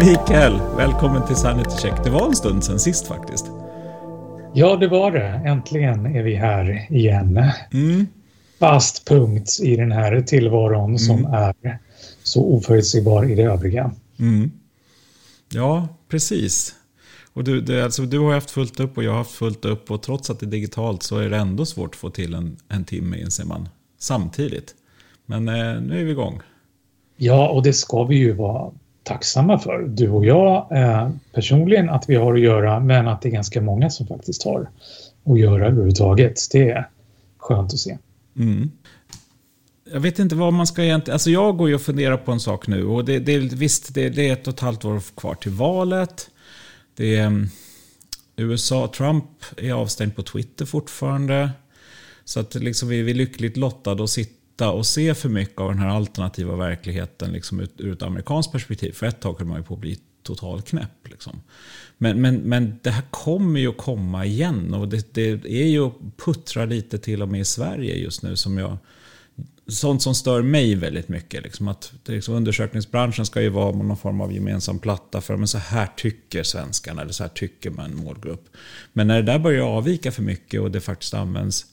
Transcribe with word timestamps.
Mikael, 0.00 0.60
välkommen 0.76 1.26
till 1.26 1.36
Sanity 1.36 1.76
Check. 1.82 2.04
Det 2.04 2.10
var 2.10 2.26
en 2.26 2.36
stund 2.36 2.64
sedan 2.64 2.80
sist 2.80 3.06
faktiskt. 3.06 3.46
Ja, 4.54 4.76
det 4.76 4.88
var 4.88 5.10
det. 5.10 5.26
Äntligen 5.26 6.06
är 6.06 6.22
vi 6.22 6.34
här 6.34 6.86
igen. 6.90 7.44
Mm. 7.72 8.06
Fast 8.58 9.08
punkt 9.08 9.58
i 9.62 9.76
den 9.76 9.92
här 9.92 10.20
tillvaron 10.20 10.84
mm. 10.84 10.98
som 10.98 11.24
är 11.24 11.78
så 12.22 12.44
oförutsägbar 12.44 13.30
i 13.30 13.34
det 13.34 13.42
övriga. 13.42 13.92
Mm. 14.18 14.50
Ja, 15.52 15.88
precis. 16.08 16.74
Och 17.32 17.44
du, 17.44 17.60
det, 17.60 17.84
alltså, 17.84 18.02
du 18.02 18.18
har 18.18 18.34
haft 18.34 18.50
fullt 18.50 18.80
upp 18.80 18.96
och 18.96 19.04
jag 19.04 19.10
har 19.10 19.18
haft 19.18 19.34
fullt 19.34 19.64
upp 19.64 19.90
och 19.90 20.02
trots 20.02 20.30
att 20.30 20.40
det 20.40 20.46
är 20.46 20.50
digitalt 20.50 21.02
så 21.02 21.18
är 21.18 21.30
det 21.30 21.36
ändå 21.36 21.66
svårt 21.66 21.94
att 21.94 22.00
få 22.00 22.10
till 22.10 22.34
en, 22.34 22.56
en 22.68 22.84
timme 22.84 23.18
inser 23.20 23.44
man 23.44 23.68
samtidigt. 23.98 24.74
Men 25.26 25.48
eh, 25.48 25.80
nu 25.80 26.00
är 26.00 26.04
vi 26.04 26.10
igång. 26.10 26.40
Ja, 27.16 27.48
och 27.48 27.62
det 27.62 27.72
ska 27.72 28.04
vi 28.04 28.16
ju 28.16 28.32
vara 28.32 28.72
tacksamma 29.02 29.58
för, 29.58 29.82
du 29.88 30.10
och 30.10 30.24
jag 30.24 30.66
eh, 30.72 31.10
personligen, 31.32 31.90
att 31.90 32.04
vi 32.08 32.14
har 32.14 32.34
att 32.34 32.40
göra, 32.40 32.80
men 32.80 33.08
att 33.08 33.22
det 33.22 33.28
är 33.28 33.32
ganska 33.32 33.60
många 33.60 33.90
som 33.90 34.06
faktiskt 34.06 34.44
har 34.44 34.70
att 35.24 35.38
göra 35.38 35.66
överhuvudtaget. 35.66 36.38
Det 36.52 36.70
är 36.70 36.88
skönt 37.38 37.72
att 37.72 37.78
se. 37.78 37.98
Mm. 38.36 38.70
Jag 39.92 40.00
vet 40.00 40.18
inte 40.18 40.34
vad 40.34 40.52
man 40.52 40.66
ska 40.66 40.84
egentligen... 40.84 41.14
Alltså 41.14 41.30
jag 41.30 41.56
går 41.56 41.68
ju 41.68 41.74
och 41.74 41.80
funderar 41.80 42.16
på 42.16 42.32
en 42.32 42.40
sak 42.40 42.66
nu. 42.66 42.84
Och 42.84 43.04
det, 43.04 43.18
det, 43.18 43.38
visst, 43.38 43.94
det, 43.94 44.08
det 44.08 44.28
är 44.28 44.32
ett 44.32 44.46
och 44.46 44.54
ett 44.54 44.60
halvt 44.60 44.84
år 44.84 45.00
kvar 45.16 45.34
till 45.34 45.52
valet. 45.52 46.30
Det 46.96 47.16
är, 47.16 47.26
mm, 47.26 47.48
USA, 48.36 48.92
Trump 48.96 49.24
är 49.56 49.72
avstängd 49.72 50.16
på 50.16 50.22
Twitter 50.22 50.64
fortfarande. 50.64 51.50
Så 52.24 52.40
att 52.40 52.54
liksom 52.54 52.88
vi 52.88 53.10
är 53.10 53.14
lyckligt 53.14 53.56
lottade 53.56 54.04
att 54.04 54.10
sitta 54.10 54.39
sitta 54.60 54.70
och 54.70 54.86
se 54.86 55.14
för 55.14 55.28
mycket 55.28 55.60
av 55.60 55.68
den 55.68 55.78
här 55.78 55.88
alternativa 55.88 56.56
verkligheten 56.56 57.32
liksom 57.32 57.60
ur, 57.60 57.68
ur 57.76 57.92
ett 57.92 58.02
amerikanskt 58.02 58.52
perspektiv. 58.52 58.92
För 58.92 59.06
ett 59.06 59.20
tag 59.20 59.38
kunde 59.38 59.50
man 59.50 59.60
ju 59.60 59.64
på 59.64 59.74
att 59.74 59.80
bli 59.80 59.98
total 60.22 60.62
knäpp. 60.62 61.08
Liksom. 61.08 61.42
Men, 61.98 62.20
men, 62.20 62.36
men 62.36 62.78
det 62.82 62.90
här 62.90 63.04
kommer 63.10 63.60
ju 63.60 63.68
att 63.68 63.76
komma 63.76 64.24
igen 64.24 64.74
och 64.74 64.88
det, 64.88 65.12
det 65.14 65.46
är 65.46 65.66
ju 65.66 65.86
att 65.86 65.94
puttra 66.16 66.64
lite 66.64 66.98
till 66.98 67.22
och 67.22 67.28
med 67.28 67.40
i 67.40 67.44
Sverige 67.44 67.96
just 67.96 68.22
nu 68.22 68.36
som 68.36 68.58
jag 68.58 68.78
sånt 69.66 70.02
som 70.02 70.14
stör 70.14 70.42
mig 70.42 70.74
väldigt 70.74 71.08
mycket. 71.08 71.42
Liksom 71.42 71.68
att 71.68 71.92
liksom 72.04 72.34
undersökningsbranschen 72.34 73.26
ska 73.26 73.42
ju 73.42 73.48
vara 73.48 73.76
någon 73.76 73.96
form 73.96 74.20
av 74.20 74.32
gemensam 74.32 74.78
platta 74.78 75.20
för 75.20 75.36
men 75.36 75.48
så 75.48 75.58
här 75.58 75.88
tycker 75.96 76.42
svenskarna 76.42 77.02
eller 77.02 77.12
så 77.12 77.22
här 77.22 77.30
tycker 77.30 77.70
man 77.70 77.96
målgrupp. 77.96 78.44
Men 78.92 79.06
när 79.06 79.16
det 79.22 79.32
där 79.32 79.38
börjar 79.38 79.64
avvika 79.64 80.12
för 80.12 80.22
mycket 80.22 80.60
och 80.60 80.70
det 80.70 80.80
faktiskt 80.80 81.14
används 81.14 81.66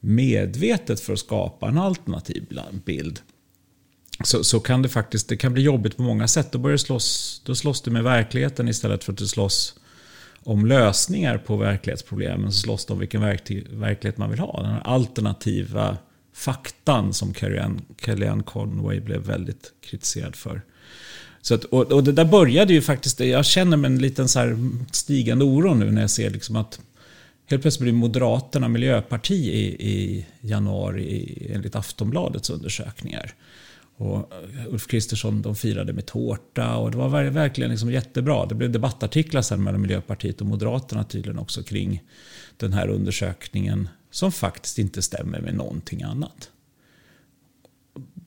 medvetet 0.00 1.00
för 1.00 1.12
att 1.12 1.18
skapa 1.18 1.68
en 1.68 1.78
alternativ 1.78 2.46
bild 2.84 3.20
så, 4.24 4.44
så 4.44 4.60
kan 4.60 4.82
det 4.82 4.88
faktiskt 4.88 5.28
det 5.28 5.36
kan 5.36 5.52
bli 5.52 5.62
jobbigt 5.62 5.96
på 5.96 6.02
många 6.02 6.28
sätt. 6.28 6.52
Då, 6.52 6.58
börjar 6.58 6.76
slåss, 6.76 7.42
då 7.44 7.54
slåss 7.54 7.80
du 7.80 7.90
med 7.90 8.04
verkligheten 8.04 8.68
istället 8.68 9.04
för 9.04 9.12
att 9.12 9.18
du 9.18 9.26
slåss 9.26 9.74
om 10.42 10.66
lösningar 10.66 11.38
på 11.38 11.56
verklighetsproblemen. 11.56 12.52
Så 12.52 12.58
slåss 12.58 12.86
du 12.86 12.92
om 12.92 12.98
vilken 12.98 13.20
verklighet 13.20 14.18
man 14.18 14.30
vill 14.30 14.38
ha. 14.38 14.62
Den 14.62 14.72
här 14.72 14.80
alternativa 14.84 15.96
faktan 16.34 17.14
som 17.14 17.34
Kellyanne 17.34 18.42
Conway 18.46 19.00
blev 19.00 19.20
väldigt 19.20 19.72
kritiserad 19.80 20.36
för. 20.36 20.62
Så 21.42 21.54
att, 21.54 21.64
och, 21.64 21.92
och, 21.92 22.04
det 22.04 22.12
där 22.12 22.24
började 22.24 22.72
ju 22.72 22.82
faktiskt, 22.82 23.20
jag 23.20 23.44
känner 23.44 23.76
med 23.76 23.90
en 23.90 23.98
liten 23.98 24.28
så 24.28 24.70
stigande 24.92 25.44
oro 25.44 25.74
nu 25.74 25.90
när 25.90 26.00
jag 26.00 26.10
ser 26.10 26.30
liksom 26.30 26.56
att 26.56 26.80
Helt 27.50 27.62
plötsligt 27.62 27.82
blir 27.82 27.92
Moderaterna 27.92 28.68
miljöparti 28.68 29.48
i, 29.48 29.88
i 29.90 30.26
januari 30.40 31.46
enligt 31.54 31.76
Aftonbladets 31.76 32.50
undersökningar. 32.50 33.34
Och 33.96 34.16
eh, 34.16 34.72
Ulf 34.72 34.86
Kristersson 34.86 35.42
de 35.42 35.56
firade 35.56 35.92
med 35.92 36.06
tårta 36.06 36.76
och 36.76 36.90
det 36.90 36.96
var 36.98 37.24
verkligen 37.30 37.70
liksom 37.70 37.92
jättebra. 37.92 38.46
Det 38.46 38.54
blev 38.54 38.70
debattartiklar 38.70 39.42
sen 39.42 39.62
mellan 39.62 39.80
Miljöpartiet 39.80 40.40
och 40.40 40.46
Moderaterna 40.46 41.04
tydligen 41.04 41.38
också 41.38 41.62
kring 41.62 42.02
den 42.56 42.72
här 42.72 42.88
undersökningen 42.88 43.88
som 44.10 44.32
faktiskt 44.32 44.78
inte 44.78 45.02
stämmer 45.02 45.40
med 45.40 45.54
någonting 45.54 46.02
annat. 46.02 46.50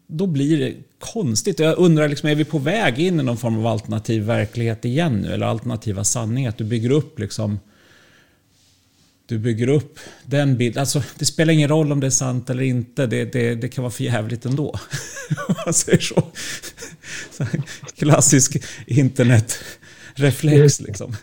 Då 0.07 0.27
blir 0.27 0.59
det 0.59 0.75
konstigt. 0.99 1.59
Jag 1.59 1.77
undrar, 1.77 2.07
liksom, 2.07 2.29
är 2.29 2.35
vi 2.35 2.45
på 2.45 2.59
väg 2.59 2.99
in 2.99 3.19
i 3.19 3.23
någon 3.23 3.37
form 3.37 3.57
av 3.57 3.67
alternativ 3.67 4.23
verklighet 4.23 4.85
igen 4.85 5.21
nu? 5.21 5.33
Eller 5.33 5.45
alternativa 5.45 6.03
sanningar? 6.03 6.49
Att 6.49 6.57
du 6.57 6.63
bygger 6.63 6.89
upp 6.89 7.19
liksom 7.19 7.59
du 9.25 9.39
bygger 9.39 9.67
upp 9.67 9.99
den 10.25 10.57
bilden. 10.57 10.79
Alltså, 10.79 11.03
det 11.19 11.25
spelar 11.25 11.53
ingen 11.53 11.69
roll 11.69 11.91
om 11.91 11.99
det 11.99 12.07
är 12.07 12.11
sant 12.11 12.49
eller 12.49 12.63
inte. 12.63 13.05
Det, 13.07 13.33
det, 13.33 13.55
det 13.55 13.67
kan 13.67 13.81
vara 13.81 13.91
för 13.91 14.03
jävligt 14.03 14.45
ändå. 14.45 14.75
man 15.65 15.73
säger 15.73 15.99
så. 15.99 16.23
så 17.31 17.45
klassisk 17.95 18.63
internetreflex 18.87 20.81
liksom. 20.81 21.15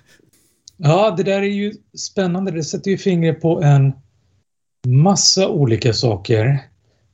Ja, 0.76 1.14
det 1.16 1.22
där 1.22 1.42
är 1.42 1.46
ju 1.46 1.74
spännande. 1.98 2.50
Det 2.50 2.64
sätter 2.64 2.90
ju 2.90 2.98
fingret 2.98 3.40
på 3.40 3.62
en 3.62 3.92
massa 4.86 5.48
olika 5.48 5.92
saker. 5.92 6.58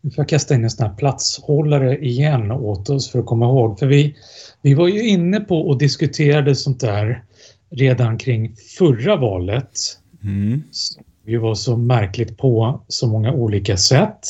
Nu 0.01 0.11
får 0.11 0.23
jag 0.23 0.29
kasta 0.29 0.55
in 0.55 0.65
en 0.65 0.71
sån 0.71 0.87
här 0.87 0.95
platshållare 0.95 1.99
igen 1.99 2.51
åt 2.51 2.91
oss 2.91 3.11
för 3.11 3.19
att 3.19 3.27
komma 3.27 3.47
ihåg. 3.47 3.79
För 3.79 3.87
vi, 3.87 4.17
vi 4.63 4.75
var 4.75 4.89
ju 4.89 5.09
inne 5.09 5.41
på 5.41 5.61
och 5.61 5.79
diskuterade 5.79 6.55
sånt 6.55 6.81
där 6.81 7.25
redan 7.71 8.19
kring 8.19 8.57
förra 8.79 9.17
valet. 9.17 9.71
Mm. 10.25 10.63
ju 11.27 11.39
var 11.39 11.55
så 11.55 11.77
märkligt 11.77 12.39
på 12.39 12.85
så 12.89 13.07
många 13.07 13.33
olika 13.33 13.77
sätt. 13.77 14.29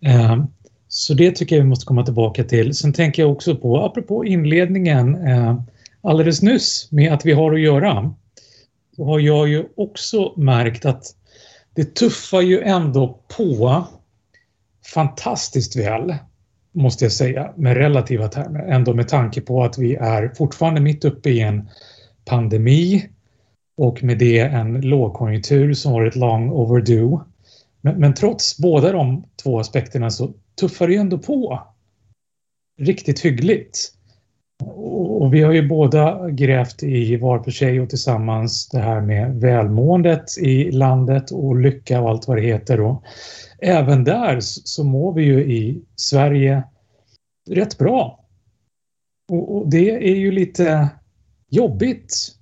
Eh, 0.00 0.44
så 0.88 1.14
det 1.14 1.30
tycker 1.30 1.56
jag 1.56 1.62
vi 1.62 1.68
måste 1.68 1.86
komma 1.86 2.04
tillbaka 2.04 2.44
till. 2.44 2.74
Sen 2.74 2.92
tänker 2.92 3.22
jag 3.22 3.32
också 3.32 3.56
på, 3.56 3.84
apropå 3.84 4.24
inledningen 4.24 5.26
eh, 5.26 5.60
alldeles 6.02 6.42
nyss 6.42 6.88
med 6.90 7.12
att 7.12 7.26
vi 7.26 7.32
har 7.32 7.52
att 7.54 7.60
göra, 7.60 8.14
så 8.96 9.04
har 9.04 9.18
jag 9.18 9.48
ju 9.48 9.64
också 9.76 10.32
märkt 10.36 10.84
att 10.84 11.04
det 11.74 11.94
tuffar 11.94 12.40
ju 12.40 12.60
ändå 12.60 13.18
på 13.36 13.84
fantastiskt 14.94 15.76
väl, 15.76 16.14
måste 16.72 17.04
jag 17.04 17.12
säga, 17.12 17.52
med 17.56 17.76
relativa 17.76 18.28
termer. 18.28 18.60
Ändå 18.60 18.94
med 18.94 19.08
tanke 19.08 19.40
på 19.40 19.64
att 19.64 19.78
vi 19.78 19.94
är 19.94 20.32
fortfarande 20.36 20.80
mitt 20.80 21.04
uppe 21.04 21.30
i 21.30 21.40
en 21.40 21.68
pandemi 22.24 23.08
och 23.78 24.02
med 24.02 24.18
det 24.18 24.40
en 24.40 24.80
lågkonjunktur 24.80 25.74
som 25.74 25.92
varit 25.92 26.16
long 26.16 26.50
overdue. 26.50 27.20
Men, 27.80 28.00
men, 28.00 28.14
trots 28.14 28.58
båda 28.58 28.92
de 28.92 29.24
två 29.42 29.58
aspekterna 29.58 30.10
så 30.10 30.32
tuffar 30.60 30.86
det 30.86 30.92
ju 30.92 31.00
ändå 31.00 31.18
på 31.18 31.62
riktigt 32.80 33.20
hyggligt. 33.20 33.92
Och, 34.64 35.22
och 35.22 35.34
vi 35.34 35.42
har 35.42 35.52
ju 35.52 35.68
båda 35.68 36.30
grävt 36.30 36.82
i 36.82 37.16
var 37.16 37.42
för 37.42 37.50
sig 37.50 37.80
och 37.80 37.90
tillsammans 37.90 38.68
det 38.68 38.78
här 38.78 39.00
med 39.00 39.40
välmåendet 39.40 40.38
i 40.38 40.70
landet 40.70 41.30
och 41.30 41.56
lycka 41.56 42.00
och 42.00 42.10
allt 42.10 42.28
vad 42.28 42.36
det 42.36 42.42
heter. 42.42 42.80
Och 42.80 43.02
även 43.58 44.04
där 44.04 44.38
så 44.40 44.84
mår 44.84 45.12
vi 45.12 45.22
ju 45.22 45.44
i 45.44 45.82
Sverige 45.96 46.62
rätt 47.50 47.78
bra. 47.78 48.24
Och, 49.32 49.56
och 49.56 49.70
det 49.70 49.90
är 49.90 50.16
ju 50.16 50.32
lite 50.32 50.88
jobbigt 51.50 52.37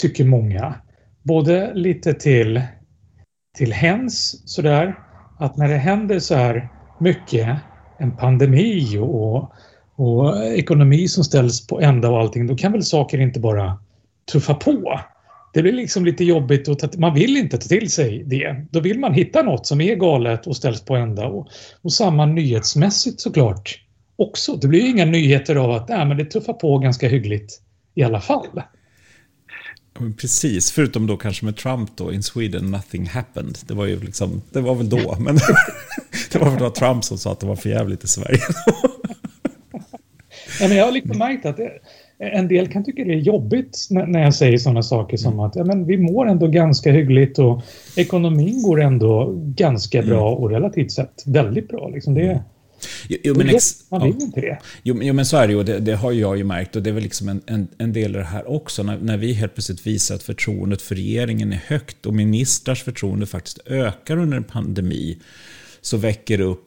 tycker 0.00 0.24
många. 0.24 0.74
Både 1.22 1.74
lite 1.74 2.14
till, 2.14 2.62
till 3.58 3.72
hens 3.72 4.42
sådär, 4.46 4.98
att 5.38 5.56
när 5.56 5.68
det 5.68 5.76
händer 5.76 6.18
så 6.18 6.34
här 6.34 6.68
mycket, 7.00 7.56
en 7.98 8.16
pandemi 8.16 8.98
och, 8.98 9.52
och 9.94 10.44
ekonomi 10.44 11.08
som 11.08 11.24
ställs 11.24 11.66
på 11.66 11.80
ända 11.80 12.10
och 12.10 12.20
allting, 12.20 12.46
då 12.46 12.56
kan 12.56 12.72
väl 12.72 12.82
saker 12.82 13.18
inte 13.18 13.40
bara 13.40 13.78
tuffa 14.32 14.54
på. 14.54 15.00
Det 15.54 15.62
blir 15.62 15.72
liksom 15.72 16.04
lite 16.04 16.24
jobbigt 16.24 16.68
och 16.68 16.98
man 16.98 17.14
vill 17.14 17.36
inte 17.36 17.58
ta 17.58 17.68
till 17.68 17.90
sig 17.90 18.24
det. 18.26 18.66
Då 18.70 18.80
vill 18.80 18.98
man 18.98 19.14
hitta 19.14 19.42
något 19.42 19.66
som 19.66 19.80
är 19.80 19.94
galet 19.94 20.46
och 20.46 20.56
ställs 20.56 20.84
på 20.84 20.96
ända. 20.96 21.26
Och, 21.26 21.48
och 21.82 21.92
samma 21.92 22.26
nyhetsmässigt 22.26 23.20
såklart 23.20 23.80
också. 24.16 24.56
Det 24.56 24.68
blir 24.68 24.90
inga 24.90 25.04
nyheter 25.04 25.56
av 25.56 25.70
att 25.70 25.90
äh, 25.90 26.04
men 26.04 26.16
det 26.16 26.24
tuffar 26.24 26.52
på 26.52 26.78
ganska 26.78 27.08
hyggligt 27.08 27.60
i 27.94 28.02
alla 28.02 28.20
fall. 28.20 28.62
Precis, 30.16 30.70
förutom 30.70 31.06
då 31.06 31.16
kanske 31.16 31.44
med 31.44 31.56
Trump 31.56 31.90
då, 31.96 32.12
in 32.12 32.22
Sweden 32.22 32.70
nothing 32.70 33.06
happened. 33.06 33.58
Det 33.66 33.74
var 33.74 33.86
ju 33.86 34.00
liksom, 34.00 34.42
det 34.52 34.60
var 34.60 34.74
väl 34.74 34.88
då, 34.88 35.16
men 35.20 35.38
det 36.32 36.38
var 36.38 36.50
väl 36.50 36.58
då 36.58 36.70
Trump 36.70 37.04
som 37.04 37.18
sa 37.18 37.32
att 37.32 37.40
det 37.40 37.46
var 37.46 37.56
för 37.56 37.68
jävligt 37.68 38.04
i 38.04 38.08
Sverige. 38.08 38.40
ja, 40.60 40.68
men 40.68 40.76
jag 40.76 40.84
har 40.84 40.92
liksom 40.92 41.18
märkt 41.18 41.46
att 41.46 41.56
det, 41.56 41.70
en 42.18 42.48
del 42.48 42.68
kan 42.68 42.84
tycka 42.84 43.04
det 43.04 43.12
är 43.12 43.18
jobbigt 43.18 43.86
när, 43.90 44.06
när 44.06 44.22
jag 44.22 44.34
säger 44.34 44.58
sådana 44.58 44.82
saker 44.82 45.16
som 45.16 45.40
att 45.40 45.56
ja, 45.56 45.64
men 45.64 45.86
vi 45.86 45.98
mår 45.98 46.28
ändå 46.28 46.46
ganska 46.46 46.92
hyggligt 46.92 47.38
och 47.38 47.62
ekonomin 47.96 48.62
går 48.62 48.80
ändå 48.80 49.32
ganska 49.36 50.02
bra 50.02 50.34
och 50.34 50.50
relativt 50.50 50.92
sett 50.92 51.22
väldigt 51.26 51.68
bra. 51.68 51.88
Liksom 51.88 52.14
det, 52.14 52.42
Jo, 53.08 53.18
jo, 53.24 53.34
men 53.34 53.48
ex, 53.48 53.84
man 53.90 54.02
vill 54.02 54.22
inte 54.22 54.40
det. 54.40 54.58
Jo, 54.82 55.02
jo, 55.02 55.14
men 55.14 55.26
så 55.26 55.36
är 55.36 55.46
det 55.46 55.52
ju. 55.52 55.62
Det, 55.62 55.78
det, 55.78 55.96
har 55.96 56.12
jag 56.12 56.36
ju 56.36 56.44
märkt. 56.44 56.76
Och 56.76 56.82
det 56.82 56.90
är 56.90 56.94
väl 56.94 57.02
liksom 57.02 57.28
en, 57.28 57.42
en, 57.46 57.68
en 57.78 57.92
del 57.92 58.14
av 58.14 58.20
det 58.20 58.26
här 58.26 58.50
också. 58.50 58.82
När, 58.82 58.98
när 58.98 59.16
vi 59.16 59.32
helt 59.32 59.54
plötsligt 59.54 59.86
visar 59.86 60.14
att 60.14 60.22
förtroendet 60.22 60.82
för 60.82 60.94
regeringen 60.94 61.52
är 61.52 61.62
högt 61.66 62.06
och 62.06 62.14
ministrars 62.14 62.82
förtroende 62.82 63.26
faktiskt 63.26 63.58
ökar 63.66 64.16
under 64.16 64.36
en 64.36 64.44
pandemi. 64.44 65.18
Så 65.80 65.96
väcker 65.96 66.38
det 66.38 66.44
upp 66.44 66.62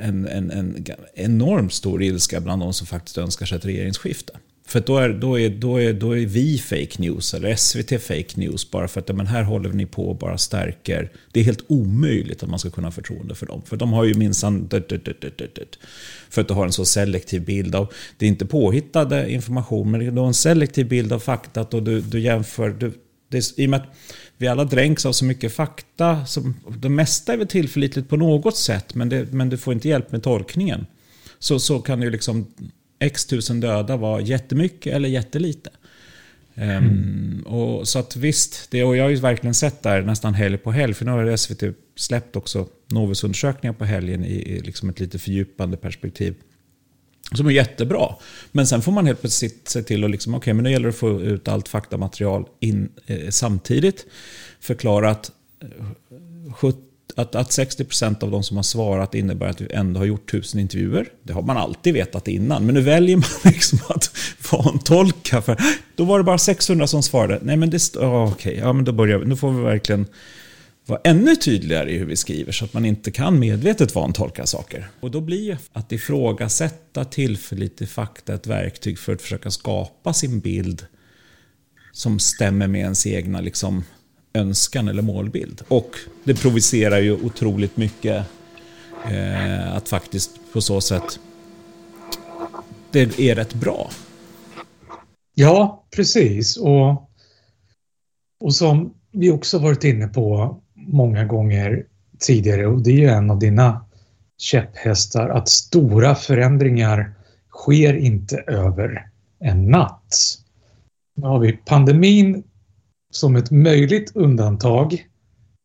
en, 0.00 0.26
en, 0.26 0.50
en 0.50 0.84
enormt 1.14 1.72
stor 1.72 2.02
ilska 2.02 2.40
bland 2.40 2.62
de 2.62 2.72
som 2.72 2.86
faktiskt 2.86 3.18
önskar 3.18 3.46
sig 3.46 3.58
ett 3.58 3.64
regeringsskifte. 3.64 4.32
För 4.68 4.80
då 4.80 4.98
är, 4.98 5.08
då, 5.08 5.40
är, 5.40 5.50
då, 5.50 5.80
är, 5.80 5.92
då 5.92 6.16
är 6.16 6.26
vi 6.26 6.58
fake 6.58 6.98
news, 6.98 7.34
eller 7.34 7.56
SVT 7.56 8.02
fake 8.02 8.40
news, 8.40 8.70
bara 8.70 8.88
för 8.88 9.00
att 9.00 9.16
men 9.16 9.26
här 9.26 9.42
håller 9.42 9.70
ni 9.70 9.86
på 9.86 10.08
och 10.08 10.16
bara 10.16 10.38
stärker. 10.38 11.12
Det 11.32 11.40
är 11.40 11.44
helt 11.44 11.64
omöjligt 11.66 12.42
att 12.42 12.48
man 12.48 12.58
ska 12.58 12.70
kunna 12.70 12.86
ha 12.86 12.92
förtroende 12.92 13.34
för 13.34 13.46
dem. 13.46 13.62
För 13.64 13.76
de 13.76 13.92
har 13.92 14.04
ju 14.04 14.14
minsann... 14.14 14.68
För 16.30 16.40
att 16.40 16.48
du 16.48 16.54
har 16.54 16.64
en 16.64 16.72
så 16.72 16.84
selektiv 16.84 17.44
bild 17.44 17.74
av... 17.74 17.92
Det 18.18 18.26
är 18.26 18.28
inte 18.28 18.46
påhittade 18.46 19.32
information, 19.32 19.90
men 19.90 20.14
du 20.14 20.20
har 20.20 20.26
en 20.26 20.34
selektiv 20.34 20.88
bild 20.88 21.12
av 21.12 21.18
faktat 21.18 21.74
och 21.74 21.82
du, 21.82 22.00
du 22.00 22.20
jämför... 22.20 22.70
Du, 22.70 22.92
det, 23.28 23.58
I 23.58 23.66
och 23.66 23.70
med 23.70 23.80
att 23.80 23.96
vi 24.36 24.48
alla 24.48 24.64
dränks 24.64 25.06
av 25.06 25.12
så 25.12 25.24
mycket 25.24 25.52
fakta. 25.52 26.26
Som, 26.26 26.54
det 26.78 26.88
mesta 26.88 27.32
är 27.32 27.36
väl 27.36 27.46
tillförlitligt 27.46 28.08
på 28.08 28.16
något 28.16 28.56
sätt, 28.56 28.94
men, 28.94 29.08
det, 29.08 29.32
men 29.32 29.48
du 29.48 29.56
får 29.56 29.74
inte 29.74 29.88
hjälp 29.88 30.12
med 30.12 30.22
tolkningen. 30.22 30.86
Så, 31.38 31.58
så 31.58 31.78
kan 31.78 32.02
ju 32.02 32.10
liksom 32.10 32.46
x 32.98 33.26
tusen 33.26 33.60
döda 33.60 33.96
vara 33.96 34.20
jättemycket 34.20 34.94
eller 34.94 35.08
jättelite. 35.08 35.70
Ehm, 36.54 36.84
mm. 36.84 37.42
Um, 37.46 37.46
och, 37.46 37.88
så 37.88 37.98
att 37.98 38.16
visst, 38.16 38.70
det, 38.70 38.84
och 38.84 38.96
jag 38.96 39.04
har 39.04 39.10
ju 39.10 39.16
verkligen 39.16 39.54
sett 39.54 39.82
där 39.82 40.02
nästan 40.02 40.34
helg 40.34 40.58
på 40.58 40.72
helg, 40.72 40.94
för 40.94 41.04
nu 41.04 41.10
har 41.10 41.36
SVT 41.36 41.62
släppt 41.96 42.36
också 42.36 42.68
Novusundersökningar 42.86 43.72
på 43.72 43.84
helgen 43.84 44.24
i, 44.24 44.34
i 44.34 44.60
liksom 44.60 44.88
ett 44.88 45.00
lite 45.00 45.18
fördjupande 45.18 45.76
perspektiv. 45.76 46.34
Som 47.32 47.46
är 47.46 47.50
jättebra. 47.50 48.14
Men 48.52 48.66
sen 48.66 48.82
får 48.82 48.92
man 48.92 49.06
helt 49.06 49.20
plötsligt 49.20 49.68
se 49.68 49.82
till 49.82 50.04
att 50.04 50.10
liksom, 50.10 50.34
okay, 50.34 50.54
men 50.54 50.64
nu 50.64 50.70
gäller 50.70 50.86
det 50.86 50.90
att 50.90 50.96
få 50.96 51.20
ut 51.20 51.48
allt 51.48 51.68
faktamaterial 51.68 52.46
in, 52.60 52.88
eh, 53.06 53.28
samtidigt. 53.30 54.06
Förklara 54.60 55.10
att, 55.10 55.30
eh, 55.62 56.52
att, 57.14 57.34
att 57.34 57.48
60% 57.50 58.24
av 58.24 58.30
de 58.30 58.42
som 58.42 58.56
har 58.56 58.64
svarat 58.64 59.14
innebär 59.14 59.46
att 59.46 59.60
vi 59.60 59.72
ändå 59.72 60.00
har 60.00 60.04
gjort 60.04 60.30
tusen 60.30 60.60
intervjuer. 60.60 61.08
Det 61.22 61.32
har 61.32 61.42
man 61.42 61.56
alltid 61.56 61.94
vetat 61.94 62.28
innan. 62.28 62.66
Men 62.66 62.74
nu 62.74 62.80
väljer 62.80 63.16
man 63.16 63.24
liksom 63.52 63.78
att 63.88 64.10
vantolka. 64.52 65.42
För 65.42 65.56
då 65.96 66.04
var 66.04 66.18
det 66.18 66.24
bara 66.24 66.38
600 66.38 66.86
som 66.86 67.02
svarade. 67.02 67.40
Nej 67.42 67.56
men 67.56 67.70
det... 67.70 67.96
Oh, 67.96 68.32
Okej, 68.32 68.52
okay, 68.52 68.54
ja, 68.54 68.72
men 68.72 68.84
då 68.84 68.92
börjar 68.92 69.18
vi. 69.18 69.26
Nu 69.26 69.36
får 69.36 69.52
vi 69.52 69.62
verkligen 69.62 70.06
vara 70.86 71.00
ännu 71.04 71.36
tydligare 71.36 71.90
i 71.90 71.98
hur 71.98 72.06
vi 72.06 72.16
skriver 72.16 72.52
så 72.52 72.64
att 72.64 72.72
man 72.72 72.84
inte 72.84 73.10
kan 73.10 73.38
medvetet 73.38 73.94
vantolka 73.94 74.46
saker. 74.46 74.88
Och 75.00 75.10
då 75.10 75.20
blir 75.20 75.42
ju 75.42 75.56
att 75.72 75.92
ifrågasätta 75.92 77.04
tillförlitlig 77.04 77.88
fakta 77.88 78.34
ett 78.34 78.46
verktyg 78.46 78.98
för 78.98 79.12
att 79.12 79.22
försöka 79.22 79.50
skapa 79.50 80.12
sin 80.12 80.40
bild 80.40 80.86
som 81.92 82.18
stämmer 82.18 82.66
med 82.66 82.80
ens 82.80 83.06
egna 83.06 83.40
liksom, 83.40 83.84
önskan 84.36 84.88
eller 84.88 85.02
målbild. 85.02 85.62
Och 85.68 85.90
det 86.24 86.34
provocerar 86.34 86.98
ju 86.98 87.12
otroligt 87.12 87.76
mycket 87.76 88.26
eh, 89.10 89.76
att 89.76 89.88
faktiskt 89.88 90.30
på 90.52 90.60
så 90.60 90.80
sätt 90.80 91.18
det 92.90 93.18
är 93.18 93.34
rätt 93.34 93.54
bra. 93.54 93.90
Ja, 95.34 95.84
precis. 95.96 96.56
Och, 96.56 97.10
och 98.40 98.54
som 98.54 98.94
vi 99.12 99.30
också 99.30 99.58
varit 99.58 99.84
inne 99.84 100.08
på 100.08 100.56
många 100.74 101.24
gånger 101.24 101.86
tidigare 102.18 102.66
och 102.66 102.82
det 102.82 102.90
är 102.90 102.98
ju 102.98 103.08
en 103.08 103.30
av 103.30 103.38
dina 103.38 103.86
käpphästar 104.38 105.28
att 105.28 105.48
stora 105.48 106.14
förändringar 106.14 107.14
sker 107.50 107.96
inte 107.96 108.36
över 108.46 109.10
en 109.40 109.70
natt. 109.70 110.38
Nu 111.16 111.26
har 111.26 111.38
vi 111.38 111.52
pandemin 111.52 112.44
som 113.10 113.36
ett 113.36 113.50
möjligt 113.50 114.16
undantag 114.16 115.06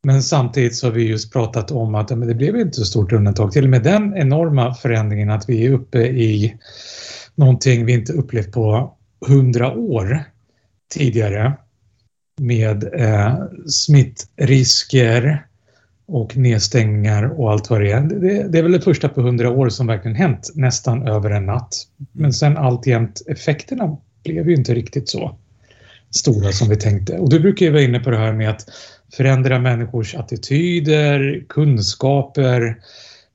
men 0.04 0.24
samtidigt 0.24 0.76
så 0.76 0.88
har 0.88 0.92
vi 0.92 1.08
just 1.08 1.34
pratat 1.34 1.72
om 1.72 1.96
att 1.96 2.10
men 2.10 2.28
det 2.28 2.36
blev 2.36 2.56
inte 2.56 2.78
så 2.78 2.86
stort 2.86 3.12
undantag. 3.12 3.52
Till 3.52 3.64
och 3.64 3.70
med 3.70 3.84
den 3.84 4.18
enorma 4.18 4.74
förändringen 4.74 5.30
att 5.30 5.50
vi 5.50 5.66
är 5.66 5.72
uppe 5.72 6.00
i 6.00 6.56
någonting 7.36 7.86
vi 7.86 7.94
inte 7.94 8.14
upplevt 8.14 8.52
på 8.52 8.94
hundra 9.28 9.74
år 9.74 10.24
tidigare 10.94 11.54
med 12.40 12.94
eh, 12.94 13.36
smittrisker 13.68 15.46
och 16.08 16.38
nedstängningar 16.38 17.40
och 17.40 17.52
allt 17.52 17.70
vad 17.70 17.82
det 17.82 17.92
är. 17.92 18.02
Det, 18.02 18.48
det 18.52 18.60
är 18.60 18.64
väl 18.64 18.72
det 18.72 18.82
första 18.82 19.10
på 19.10 19.22
hundra 19.22 19.50
år 19.50 19.70
som 19.70 19.88
verkligen 19.88 20.16
hänt 20.16 20.52
nästan 20.56 21.08
över 21.08 21.30
en 21.30 21.46
natt. 21.46 21.76
Men 22.12 22.34
sen 22.34 22.58
alltjämt 22.58 23.22
effekterna 23.28 23.98
blev 24.24 24.50
ju 24.50 24.56
inte 24.56 24.74
riktigt 24.74 25.10
så 25.10 25.38
stora 26.12 26.52
som 26.52 26.70
vi 26.70 26.76
tänkte. 26.76 27.18
Och 27.18 27.30
du 27.30 27.40
brukar 27.40 27.66
ju 27.66 27.72
vara 27.72 27.82
inne 27.82 28.00
på 28.00 28.10
det 28.10 28.18
här 28.18 28.34
med 28.34 28.50
att 28.50 28.66
förändra 29.14 29.60
människors 29.60 30.16
attityder, 30.16 31.46
kunskaper, 31.50 32.78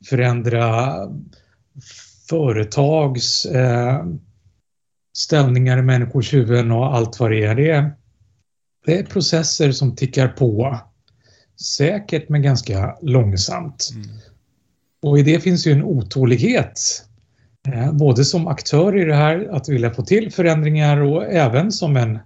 förändra 0.09 0.95
företags 2.29 3.45
eh, 3.45 4.05
ställningar 5.17 5.79
i 5.79 5.83
människors 5.83 6.35
huvuden 6.35 6.71
och 6.71 6.97
allt 6.97 7.21
vad 7.21 7.31
det 7.31 7.45
är. 7.45 7.55
Det 7.55 7.71
är 7.71 7.93
det 8.87 8.99
är 8.99 9.05
processer 9.05 9.73
som 9.73 9.97
tickar 9.97 10.29
på. 10.29 10.79
Säkert 11.77 12.29
men 12.29 12.43
ganska 12.43 12.97
långsamt. 13.03 13.91
Mm. 13.95 14.09
Och 15.03 15.19
i 15.19 15.23
det 15.23 15.41
finns 15.41 15.67
ju 15.67 15.73
en 15.73 15.83
otålighet. 15.83 16.81
Eh, 17.69 17.93
både 17.93 18.25
som 18.25 18.47
aktör 18.47 18.99
i 18.99 19.05
det 19.05 19.15
här, 19.15 19.49
att 19.51 19.69
vilja 19.69 19.91
få 19.91 20.03
till 20.03 20.33
förändringar 20.33 21.01
och 21.01 21.25
även 21.25 21.73
som 21.73 21.97
en 21.97 22.19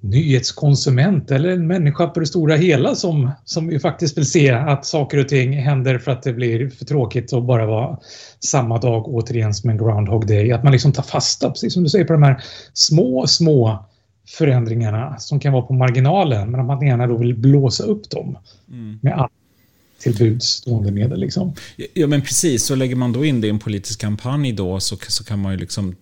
nyhetskonsument 0.00 1.30
eller 1.30 1.48
en 1.48 1.66
människa 1.66 2.06
på 2.06 2.20
det 2.20 2.26
stora 2.26 2.56
hela 2.56 2.94
som, 2.94 3.30
som 3.44 3.70
ju 3.70 3.80
faktiskt 3.80 4.18
vill 4.18 4.30
se 4.30 4.50
att 4.50 4.86
saker 4.86 5.18
och 5.18 5.28
ting 5.28 5.52
händer 5.52 5.98
för 5.98 6.10
att 6.10 6.22
det 6.22 6.32
blir 6.32 6.70
för 6.70 6.84
tråkigt 6.84 7.32
att 7.32 7.44
bara 7.44 7.66
vara 7.66 7.98
samma 8.40 8.78
dag 8.78 9.08
återigen 9.08 9.54
som 9.54 9.70
en 9.70 9.78
Groundhog 9.78 10.26
Day. 10.26 10.52
Att 10.52 10.64
man 10.64 10.72
liksom 10.72 10.92
tar 10.92 11.02
fasta, 11.02 11.50
precis 11.50 11.72
som 11.74 11.82
du 11.82 11.88
säger, 11.88 12.04
på 12.04 12.12
de 12.12 12.22
här 12.22 12.42
små, 12.72 13.26
små 13.26 13.86
förändringarna 14.28 15.18
som 15.18 15.40
kan 15.40 15.52
vara 15.52 15.62
på 15.62 15.72
marginalen 15.72 16.50
men 16.50 16.60
att 16.60 16.66
man 16.66 16.86
gärna 16.86 17.06
då 17.06 17.16
vill 17.16 17.34
blåsa 17.34 17.84
upp 17.84 18.10
dem 18.10 18.38
mm. 18.68 18.98
med 19.02 19.12
allt 19.12 19.32
till 19.98 20.16
buds 20.16 20.46
stående 20.46 20.92
medel. 20.92 21.20
Liksom. 21.20 21.54
Ja 21.94 22.06
men 22.06 22.22
precis, 22.22 22.64
så 22.64 22.74
lägger 22.74 22.96
man 22.96 23.12
då 23.12 23.24
in 23.24 23.40
det 23.40 23.46
i 23.46 23.50
en 23.50 23.58
politisk 23.58 24.00
kampanj 24.00 24.52
då 24.52 24.80
så, 24.80 24.96
så 25.08 25.24
kan 25.24 25.38
man 25.38 25.52
ju 25.52 25.58
liksom 25.58 25.96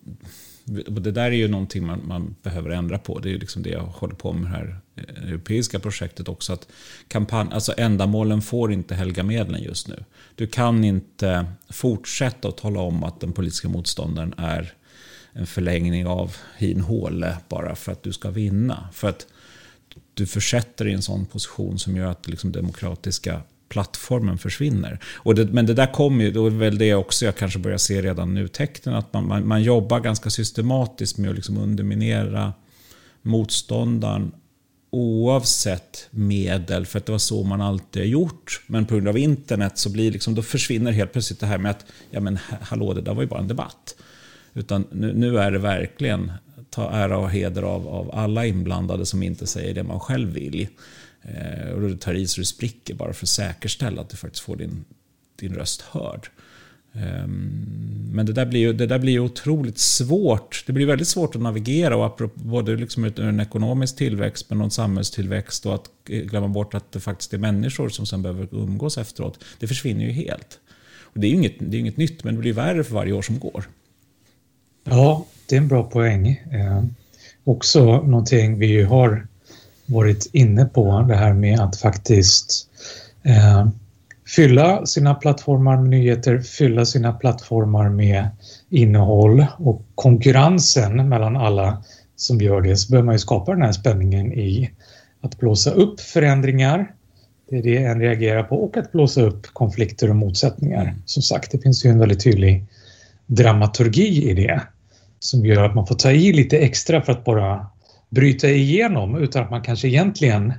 det 0.87 1.11
där 1.11 1.25
är 1.25 1.31
ju 1.31 1.47
någonting 1.47 1.85
man, 1.85 2.01
man 2.07 2.35
behöver 2.43 2.69
ändra 2.69 2.97
på. 2.97 3.19
Det 3.19 3.29
är 3.29 3.31
ju 3.31 3.39
liksom 3.39 3.63
det 3.63 3.69
jag 3.69 3.83
håller 3.83 4.15
på 4.15 4.33
med 4.33 4.43
det 4.43 4.57
här 4.57 4.79
eh, 4.95 5.29
europeiska 5.29 5.79
projektet 5.79 6.29
också. 6.29 6.53
Att 6.53 6.67
kampanj, 7.07 7.49
alltså 7.51 7.73
ändamålen 7.77 8.41
får 8.41 8.71
inte 8.73 8.95
helga 8.95 9.23
medlen 9.23 9.63
just 9.63 9.87
nu. 9.87 10.03
Du 10.35 10.47
kan 10.47 10.83
inte 10.83 11.45
fortsätta 11.69 12.47
att 12.47 12.57
tala 12.57 12.79
om 12.79 13.03
att 13.03 13.19
den 13.19 13.31
politiska 13.31 13.69
motståndaren 13.69 14.33
är 14.37 14.73
en 15.33 15.47
förlängning 15.47 16.07
av 16.07 16.35
hin 16.57 16.81
håle 16.81 17.37
bara 17.49 17.75
för 17.75 17.91
att 17.91 18.03
du 18.03 18.13
ska 18.13 18.29
vinna. 18.29 18.89
För 18.93 19.09
att 19.09 19.27
du 20.13 20.25
försätter 20.25 20.85
dig 20.85 20.91
i 20.91 20.95
en 20.95 21.01
sån 21.01 21.25
position 21.25 21.79
som 21.79 21.95
gör 21.95 22.11
att 22.11 22.27
liksom 22.27 22.51
demokratiska 22.51 23.41
plattformen 23.69 24.37
försvinner. 24.37 24.99
Och 25.15 25.35
det, 25.35 25.45
men 25.45 25.65
det 25.65 25.73
där 25.73 25.93
kommer 25.93 26.23
ju, 26.23 26.31
då 26.31 26.45
är 26.45 26.49
väl 26.49 26.77
det 26.77 26.95
också 26.95 27.25
jag 27.25 27.35
kanske 27.35 27.59
börjar 27.59 27.77
se 27.77 28.01
redan 28.01 28.33
nu 28.33 28.47
tecknen, 28.47 28.95
att 28.95 29.13
man, 29.13 29.27
man, 29.27 29.47
man 29.47 29.63
jobbar 29.63 29.99
ganska 29.99 30.29
systematiskt 30.29 31.17
med 31.17 31.29
att 31.29 31.35
liksom 31.35 31.57
underminera 31.57 32.53
motståndaren 33.21 34.31
oavsett 34.89 36.07
medel, 36.11 36.85
för 36.85 36.99
att 36.99 37.05
det 37.05 37.11
var 37.11 37.19
så 37.19 37.43
man 37.43 37.61
alltid 37.61 38.01
har 38.01 38.07
gjort. 38.07 38.61
Men 38.67 38.85
på 38.85 38.93
grund 38.93 39.07
av 39.07 39.17
internet 39.17 39.77
så 39.77 39.89
blir 39.89 40.11
liksom, 40.11 40.35
då 40.35 40.41
försvinner 40.41 40.91
helt 40.91 41.11
plötsligt 41.11 41.39
det 41.39 41.45
här 41.45 41.57
med 41.57 41.71
att, 41.71 41.85
ja 42.11 42.19
men 42.19 42.39
hallå, 42.61 42.93
det 42.93 43.01
där 43.01 43.13
var 43.13 43.21
ju 43.21 43.27
bara 43.27 43.39
en 43.39 43.47
debatt. 43.47 43.95
Utan 44.53 44.85
nu, 44.91 45.13
nu, 45.13 45.39
är 45.39 45.51
det 45.51 45.59
verkligen 45.59 46.31
ta 46.69 46.91
ära 46.91 47.17
och 47.17 47.31
heder 47.31 47.63
av, 47.63 47.87
av 47.87 48.11
alla 48.13 48.45
inblandade 48.45 49.05
som 49.05 49.23
inte 49.23 49.47
säger 49.47 49.73
det 49.73 49.83
man 49.83 49.99
själv 49.99 50.29
vill. 50.29 50.67
Eh, 51.21 51.69
och 51.69 51.81
du 51.81 51.97
tar 51.97 52.13
i 52.13 52.27
så 52.27 52.41
du 52.41 52.45
spricker 52.45 52.93
bara 52.93 53.13
för 53.13 53.25
att 53.25 53.29
säkerställa 53.29 54.01
att 54.01 54.09
du 54.09 54.17
faktiskt 54.17 54.43
får 54.43 54.55
din, 54.55 54.85
din 55.35 55.55
röst 55.55 55.81
hörd. 55.81 56.29
Ehm, 56.93 58.09
men 58.11 58.25
det 58.25 58.33
där, 58.33 58.45
blir 58.45 58.59
ju, 58.59 58.73
det 58.73 58.85
där 58.85 58.99
blir 58.99 59.13
ju 59.13 59.19
otroligt 59.19 59.77
svårt. 59.77 60.63
Det 60.67 60.73
blir 60.73 60.85
väldigt 60.85 61.07
svårt 61.07 61.35
att 61.35 61.41
navigera 61.41 61.95
och 61.95 62.05
apropå, 62.05 62.39
både 62.39 62.75
liksom 62.75 63.05
ur 63.05 63.19
en 63.19 63.39
ekonomisk 63.39 63.95
tillväxt 63.95 64.49
men 64.49 64.61
en 64.61 64.71
samhällstillväxt 64.71 65.65
och 65.65 65.75
att 65.75 65.89
glömma 66.05 66.47
bort 66.47 66.73
att 66.73 66.91
det 66.91 66.99
faktiskt 66.99 67.33
är 67.33 67.37
människor 67.37 67.89
som 67.89 68.05
sen 68.05 68.21
behöver 68.21 68.47
umgås 68.51 68.97
efteråt. 68.97 69.43
Det 69.59 69.67
försvinner 69.67 70.05
ju 70.05 70.11
helt. 70.11 70.59
Och 71.01 71.19
det 71.19 71.27
är 71.27 71.29
ju 71.29 71.35
inget, 71.35 71.55
det 71.59 71.77
är 71.77 71.79
inget 71.79 71.97
nytt 71.97 72.23
men 72.23 72.35
det 72.35 72.41
blir 72.41 72.53
värre 72.53 72.83
för 72.83 72.93
varje 72.93 73.13
år 73.13 73.21
som 73.21 73.39
går. 73.39 73.65
Ja, 74.83 75.25
det 75.45 75.55
är 75.55 75.59
en 75.59 75.67
bra 75.67 75.83
poäng. 75.83 76.27
Eh, 76.27 76.83
också 77.43 78.01
någonting 78.01 78.59
vi 78.59 78.81
har 78.81 79.27
varit 79.87 80.29
inne 80.33 80.65
på, 80.65 81.05
det 81.07 81.15
här 81.15 81.33
med 81.33 81.59
att 81.59 81.75
faktiskt 81.75 82.69
eh, 83.23 83.67
fylla 84.35 84.85
sina 84.85 85.15
plattformar 85.15 85.77
med 85.77 85.89
nyheter, 85.89 86.39
fylla 86.39 86.85
sina 86.85 87.13
plattformar 87.13 87.89
med 87.89 88.29
innehåll 88.69 89.45
och 89.57 89.81
konkurrensen 89.95 91.09
mellan 91.09 91.37
alla 91.37 91.83
som 92.15 92.37
gör 92.37 92.61
det 92.61 92.77
så 92.77 92.91
behöver 92.91 93.05
man 93.05 93.15
ju 93.15 93.19
skapa 93.19 93.51
den 93.51 93.61
här 93.61 93.71
spänningen 93.71 94.33
i 94.33 94.71
att 95.21 95.39
blåsa 95.39 95.71
upp 95.71 95.99
förändringar, 95.99 96.91
det 97.49 97.57
är 97.57 97.63
det 97.63 97.77
en 97.77 97.99
reagerar 97.99 98.43
på, 98.43 98.55
och 98.55 98.77
att 98.77 98.91
blåsa 98.91 99.21
upp 99.21 99.47
konflikter 99.53 100.09
och 100.09 100.15
motsättningar. 100.15 100.95
Som 101.05 101.23
sagt, 101.23 101.51
det 101.51 101.59
finns 101.59 101.85
ju 101.85 101.89
en 101.89 101.99
väldigt 101.99 102.23
tydlig 102.23 102.65
dramaturgi 103.25 104.29
i 104.29 104.33
det 104.33 104.61
som 105.19 105.45
gör 105.45 105.63
att 105.63 105.75
man 105.75 105.87
får 105.87 105.95
ta 105.95 106.11
i 106.11 106.33
lite 106.33 106.57
extra 106.57 107.01
för 107.01 107.11
att 107.11 107.25
bara 107.25 107.67
bryta 108.09 108.49
igenom 108.49 109.15
utan 109.15 109.43
att 109.43 109.51
man 109.51 109.61
kanske 109.61 109.87
egentligen 109.87 110.53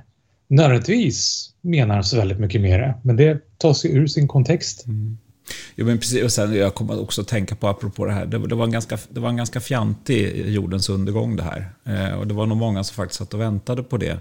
nödvändigtvis 0.47 1.49
menar 1.61 2.01
så 2.01 2.17
väldigt 2.17 2.39
mycket 2.39 2.61
mer. 2.61 2.93
Men 3.03 3.15
det 3.15 3.57
tas 3.57 3.85
ju 3.85 3.89
ur 3.89 4.07
sin 4.07 4.27
kontext. 4.27 4.85
Mm. 4.87 5.17
Jo, 5.75 5.85
men 5.85 5.97
precis. 5.97 6.23
Och 6.23 6.31
sen, 6.31 6.53
jag 6.53 6.75
kommer 6.75 7.01
också 7.01 7.21
att 7.21 7.27
tänka 7.27 7.55
på, 7.55 7.67
apropå 7.67 8.05
det 8.05 8.11
här, 8.11 8.25
det, 8.25 8.47
det, 8.47 8.55
var, 8.55 8.65
en 8.65 8.71
ganska, 8.71 8.97
det 9.09 9.19
var 9.19 9.29
en 9.29 9.37
ganska 9.37 9.59
fjantig 9.59 10.47
jordens 10.47 10.89
undergång 10.89 11.35
det 11.35 11.43
här. 11.43 11.71
Eh, 11.85 12.19
och 12.19 12.27
det 12.27 12.33
var 12.33 12.45
nog 12.45 12.57
många 12.57 12.83
som 12.83 12.95
faktiskt 12.95 13.17
satt 13.17 13.33
och 13.33 13.41
väntade 13.41 13.83
på 13.83 13.97
det. 13.97 14.19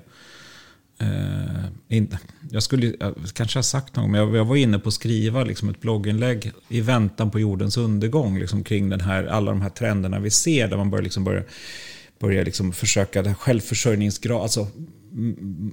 Eh, 1.00 1.64
in, 1.88 2.16
jag 2.50 2.62
skulle 2.62 2.94
jag 3.00 3.14
kanske 3.34 3.58
ha 3.58 3.62
sagt 3.62 3.96
något, 3.96 4.10
men 4.10 4.20
jag, 4.20 4.36
jag, 4.36 4.44
var 4.44 4.56
inne 4.56 4.78
på 4.78 4.88
att 4.88 4.94
skriva 4.94 5.44
liksom 5.44 5.68
ett 5.68 5.80
blogginlägg 5.80 6.52
i 6.68 6.80
väntan 6.80 7.30
på 7.30 7.40
jordens 7.40 7.76
undergång 7.76 8.38
liksom 8.38 8.64
kring 8.64 8.88
den 8.88 9.00
här, 9.00 9.24
alla 9.24 9.50
de 9.50 9.62
här 9.62 9.70
trenderna 9.70 10.18
vi 10.18 10.30
ser 10.30 10.68
där 10.68 10.76
man 10.76 10.90
börjar, 10.90 11.02
liksom 11.02 11.24
börjar 11.24 11.44
börja 12.18 12.42
liksom 12.42 12.72
försöka 12.72 13.34
självförsörjningsgrad, 13.34 14.42
alltså 14.42 14.66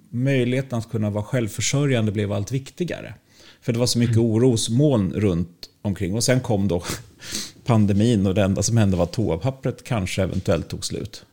möjligheten 0.10 0.80
att 0.80 0.90
kunna 0.90 1.10
vara 1.10 1.24
självförsörjande 1.24 2.12
blev 2.12 2.32
allt 2.32 2.52
viktigare. 2.52 3.14
För 3.62 3.74
det 3.74 3.80
var 3.80 3.86
så 3.86 4.00
mycket 4.00 4.16
mm. 4.16 4.30
orosmoln 4.30 5.14
runt 5.14 5.70
omkring. 5.82 6.14
Och 6.14 6.24
sen 6.24 6.40
kom 6.40 6.68
då 6.68 6.84
pandemin 7.66 8.28
och 8.28 8.36
det 8.36 8.44
enda 8.44 8.64
som 8.64 8.78
hände 8.78 8.98
var 8.98 9.04
att 9.04 9.14
toapappret 9.14 9.84
kanske 9.84 10.24
eventuellt 10.24 10.68
tog 10.68 10.86
slut. 10.86 11.26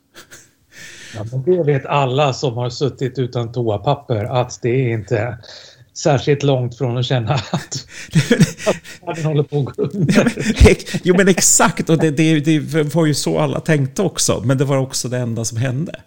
Ja, 1.14 1.24
men 1.32 1.42
det 1.42 1.62
vet 1.62 1.86
alla 1.86 2.32
som 2.32 2.54
har 2.54 2.70
suttit 2.70 3.18
utan 3.18 3.52
toapapper 3.52 4.24
att 4.24 4.62
det 4.62 4.68
är 4.68 4.88
inte 4.88 5.38
särskilt 5.94 6.42
långt 6.42 6.78
från 6.78 6.96
att 6.96 7.06
känna 7.06 7.34
att 7.34 7.86
världen 9.06 9.24
håller 9.24 9.42
på 9.42 9.58
att 9.58 9.76
gå 9.76 9.82
under. 9.82 10.32
Jo 11.02 11.16
men 11.16 11.28
exakt, 11.28 11.90
och 11.90 11.98
det, 11.98 12.10
det, 12.10 12.40
det 12.40 12.82
var 12.94 13.06
ju 13.06 13.14
så 13.14 13.38
alla 13.38 13.60
tänkte 13.60 14.02
också. 14.02 14.42
Men 14.44 14.58
det 14.58 14.64
var 14.64 14.76
också 14.76 15.08
det 15.08 15.18
enda 15.18 15.44
som 15.44 15.58
hände. 15.58 16.00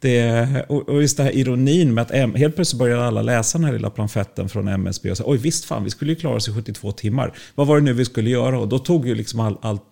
Det, 0.00 0.64
och 0.68 1.02
just 1.02 1.16
den 1.16 1.26
här 1.26 1.36
ironin 1.36 1.94
med 1.94 2.02
att 2.02 2.38
helt 2.38 2.54
plötsligt 2.54 2.78
började 2.78 3.06
alla 3.06 3.22
läsa 3.22 3.58
den 3.58 3.64
här 3.64 3.72
lilla 3.72 3.90
pamfletten 3.90 4.48
från 4.48 4.68
MSB 4.68 5.10
och 5.10 5.16
säga 5.16 5.28
oj 5.28 5.38
visst 5.38 5.64
fan, 5.64 5.84
vi 5.84 5.90
skulle 5.90 6.12
ju 6.12 6.16
klara 6.16 6.36
oss 6.36 6.48
i 6.48 6.52
72 6.52 6.92
timmar. 6.92 7.32
Vad 7.54 7.66
var 7.66 7.76
det 7.76 7.82
nu 7.82 7.92
vi 7.92 8.04
skulle 8.04 8.30
göra? 8.30 8.60
Och 8.60 8.68
då 8.68 8.78
tog 8.78 9.06
ju 9.08 9.14
liksom 9.14 9.40
all, 9.40 9.58
allt 9.62 9.82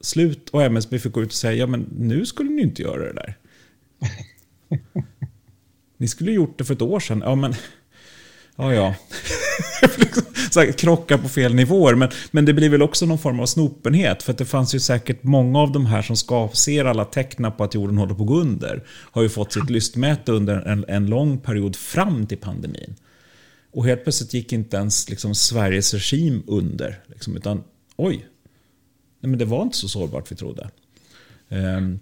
slut 0.00 0.48
och 0.48 0.62
MSB 0.62 0.98
fick 0.98 1.12
gå 1.12 1.22
ut 1.22 1.28
och 1.28 1.34
säga 1.34 1.54
ja 1.54 1.66
men 1.66 1.86
nu 1.98 2.26
skulle 2.26 2.50
ni 2.50 2.62
inte 2.62 2.82
göra 2.82 3.02
det 3.02 3.12
där. 3.12 3.38
ni 5.96 6.08
skulle 6.08 6.32
gjort 6.32 6.58
det 6.58 6.64
för 6.64 6.74
ett 6.74 6.82
år 6.82 7.00
sedan. 7.00 7.22
Ja 7.24 7.34
men 7.34 7.54
Ja, 8.62 8.74
ja. 8.74 8.94
så 10.50 10.60
här, 10.60 10.72
krockar 10.72 11.18
på 11.18 11.28
fel 11.28 11.54
nivåer. 11.54 11.94
Men, 11.94 12.08
men 12.30 12.44
det 12.44 12.52
blir 12.52 12.68
väl 12.68 12.82
också 12.82 13.06
någon 13.06 13.18
form 13.18 13.40
av 13.40 13.46
snopenhet. 13.46 14.22
För 14.22 14.32
att 14.32 14.38
det 14.38 14.44
fanns 14.44 14.74
ju 14.74 14.80
säkert 14.80 15.22
många 15.22 15.58
av 15.58 15.72
de 15.72 15.86
här 15.86 16.02
som 16.02 16.16
ska, 16.16 16.48
ser 16.52 16.84
alla 16.84 17.04
teckna 17.04 17.50
på 17.50 17.64
att 17.64 17.74
jorden 17.74 17.98
håller 17.98 18.14
på 18.14 18.22
att 18.22 18.28
gå 18.28 18.40
under. 18.40 18.84
Har 18.88 19.22
ju 19.22 19.28
fått 19.28 19.52
sitt 19.52 19.70
lystmäte 19.70 20.32
under 20.32 20.56
en, 20.56 20.84
en 20.88 21.06
lång 21.06 21.38
period 21.38 21.76
fram 21.76 22.26
till 22.26 22.38
pandemin. 22.38 22.94
Och 23.72 23.84
helt 23.84 24.02
plötsligt 24.02 24.34
gick 24.34 24.52
inte 24.52 24.76
ens 24.76 25.08
liksom, 25.08 25.34
Sveriges 25.34 25.94
regim 25.94 26.42
under. 26.46 27.00
Liksom, 27.06 27.36
utan 27.36 27.62
oj, 27.96 28.26
nej, 29.20 29.30
men 29.30 29.38
det 29.38 29.44
var 29.44 29.62
inte 29.62 29.76
så 29.76 29.88
sårbart 29.88 30.32
vi 30.32 30.36
trodde. 30.36 30.70
Um, 31.48 32.00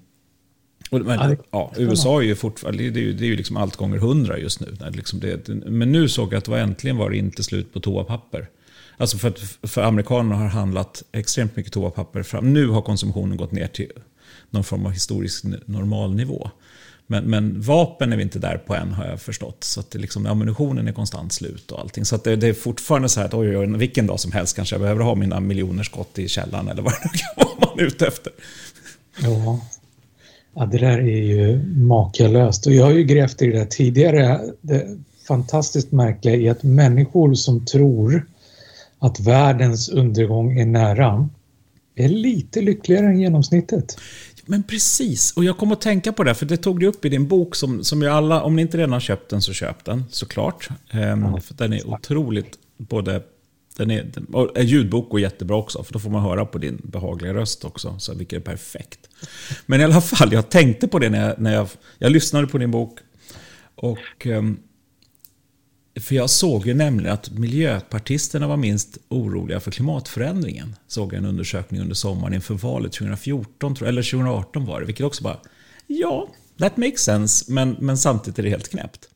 men, 0.91 1.37
ja, 1.51 1.73
USA 1.77 2.21
är 2.21 2.25
ju 2.25 2.35
fortfarande, 2.35 2.91
det 2.91 3.01
är 3.01 3.03
ju, 3.03 3.13
det 3.13 3.25
är 3.25 3.29
ju 3.29 3.37
liksom 3.37 3.57
allt 3.57 3.77
gånger 3.77 3.99
hundra 3.99 4.39
just 4.39 4.61
nu. 4.61 4.77
Liksom 4.93 5.21
det, 5.21 5.49
men 5.49 5.93
nu 5.93 6.09
såg 6.09 6.33
jag 6.33 6.39
att 6.39 6.45
det 6.45 6.51
var 6.51 6.59
äntligen 6.59 6.97
var 6.97 7.11
det 7.11 7.17
inte 7.17 7.43
slut 7.43 7.73
på 7.73 7.81
toapapper. 7.81 8.49
Alltså 8.97 9.19
för, 9.19 9.29
att, 9.29 9.39
för 9.63 9.83
amerikanerna 9.83 10.37
har 10.37 10.47
handlat 10.47 11.03
extremt 11.13 11.57
mycket 11.57 11.73
toapapper 11.73 12.23
fram. 12.23 12.53
Nu 12.53 12.69
har 12.69 12.83
konsumtionen 12.83 13.37
gått 13.37 13.53
ner 13.53 13.67
till 13.67 13.93
någon 14.51 14.65
form 14.65 14.87
av 14.87 14.93
historisk 14.93 15.45
normalnivå. 15.65 16.51
Men, 17.07 17.25
men 17.25 17.61
vapen 17.61 18.13
är 18.13 18.17
vi 18.17 18.23
inte 18.23 18.39
där 18.39 18.59
på 18.59 18.75
än 18.75 18.93
har 18.93 19.07
jag 19.07 19.21
förstått. 19.21 19.65
Så 19.65 19.81
att 19.81 19.91
det 19.91 19.99
liksom, 19.99 20.27
ammunitionen 20.27 20.89
är 20.89 20.93
konstant 20.93 21.33
slut 21.33 21.73
och 21.73 21.81
allting. 21.81 22.05
Så 22.05 22.15
att 22.15 22.25
det, 22.25 22.37
det, 22.37 22.47
är 22.47 22.53
fortfarande 22.53 23.09
så 23.09 23.21
här 23.21 23.27
att 23.27 23.35
oj, 23.35 23.57
oj, 23.57 23.67
vilken 23.67 24.07
dag 24.07 24.21
som 24.21 24.33
helst 24.33 24.57
kanske 24.57 24.75
jag 24.75 24.81
behöver 24.81 25.05
ha 25.05 25.15
mina 25.15 25.41
miljoner 25.41 25.83
skott 25.83 26.19
i 26.19 26.29
källaren 26.29 26.69
eller 26.69 26.83
vad 26.83 26.93
det 26.93 27.19
kan 27.19 27.47
vara 27.47 27.71
man 27.71 27.79
är 27.79 27.85
ute 27.85 28.07
efter. 28.07 28.33
Ja, 29.23 29.61
Ja, 30.55 30.67
det 30.67 30.79
där 30.79 30.99
är 30.99 31.23
ju 31.23 31.63
makalöst 31.77 32.67
och 32.67 32.73
jag 32.73 32.85
har 32.85 32.93
ju 32.93 33.05
grävt 33.05 33.43
i 33.43 33.47
det 33.47 33.59
där 33.59 33.65
tidigare. 33.65 34.41
Det 34.61 34.99
fantastiskt 35.29 35.93
märkliga 35.93 36.37
är 36.37 36.51
att 36.51 36.63
människor 36.63 37.35
som 37.35 37.65
tror 37.65 38.27
att 38.99 39.21
världens 39.21 39.89
undergång 39.89 40.59
är 40.59 40.67
nära 40.67 41.29
är 41.95 42.09
lite 42.09 42.61
lyckligare 42.61 43.07
än 43.07 43.21
genomsnittet. 43.21 43.99
Men 44.47 44.63
precis, 44.63 45.33
och 45.37 45.45
jag 45.45 45.59
kom 45.59 45.73
att 45.73 45.81
tänka 45.81 46.13
på 46.13 46.25
det, 46.25 46.35
för 46.35 46.47
det 46.47 46.57
tog 46.57 46.81
du 46.81 46.87
upp 46.87 47.05
i 47.05 47.09
din 47.09 47.29
bok 47.29 47.57
som, 47.57 47.85
som 47.85 48.03
ju 48.03 48.09
alla, 48.09 48.43
om 48.43 48.57
ni 48.57 48.63
inte 48.63 48.79
redan 48.79 48.93
har 48.93 49.01
köpt 49.01 49.31
den 49.31 49.43
så 49.43 49.53
köp 49.53 49.85
den 49.85 50.05
såklart. 50.11 50.69
Ehm, 50.91 51.23
ja, 51.23 51.41
för 51.41 51.55
den 51.55 51.73
är 51.73 51.87
otroligt 51.87 52.59
både 52.77 53.23
den 53.81 53.91
är, 53.91 54.59
en 54.59 54.67
ljudbok 54.67 55.11
går 55.11 55.21
jättebra 55.21 55.57
också, 55.57 55.83
för 55.83 55.93
då 55.93 55.99
får 55.99 56.11
man 56.11 56.23
höra 56.23 56.47
på 56.47 56.59
din 56.59 56.81
behagliga 56.85 57.35
röst 57.35 57.65
också, 57.65 57.99
så 57.99 58.15
vilket 58.15 58.37
är 58.37 58.41
perfekt. 58.41 59.09
Men 59.67 59.81
i 59.81 59.85
alla 59.85 60.01
fall, 60.01 60.33
jag 60.33 60.51
tänkte 60.51 60.89
på 60.89 60.99
det 60.99 61.11
när 61.11 61.29
jag, 61.29 61.41
när 61.41 61.55
jag, 61.55 61.69
jag 61.99 62.13
lyssnade 62.13 62.47
på 62.47 62.59
din 62.59 62.71
bok. 62.71 62.99
Och, 63.75 64.27
ehm, 64.27 64.59
för 66.01 66.15
jag 66.15 66.31
såg 66.31 66.67
ju 66.67 66.75
nämligen 66.75 67.13
att 67.13 67.31
miljöpartisterna 67.31 68.49
var 68.49 68.57
minst 68.57 68.99
oroliga 69.09 69.61
för 69.61 69.71
klimatförändringen. 69.71 70.77
Såg 70.87 71.13
jag 71.13 71.19
en 71.19 71.27
undersökning 71.27 71.81
under 71.81 71.95
sommaren 71.95 72.35
inför 72.35 72.55
valet 72.55 72.93
2014, 72.93 73.77
eller 73.81 74.03
2018 74.03 74.67
var 74.67 74.81
det, 74.81 74.87
vilket 74.87 75.07
också 75.07 75.23
bara, 75.23 75.41
ja, 75.87 76.29
that 76.59 76.77
makes 76.77 77.01
sense, 77.01 77.53
men, 77.53 77.77
men 77.81 77.99
samtidigt 77.99 78.39
är 78.39 78.43
det 78.43 78.51
helt 78.51 78.69
knäppt. 78.69 79.10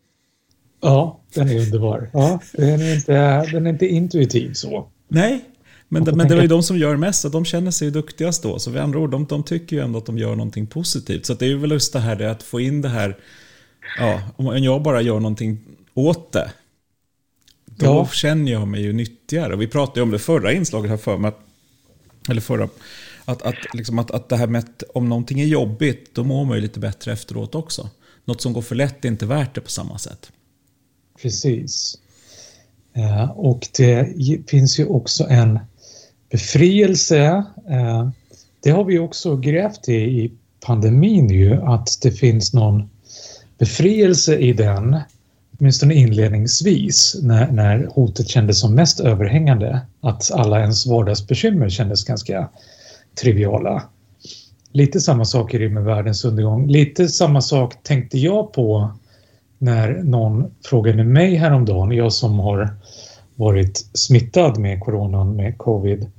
Ja, 0.85 1.21
den 1.35 1.49
är 1.49 1.61
underbar. 1.61 2.11
Ja, 2.13 2.41
den, 2.53 2.81
är 2.81 2.95
inte, 2.95 3.47
den 3.53 3.67
är 3.67 3.71
inte 3.71 3.87
intuitiv 3.87 4.53
så. 4.53 4.89
Nej, 5.09 5.45
men, 5.89 6.05
men 6.17 6.29
det 6.29 6.35
var 6.35 6.43
ju 6.43 6.49
de 6.49 6.63
som 6.63 6.79
gör 6.79 6.97
mest, 6.97 7.33
de 7.33 7.45
känner 7.45 7.71
sig 7.71 7.91
duktigast 7.91 8.43
då. 8.43 8.59
Så 8.59 8.71
med 8.71 8.83
andra 8.83 8.99
ord, 8.99 9.11
de, 9.11 9.27
de 9.27 9.43
tycker 9.43 9.77
ju 9.77 9.83
ändå 9.83 9.99
att 9.99 10.07
de 10.07 10.19
gör 10.19 10.37
någonting 10.37 10.67
positivt. 10.67 11.27
Så 11.27 11.35
det 11.35 11.45
är 11.45 11.49
ju 11.49 11.59
väl 11.59 11.71
just 11.71 11.93
det 11.93 11.99
här 11.99 12.17
det 12.17 12.31
att 12.31 12.43
få 12.43 12.61
in 12.61 12.83
det 12.83 12.89
här, 12.89 13.17
ja, 13.99 14.21
om 14.37 14.63
jag 14.65 14.83
bara 14.83 15.03
gör 15.03 15.21
någonting 15.21 15.59
åt 15.95 16.33
det, 16.33 16.51
då 17.67 17.87
ja. 17.87 18.09
känner 18.13 18.53
jag 18.53 18.69
mig 18.69 18.83
ju 18.83 18.93
nyttigare. 18.93 19.55
Och 19.55 19.63
vi 19.63 19.67
pratade 19.67 20.01
ju 20.01 20.03
om 20.03 20.11
det 20.11 20.19
förra 20.19 20.53
inslaget 20.53 20.91
här 20.91 20.99
för 20.99 21.19
mig, 21.19 21.33
eller 22.29 22.41
förra, 22.41 22.69
att, 23.25 23.43
att, 23.43 23.75
liksom 23.75 23.99
att, 23.99 24.11
att 24.11 24.29
det 24.29 24.37
här 24.37 24.47
med 24.47 24.59
att 24.59 24.83
om 24.95 25.09
någonting 25.09 25.41
är 25.41 25.47
jobbigt, 25.47 26.15
då 26.15 26.25
mår 26.25 26.45
man 26.45 26.57
ju 26.57 26.63
lite 26.63 26.81
bättre 26.81 27.13
efteråt 27.13 27.55
också. 27.55 27.89
Något 28.25 28.41
som 28.41 28.53
går 28.53 28.63
för 28.63 28.75
lätt 28.75 29.05
är 29.05 29.09
inte 29.09 29.27
värt 29.27 29.55
det 29.55 29.61
på 29.61 29.71
samma 29.71 29.99
sätt. 29.99 30.33
Precis. 31.23 31.99
Eh, 32.95 33.31
och 33.31 33.69
det 33.77 34.15
finns 34.51 34.79
ju 34.79 34.87
också 34.87 35.27
en 35.29 35.59
befrielse. 36.31 37.45
Eh, 37.71 38.09
det 38.63 38.71
har 38.71 38.85
vi 38.85 38.99
också 38.99 39.37
grävt 39.37 39.89
i 39.89 39.95
i 39.95 40.33
pandemin 40.67 41.29
ju, 41.29 41.63
att 41.63 41.99
det 42.03 42.11
finns 42.11 42.55
någon 42.55 42.91
befrielse 43.59 44.39
i 44.39 44.53
den, 44.53 45.01
åtminstone 45.59 45.95
inledningsvis, 45.95 47.17
när, 47.23 47.53
när 47.53 47.87
hotet 47.95 48.29
kändes 48.29 48.61
som 48.61 48.75
mest 48.75 49.01
överhängande. 49.01 49.81
Att 50.01 50.31
alla 50.33 50.61
ens 50.61 50.87
vardagsbekymmer 50.87 51.69
kändes 51.69 52.05
ganska 52.05 52.49
triviala. 53.21 53.83
Lite 54.73 55.01
samma 55.01 55.25
sak 55.25 55.55
är 55.55 55.59
det 55.59 55.69
med 55.69 55.85
världens 55.85 56.25
undergång. 56.25 56.67
Lite 56.67 57.09
samma 57.09 57.41
sak 57.41 57.83
tänkte 57.83 58.19
jag 58.19 58.53
på 58.53 58.93
när 59.65 60.03
någon 60.03 60.55
frågade 60.65 61.05
mig 61.05 61.35
häromdagen, 61.35 61.93
jag 61.93 62.13
som 62.13 62.39
har 62.39 62.69
varit 63.35 63.77
smittad 63.95 64.59
med 64.59 64.81
coronan, 64.81 65.37
med 65.37 65.59
covid, 65.59 66.11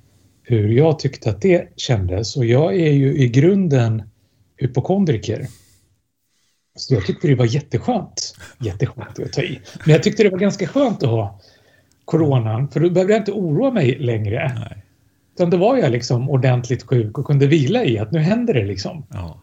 hur 0.44 0.70
jag 0.70 1.00
tyckte 1.00 1.30
att 1.30 1.42
det 1.42 1.68
kändes. 1.76 2.38
Och 2.38 2.46
jag 2.46 2.76
är 2.76 2.92
ju 2.92 3.18
i 3.18 3.28
grunden 3.28 4.04
hypokondriker. 4.58 5.48
Så 6.76 6.94
jag 6.94 7.06
tyckte 7.06 7.28
det 7.28 7.36
var 7.36 7.46
jätteskönt. 7.46 8.36
Jätteskönt 8.60 9.20
att 9.20 9.34
ta 9.34 9.42
i. 9.42 9.60
Men 9.86 9.94
jag 9.94 10.04
tyckte 10.04 10.24
det 10.24 10.30
var 10.30 10.38
ganska 10.40 10.68
skönt 10.68 11.04
att 11.04 11.10
ha 11.10 11.40
coronan, 12.06 12.68
för 12.68 12.80
då 12.80 12.90
behövde 12.90 13.14
jag 13.14 13.22
inte 13.22 13.32
oroa 13.32 13.72
mig 13.72 14.00
längre. 14.00 14.52
Nej. 14.60 14.84
Utan 15.36 15.50
då 15.50 15.58
var 15.58 15.78
jag 15.78 15.92
liksom 15.92 16.30
ordentligt 16.30 16.84
sjuk 16.84 17.18
och 17.18 17.26
kunde 17.26 17.48
vila 17.48 17.86
i 17.86 18.00
att 18.00 18.12
nu 18.12 18.20
händer 18.20 18.54
det 18.54 18.66
liksom. 18.66 19.06
Ja. 19.14 19.42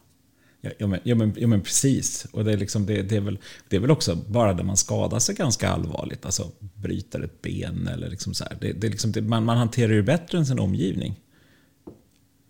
Ja, 0.78 0.87
men, 0.87 1.00
ja, 1.02 1.14
men, 1.14 1.35
ja, 1.37 1.47
men 1.47 1.61
precis. 1.61 2.26
Och 2.33 2.45
det 2.45 2.52
är, 2.52 2.57
liksom, 2.57 2.87
det, 2.87 3.02
det, 3.02 3.16
är 3.16 3.21
väl, 3.21 3.38
det 3.69 3.76
är 3.76 3.81
väl 3.81 3.90
också 3.90 4.14
bara 4.28 4.54
där 4.54 4.64
man 4.64 4.76
skadar 4.76 5.19
sig 5.19 5.35
ganska 5.35 5.69
allvarligt. 5.69 6.25
Alltså 6.25 6.50
bryter 6.59 7.21
ett 7.21 7.42
ben 7.42 7.88
eller 7.92 8.11
liksom 8.11 8.35
så 8.35 8.45
här. 8.45 8.57
Det, 8.61 8.73
det 8.73 8.87
är 8.87 8.90
liksom, 8.90 9.12
det, 9.12 9.23
man, 9.23 9.45
man 9.45 9.57
hanterar 9.57 9.92
ju 9.92 10.02
bättre 10.02 10.38
än 10.38 10.47
sin 10.47 10.59
omgivning. 10.59 11.21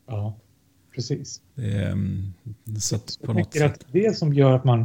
Ja, 0.06 0.36
precis. 0.94 1.40
Det, 1.54 1.84
mm, 1.84 2.32
så 2.80 2.96
att 2.96 3.18
på 3.24 3.32
något 3.32 3.52
sätt. 3.52 3.62
att 3.62 3.86
det 3.92 4.16
som 4.16 4.34
gör 4.34 4.52
att 4.52 4.64
man 4.64 4.84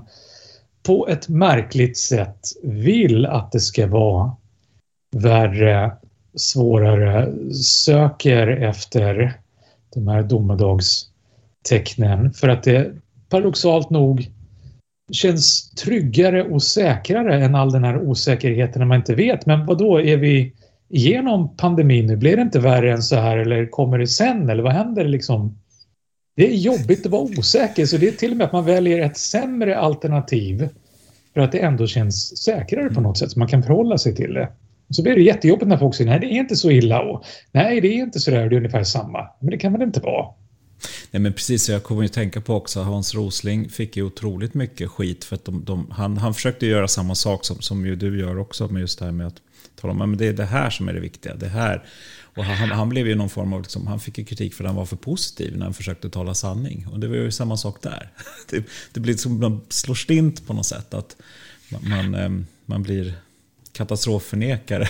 på 0.84 1.08
ett 1.08 1.30
märkligt 1.30 1.98
sätt 1.98 2.40
vill 2.64 3.26
att 3.26 3.52
det 3.52 3.60
ska 3.60 3.88
vara 3.88 4.36
värre, 5.12 5.98
svårare, 6.36 7.34
söker 7.54 8.48
efter 8.48 9.40
de 9.94 10.08
här 10.08 10.24
domedags 10.24 11.10
tecknen 11.70 12.34
för 12.34 12.48
att 12.48 12.64
det 12.64 12.94
paradoxalt 13.30 13.90
nog 13.90 14.32
känns 15.12 15.72
tryggare 15.72 16.44
och 16.44 16.64
säkrare 16.64 17.46
än 17.46 17.56
all 17.56 17.72
den 17.72 17.84
här 17.84 17.98
osäkerheten 17.98 18.80
när 18.80 18.86
man 18.86 18.98
inte 18.98 19.16
vet. 19.16 19.46
Men 19.46 19.66
vad 19.66 19.78
då 19.78 20.02
är 20.02 20.18
vi 20.18 20.54
igenom 20.90 21.58
pandemin 21.58 22.06
nu? 22.06 22.16
Blir 22.16 22.36
det 22.36 22.42
inte 22.42 22.60
värre 22.60 22.92
än 22.92 23.04
så 23.04 23.16
här 23.16 23.38
eller 23.38 23.66
kommer 23.66 23.98
det 23.98 24.08
sen 24.08 24.50
eller 24.50 24.64
vad 24.64 24.74
händer 24.74 25.06
liksom? 25.06 25.58
Det 26.36 26.48
är 26.48 26.56
jobbigt 26.56 27.06
att 27.06 27.12
vara 27.12 27.22
osäker 27.22 27.86
så 27.86 27.98
det 27.98 28.08
är 28.08 28.12
till 28.12 28.32
och 28.32 28.38
med 28.38 28.46
att 28.46 28.54
man 28.54 28.66
väljer 28.66 29.02
ett 29.02 29.18
sämre 29.18 29.78
alternativ 29.78 30.70
för 31.34 31.42
att 31.42 31.52
det 31.52 31.60
ändå 31.60 31.88
känns 31.88 32.38
säkrare 32.44 32.90
på 32.90 33.02
något 33.02 33.18
sätt 33.18 33.32
så 33.32 33.40
man 33.40 33.48
kan 33.48 33.64
förhålla 33.64 33.98
sig 33.98 34.16
till 34.16 34.34
det. 34.34 34.50
Så 34.90 35.04
blir 35.04 35.16
det 35.16 35.22
jättejobbigt 35.22 35.68
när 35.68 35.78
folk 35.78 35.96
säger 35.96 36.10
nej 36.10 36.20
det 36.20 36.28
är 36.28 36.40
inte 36.40 36.56
så 36.56 36.72
illa 36.72 37.02
och 37.02 37.24
nej 37.52 37.82
det 37.82 37.88
är 37.88 38.04
inte 38.04 38.20
så 38.20 38.32
där, 38.32 38.50
det 38.50 38.56
är 38.56 38.58
ungefär 38.58 38.84
samma. 38.84 39.28
Men 39.40 39.50
det 39.50 39.58
kan 39.58 39.74
väl 39.74 39.82
inte 39.82 40.00
vara? 40.00 40.26
Nej 41.12 41.22
men 41.22 41.34
precis, 41.34 41.70
jag 41.70 41.84
kommer 41.84 42.02
ju 42.02 42.08
tänka 42.08 42.42
på 42.42 42.56
också 42.56 42.82
Hans 42.82 43.16
Rosling 43.16 43.70
fick 43.70 43.98
ju 43.98 44.04
otroligt 44.04 44.54
mycket 44.54 44.90
skit 44.90 45.24
för 45.24 45.36
att 45.36 45.46
de, 45.46 45.66
de, 45.66 45.92
han, 45.92 46.18
han 46.18 46.34
försökte 46.34 46.66
göra 46.66 46.88
samma 46.88 47.16
sak 47.16 47.46
som, 47.46 47.62
som 47.62 47.86
ju 47.86 47.96
du 47.96 48.20
gör 48.20 48.38
också 48.38 48.68
med 48.68 48.80
just 48.80 49.00
det 49.00 49.06
här 49.06 49.12
med 49.12 49.28
att 49.28 49.42
tala 49.76 49.94
om 49.94 50.14
att 50.14 50.20
det 50.20 50.28
är 50.28 50.34
det 50.34 50.46
här 50.46 50.70
som 50.70 50.90
är 50.90 50.94
det 50.94 51.00
viktiga. 51.00 51.36
Det 51.36 51.48
här. 51.48 51.86
Och 52.38 52.44
han, 52.44 52.72
han 52.72 52.90
blev 52.90 53.08
ju 53.08 53.16
någon 53.16 53.30
form 53.30 53.54
av, 53.54 53.62
liksom, 53.62 53.88
han 53.88 54.00
fick 54.00 54.18
ju 54.18 54.26
kritik 54.26 54.54
för 54.54 54.64
att 54.64 54.70
han 54.70 54.76
var 54.76 54.86
för 54.86 54.96
positiv 54.96 55.58
när 55.58 55.66
han 55.66 55.74
försökte 55.74 56.10
tala 56.10 56.34
sanning. 56.34 56.88
Och 56.92 57.00
det 57.00 57.08
var 57.08 57.16
ju 57.16 57.32
samma 57.32 57.58
sak 57.58 57.82
där. 57.82 58.12
Det, 58.50 58.66
det 58.94 59.00
blir 59.00 59.18
som 59.18 59.40
man 59.40 59.62
slår 59.70 59.96
stint 59.96 60.48
på 60.48 60.54
något 60.54 60.66
sätt. 60.66 60.94
Att 60.94 61.16
man, 61.70 61.90
man, 61.90 62.16
eh, 62.16 62.30
man 62.66 62.84
blir 62.84 63.14
katastrofförnekare. 63.72 64.88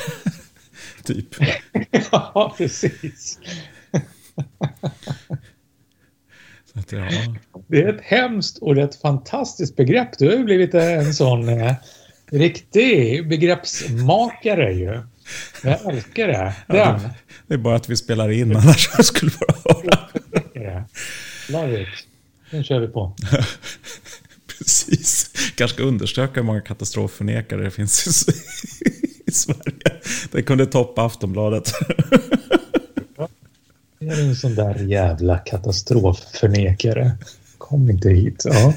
typ. 1.04 1.36
Ja, 2.12 2.56
precis. 2.58 3.40
Att, 6.78 6.92
ja. 6.92 7.08
Det 7.68 7.82
är 7.82 7.94
ett 7.94 8.02
hemskt 8.02 8.58
och 8.58 8.78
ett 8.78 9.02
fantastiskt 9.02 9.76
begrepp. 9.76 10.18
Du 10.18 10.26
har 10.26 10.36
ju 10.36 10.44
blivit 10.44 10.74
en 10.74 11.14
sån 11.14 11.50
eh, 11.50 11.74
riktig 12.32 13.28
begreppsmakare 13.28 14.74
ju. 14.74 15.02
Jag 15.64 15.94
älskar 15.94 16.28
det. 16.28 16.54
Ja, 16.68 17.00
det 17.48 17.54
är 17.54 17.58
bara 17.58 17.76
att 17.76 17.90
vi 17.90 17.98
spelar 17.98 18.30
in, 18.30 18.56
annars 18.56 18.90
skulle 19.06 19.32
bara 19.32 19.76
höra. 19.76 20.86
Love 21.50 21.82
it. 21.82 21.88
Den 22.52 22.64
kör 22.64 22.80
vi 22.80 22.88
på. 22.88 23.16
Precis. 24.58 25.32
Kanske 25.56 25.76
ska 25.76 25.84
undersöka 25.84 26.34
hur 26.34 26.44
många 26.44 26.62
katastrofförnekare 26.62 27.64
det 27.64 27.72
finns 27.72 28.28
i, 28.28 28.32
i 29.26 29.32
Sverige. 29.32 30.02
Det 30.32 30.42
kunde 30.44 30.66
toppa 30.66 31.06
Aftonbladet. 31.06 31.72
Är 34.08 34.30
en 34.30 34.36
sån 34.36 34.56
där 34.56 34.76
jävla 34.76 35.38
katastrofförnekare. 35.38 37.12
Kom 37.58 37.90
inte 37.90 38.10
hit. 38.10 38.44
Ja, 38.46 38.74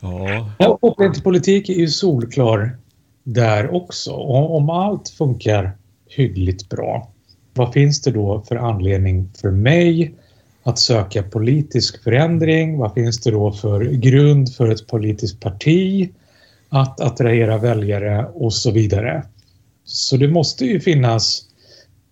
ja. 0.00 0.50
ja 0.58 0.76
kopplingen 0.76 1.14
till 1.14 1.22
politik 1.22 1.68
är 1.68 1.74
ju 1.74 1.88
solklar 1.88 2.76
där 3.24 3.74
också. 3.74 4.12
Och 4.12 4.56
om 4.56 4.70
allt 4.70 5.08
funkar 5.08 5.76
hyggligt 6.08 6.68
bra, 6.68 7.12
vad 7.54 7.72
finns 7.72 8.02
det 8.02 8.10
då 8.10 8.44
för 8.48 8.56
anledning 8.56 9.30
för 9.40 9.50
mig 9.50 10.14
att 10.62 10.78
söka 10.78 11.22
politisk 11.22 12.02
förändring? 12.02 12.78
Vad 12.78 12.94
finns 12.94 13.20
det 13.20 13.30
då 13.30 13.52
för 13.52 13.84
grund 13.84 14.54
för 14.54 14.68
ett 14.68 14.86
politiskt 14.86 15.40
parti 15.40 16.10
att 16.68 17.00
attrahera 17.00 17.58
väljare 17.58 18.26
och 18.34 18.54
så 18.54 18.70
vidare? 18.70 19.26
Så 19.84 20.16
det 20.16 20.28
måste 20.28 20.64
ju 20.64 20.80
finnas 20.80 21.42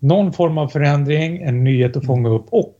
någon 0.02 0.32
form 0.32 0.58
av 0.58 0.68
förändring, 0.68 1.42
en 1.42 1.64
nyhet 1.64 1.96
att 1.96 2.06
fånga 2.06 2.28
upp 2.28 2.46
och 2.50 2.76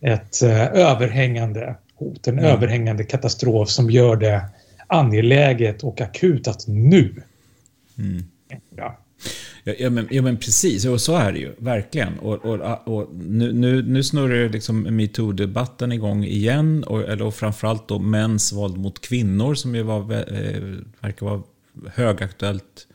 ett 0.00 0.42
eh, 0.42 0.66
överhängande 0.66 1.74
hot, 1.94 2.26
en 2.26 2.38
mm. 2.38 2.50
överhängande 2.50 3.04
katastrof 3.04 3.68
som 3.68 3.90
gör 3.90 4.16
det 4.16 4.42
angeläget 4.86 5.84
och 5.84 6.00
akut 6.00 6.48
att 6.48 6.66
nu. 6.66 7.22
Mm. 7.98 8.24
Ja. 8.76 8.98
Ja, 9.64 9.90
men, 9.90 10.08
ja 10.10 10.22
men 10.22 10.36
precis, 10.36 10.84
och 10.84 11.00
så 11.00 11.16
är 11.16 11.32
det 11.32 11.38
ju 11.38 11.54
verkligen. 11.58 12.18
Och, 12.18 12.44
och, 12.44 12.88
och 12.88 13.08
nu, 13.14 13.52
nu, 13.52 13.82
nu 13.82 14.02
snurrar 14.02 14.48
liksom 14.48 14.86
metoo-debatten 14.86 15.92
igång 15.92 16.24
igen. 16.24 16.84
Och, 16.84 17.00
eller, 17.00 17.24
och 17.24 17.34
framförallt 17.34 17.88
då 17.88 17.98
mäns 17.98 18.52
våld 18.52 18.78
mot 18.78 19.00
kvinnor 19.00 19.54
som 19.54 19.74
ju 19.74 19.82
var, 19.82 20.00
eh, 20.00 20.62
verkar 21.00 21.26
vara 21.26 21.42
högaktuellt 21.94 22.86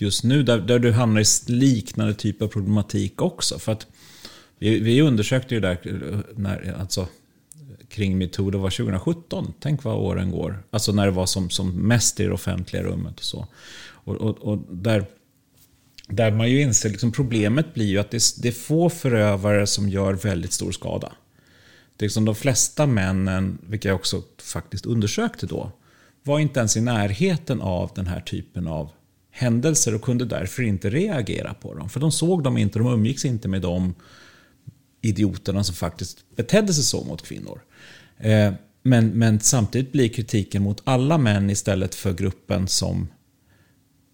just 0.00 0.24
nu. 0.24 0.42
Där, 0.42 0.58
där 0.58 0.78
du 0.78 0.92
hamnar 0.92 1.20
i 1.20 1.52
liknande 1.52 2.14
typ 2.14 2.42
av 2.42 2.48
problematik 2.48 3.22
också. 3.22 3.58
För 3.58 3.72
att 3.72 3.86
vi, 4.58 4.80
vi 4.80 5.02
undersökte 5.02 5.54
ju 5.54 5.60
där 5.60 5.78
eh, 5.84 6.18
när, 6.36 6.76
alltså, 6.80 7.08
kring 7.88 8.18
metoo, 8.18 8.50
det 8.50 8.58
var 8.58 8.70
2017. 8.70 9.54
Tänk 9.60 9.84
vad 9.84 9.94
åren 9.94 10.30
går. 10.30 10.62
Alltså 10.70 10.92
när 10.92 11.06
det 11.06 11.12
var 11.12 11.26
som, 11.26 11.50
som 11.50 11.70
mest 11.70 12.20
i 12.20 12.24
det 12.24 12.32
offentliga 12.32 12.82
rummet 12.82 13.18
och 13.18 13.24
så. 13.24 13.46
Och, 13.90 14.16
och, 14.16 14.38
och 14.38 14.58
där, 14.70 15.06
där 16.08 16.30
man 16.30 16.50
ju 16.50 16.60
inser, 16.60 16.90
liksom, 16.90 17.12
problemet 17.12 17.74
blir 17.74 17.86
ju 17.86 17.98
att 17.98 18.10
det, 18.10 18.22
det 18.42 18.48
är 18.48 18.52
få 18.52 18.90
förövare 18.90 19.66
som 19.66 19.88
gör 19.88 20.12
väldigt 20.12 20.52
stor 20.52 20.72
skada. 20.72 21.12
Det 21.96 22.04
är 22.04 22.06
liksom 22.06 22.24
de 22.24 22.34
flesta 22.34 22.86
männen, 22.86 23.58
vilka 23.66 23.88
jag 23.88 23.96
också 23.96 24.22
faktiskt 24.42 24.86
undersökte 24.86 25.46
då, 25.46 25.72
var 26.22 26.38
inte 26.38 26.60
ens 26.60 26.76
i 26.76 26.80
närheten 26.80 27.60
av 27.60 27.90
den 27.94 28.06
här 28.06 28.20
typen 28.20 28.66
av 28.66 28.90
händelser 29.40 29.94
och 29.94 30.02
kunde 30.02 30.24
därför 30.24 30.62
inte 30.62 30.90
reagera 30.90 31.54
på 31.54 31.74
dem. 31.74 31.88
För 31.88 32.00
de 32.00 32.12
såg 32.12 32.42
dem 32.42 32.58
inte, 32.58 32.78
de 32.78 32.88
umgicks 32.88 33.24
inte 33.24 33.48
med 33.48 33.62
de 33.62 33.94
idioterna 35.02 35.64
som 35.64 35.74
faktiskt 35.74 36.18
betedde 36.36 36.74
sig 36.74 36.84
så 36.84 37.04
mot 37.04 37.22
kvinnor. 37.22 37.60
Eh, 38.18 38.52
men, 38.82 39.08
men 39.08 39.40
samtidigt 39.40 39.92
blir 39.92 40.08
kritiken 40.08 40.62
mot 40.62 40.82
alla 40.84 41.18
män 41.18 41.50
istället 41.50 41.94
för 41.94 42.12
gruppen 42.12 42.68
som 42.68 43.08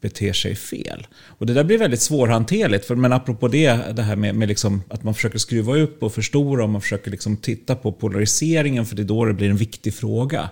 beter 0.01 0.33
sig 0.33 0.55
fel. 0.55 1.07
Och 1.15 1.47
det 1.47 1.55
där 1.55 1.65
blir 1.65 1.79
väldigt 1.79 2.01
svårhanterligt. 2.01 2.85
För, 2.85 2.97
men 2.97 3.12
apropå 3.12 3.49
det, 3.49 3.97
det 3.97 4.03
här 4.03 4.17
med, 4.17 4.35
med 4.35 4.49
liksom 4.49 4.83
att 4.89 5.03
man 5.03 5.15
försöker 5.15 5.39
skruva 5.39 5.77
upp 5.77 6.03
och 6.03 6.15
förstora 6.15 6.65
och 6.65 6.71
man 6.71 6.81
försöker 6.81 7.11
liksom 7.11 7.37
titta 7.37 7.75
på 7.75 7.93
polariseringen 7.93 8.87
för 8.87 8.97
det 8.97 9.03
är 9.03 9.05
då 9.05 9.25
det 9.25 9.35
blir 9.35 9.51
en 9.51 9.57
viktig 9.57 9.95
fråga. 9.95 10.51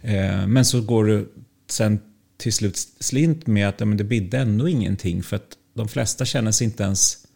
Eh, 0.00 0.46
men 0.46 0.64
så 0.64 0.80
går 0.80 1.04
du 1.04 1.32
sen 1.70 2.00
till 2.40 2.52
slut 2.52 2.76
slint 3.00 3.46
med 3.46 3.68
att 3.68 3.80
ja, 3.80 3.86
men 3.86 3.96
det 3.96 4.04
bidde 4.04 4.38
ändå 4.38 4.68
ingenting 4.68 5.22
för 5.22 5.36
att 5.36 5.56
de 5.74 5.88
flesta 5.88 6.24
känner 6.24 6.52
sig 6.52 6.64
inte 6.64 6.82
ens 6.82 7.26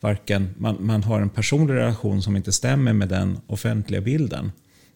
varken, 0.00 0.54
man, 0.58 0.76
man 0.80 1.02
har 1.02 1.20
en 1.20 1.30
personlig 1.30 1.74
relation 1.74 2.22
som 2.22 2.36
inte 2.36 2.52
stämmer 2.52 2.92
med 2.92 3.08
den 3.08 3.38
offentliga 3.46 4.00
bilden. 4.00 4.52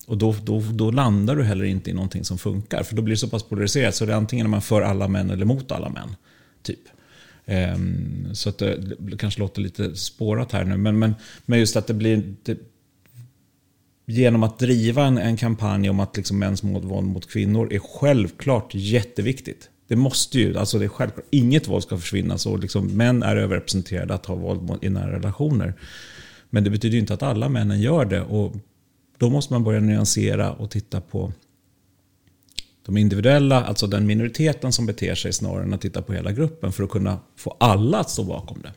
Och 0.07 0.19
då, 0.19 0.35
då, 0.45 0.61
då 0.61 0.91
landar 0.91 1.37
du 1.37 1.43
heller 1.43 1.65
inte 1.65 1.91
i 1.91 1.95
någonting 1.95 2.25
som 2.25 2.39
funkar. 2.39 2.83
För 2.83 2.97
då 2.97 3.03
blir 3.03 3.15
det 3.15 3.19
så 3.19 3.29
pass 3.29 3.43
polariserat 3.43 3.95
så 3.95 4.07
det 4.07 4.13
är 4.13 4.17
antingen 4.17 4.47
är 4.47 4.51
man 4.51 4.63
för 4.63 4.83
alla 4.83 5.09
män 5.09 5.31
eller 5.31 5.45
mot 5.45 5.73
alla 5.73 5.89
män. 5.89 6.17
Typ. 6.63 6.81
Um, 7.47 8.29
så 8.33 8.49
att 8.49 8.59
det, 8.59 8.77
det, 8.99 9.17
kanske 9.17 9.41
låter 9.41 9.61
lite 9.61 9.97
spårat 9.97 10.53
här 10.53 10.65
nu. 10.65 10.77
Men, 10.77 10.99
men, 10.99 11.15
men 11.47 11.59
just 11.59 11.77
att 11.77 11.87
det 11.87 11.95
blir... 11.95 12.35
Det, 12.43 12.59
genom 14.11 14.43
att 14.43 14.59
driva 14.59 15.05
en, 15.05 15.19
en 15.19 15.37
kampanj 15.37 15.91
om 15.91 16.01
att 16.01 16.17
liksom 16.17 16.39
mäns 16.39 16.65
våld 16.65 17.07
mot 17.07 17.31
kvinnor 17.31 17.73
är 17.73 17.79
självklart 17.79 18.71
jätteviktigt. 18.75 19.71
Det 19.89 19.97
måste 19.97 20.39
ju, 20.39 20.59
alltså 20.59 20.79
det 20.79 20.85
är 20.85 20.89
självklart, 20.89 21.27
inget 21.31 21.69
våld 21.69 21.83
ska 21.83 21.99
försvinna. 21.99 22.39
Så 22.39 22.57
liksom 22.57 22.87
män 22.87 23.23
är 23.23 23.37
överrepresenterade 23.37 24.15
att 24.15 24.27
ha 24.27 24.35
våld 24.35 24.85
i 24.85 24.89
nära 24.89 25.13
relationer. 25.13 25.75
Men 26.51 26.65
det 26.65 26.71
betyder 26.71 26.99
inte 26.99 27.15
att 27.15 27.23
alla 27.23 27.49
männen 27.49 27.81
gör 27.81 28.05
det. 28.05 28.23
Och 28.23 28.57
då 29.19 29.31
måste 29.31 29.53
man 29.53 29.65
börja 29.65 29.81
nyansera 29.81 30.53
och 30.53 30.71
titta 30.71 31.01
på 31.01 31.33
de 32.87 32.97
individuella, 32.97 33.65
alltså 33.65 33.87
den 33.87 34.07
minoriteten 34.07 34.73
som 34.73 34.87
beter 34.87 35.15
sig 35.15 35.33
snarare 35.33 35.63
än 35.63 35.75
att 35.75 35.81
titta 35.81 36.03
på 36.03 36.13
hela 36.13 36.33
gruppen 36.33 36.73
för 36.73 36.85
att 36.85 36.91
kunna 36.91 37.19
få 37.37 37.57
alla 37.61 37.99
att 37.99 38.11
stå 38.11 38.25
bakom 38.25 38.63
det. 38.63 38.73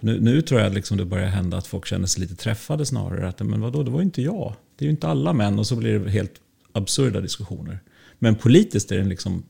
Nu, 0.00 0.20
nu, 0.20 0.42
tror 0.42 0.60
jag 0.60 0.74
liksom 0.74 0.96
det 0.96 1.04
börjar 1.04 1.26
hända 1.26 1.56
att 1.56 1.66
folk 1.66 1.86
känner 1.86 2.06
sig 2.06 2.20
lite 2.20 2.36
träffade 2.36 2.86
snarare. 2.86 3.28
Att, 3.28 3.40
men 3.40 3.60
vadå, 3.60 3.82
det 3.82 3.90
var 3.90 3.98
ju 3.98 4.04
inte 4.04 4.22
jag. 4.22 4.54
Det 4.76 4.84
är 4.84 4.86
ju 4.86 4.90
inte 4.90 5.08
alla 5.08 5.32
män. 5.32 5.58
Och 5.58 5.66
så 5.66 5.76
blir 5.76 5.98
det 5.98 6.10
helt 6.10 6.34
absurda 6.72 7.20
diskussioner. 7.20 7.78
Men 8.18 8.34
politiskt 8.34 8.92
är 8.92 8.98
den 8.98 9.08
liksom, 9.08 9.42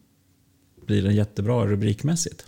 blir 0.87 1.03
den 1.03 1.15
jättebra 1.15 1.67
rubrikmässigt. 1.67 2.45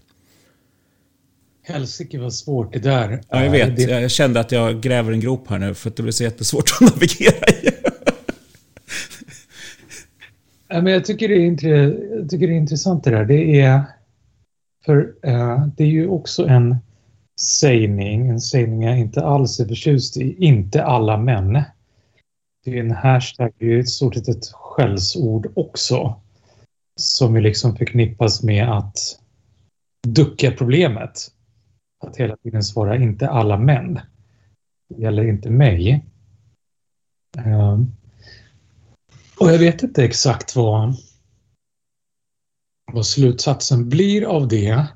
Helsike 1.62 2.18
vad 2.18 2.34
svårt 2.34 2.72
det 2.72 2.78
där 2.78 3.22
Ja, 3.28 3.44
jag 3.44 3.50
vet. 3.50 3.76
Det... 3.76 3.82
Jag 3.82 4.10
kände 4.10 4.40
att 4.40 4.52
jag 4.52 4.80
gräver 4.80 5.12
en 5.12 5.20
grop 5.20 5.48
här 5.48 5.58
nu 5.58 5.74
för 5.74 5.90
att 5.90 5.96
det 5.96 6.02
blir 6.02 6.12
så 6.12 6.24
jättesvårt 6.24 6.70
att 6.80 6.94
navigera 6.94 7.48
i. 7.48 7.70
ja, 10.68 10.82
men 10.82 10.92
jag, 10.92 11.04
tycker 11.04 11.28
det 11.28 11.34
är 11.34 11.74
jag 12.16 12.30
tycker 12.30 12.46
det 12.46 12.52
är 12.52 12.56
intressant 12.56 13.04
det 13.04 13.10
där. 13.10 13.24
Det 13.24 13.60
är, 13.60 13.82
för 14.84 14.96
uh, 15.26 15.66
det 15.76 15.84
är 15.84 15.88
ju 15.88 16.08
också 16.08 16.46
en 16.46 16.76
sägning, 17.40 18.28
en 18.28 18.40
sägning 18.40 18.82
jag 18.82 18.98
inte 18.98 19.24
alls 19.24 19.60
är 19.60 19.68
förtjust 19.68 20.16
i, 20.16 20.44
inte 20.44 20.84
alla 20.84 21.16
män. 21.16 21.62
Det 22.64 22.70
är 22.70 22.80
en 22.80 22.90
hashtag, 22.90 23.52
det 23.58 23.66
är 23.66 23.78
i 23.78 23.86
stort 23.86 24.14
sett 24.14 24.28
ett 24.28 24.52
skällsord 24.52 25.52
också. 25.56 26.20
Som 27.00 27.36
ju 27.36 27.40
liksom 27.40 27.76
förknippas 27.76 28.42
med 28.42 28.68
att 28.68 28.98
ducka 30.06 30.50
problemet. 30.50 31.28
Att 32.04 32.16
hela 32.16 32.36
tiden 32.36 32.62
svara 32.62 32.96
inte 32.96 33.28
alla 33.28 33.58
män. 33.58 34.00
Det 34.88 35.02
gäller 35.02 35.28
inte 35.28 35.50
mig. 35.50 36.04
Ehm. 37.38 37.92
Och 39.40 39.52
jag 39.52 39.58
vet 39.58 39.82
inte 39.82 40.04
exakt 40.04 40.56
vad, 40.56 40.94
vad 42.92 43.06
slutsatsen 43.06 43.88
blir 43.88 44.24
av 44.24 44.48
det. 44.48 44.86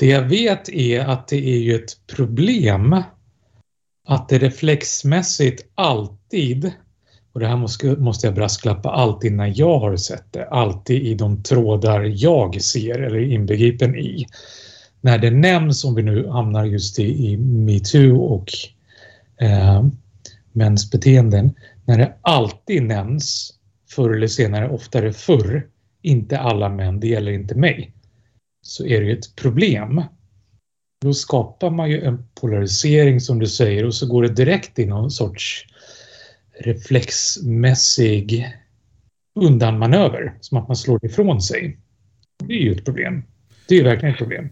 Det 0.00 0.06
jag 0.06 0.22
vet 0.22 0.68
är 0.68 1.00
att 1.00 1.28
det 1.28 1.48
är 1.54 1.58
ju 1.58 1.74
ett 1.74 2.06
problem 2.16 3.02
att 4.08 4.28
det 4.28 4.38
reflexmässigt 4.38 5.66
alltid, 5.74 6.72
och 7.32 7.40
det 7.40 7.46
här 7.46 7.56
måste, 7.56 7.96
måste 7.96 8.26
jag 8.26 8.34
brasklappa, 8.34 8.90
alltid 8.90 9.32
när 9.32 9.52
jag 9.56 9.78
har 9.78 9.96
sett 9.96 10.32
det, 10.32 10.48
alltid 10.48 11.02
i 11.02 11.14
de 11.14 11.42
trådar 11.42 12.02
jag 12.16 12.62
ser 12.62 12.98
eller 12.98 13.16
är 13.16 13.32
inbegripen 13.32 13.96
i. 13.96 14.26
När 15.00 15.18
det 15.18 15.30
nämns, 15.30 15.84
om 15.84 15.94
vi 15.94 16.02
nu 16.02 16.28
hamnar 16.28 16.64
just 16.64 16.98
i, 16.98 17.32
i 17.32 17.36
metoo 17.36 18.18
och 18.18 18.48
eh, 19.44 19.86
mäns 20.52 20.90
beteenden, 20.90 21.54
när 21.84 21.98
det 21.98 22.14
alltid 22.22 22.82
nämns 22.82 23.54
förr 23.90 24.16
eller 24.16 24.28
senare, 24.28 24.68
oftare 24.68 25.12
förr, 25.12 25.66
inte 26.02 26.38
alla 26.38 26.68
män, 26.68 27.00
det 27.00 27.08
gäller 27.08 27.32
inte 27.32 27.54
mig, 27.54 27.92
så 28.62 28.86
är 28.86 29.00
det 29.00 29.06
ju 29.06 29.12
ett 29.12 29.36
problem. 29.36 30.02
Då 31.00 31.14
skapar 31.14 31.70
man 31.70 31.90
ju 31.90 32.00
en 32.00 32.28
polarisering 32.34 33.20
som 33.20 33.38
du 33.38 33.46
säger 33.46 33.84
och 33.84 33.94
så 33.94 34.06
går 34.06 34.22
det 34.22 34.28
direkt 34.28 34.78
i 34.78 34.86
någon 34.86 35.10
sorts 35.10 35.66
reflexmässig 36.60 38.48
undanmanöver, 39.34 40.34
som 40.40 40.58
att 40.58 40.68
man 40.68 40.76
slår 40.76 41.04
ifrån 41.04 41.42
sig. 41.42 41.78
Det 42.44 42.54
är 42.54 42.58
ju 42.58 42.72
ett 42.72 42.84
problem. 42.84 43.22
Det 43.68 43.74
är 43.74 43.78
ju 43.78 43.84
verkligen 43.84 44.12
ett 44.12 44.18
problem. 44.18 44.50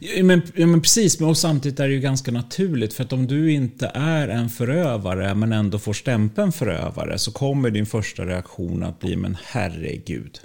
Ja, 0.00 0.24
men, 0.24 0.42
ja, 0.54 0.66
men 0.66 0.80
precis, 0.80 1.20
och 1.20 1.36
samtidigt 1.36 1.80
är 1.80 1.88
det 1.88 1.94
ju 1.94 2.00
ganska 2.00 2.32
naturligt 2.32 2.94
för 2.94 3.04
att 3.04 3.12
om 3.12 3.26
du 3.26 3.52
inte 3.52 3.90
är 3.94 4.28
en 4.28 4.48
förövare 4.48 5.34
men 5.34 5.52
ändå 5.52 5.78
får 5.78 5.92
stämpeln 5.92 6.52
förövare 6.52 7.18
så 7.18 7.32
kommer 7.32 7.70
din 7.70 7.86
första 7.86 8.26
reaktion 8.26 8.82
att 8.82 9.00
bli 9.00 9.16
men 9.16 9.36
herregud. 9.44 10.40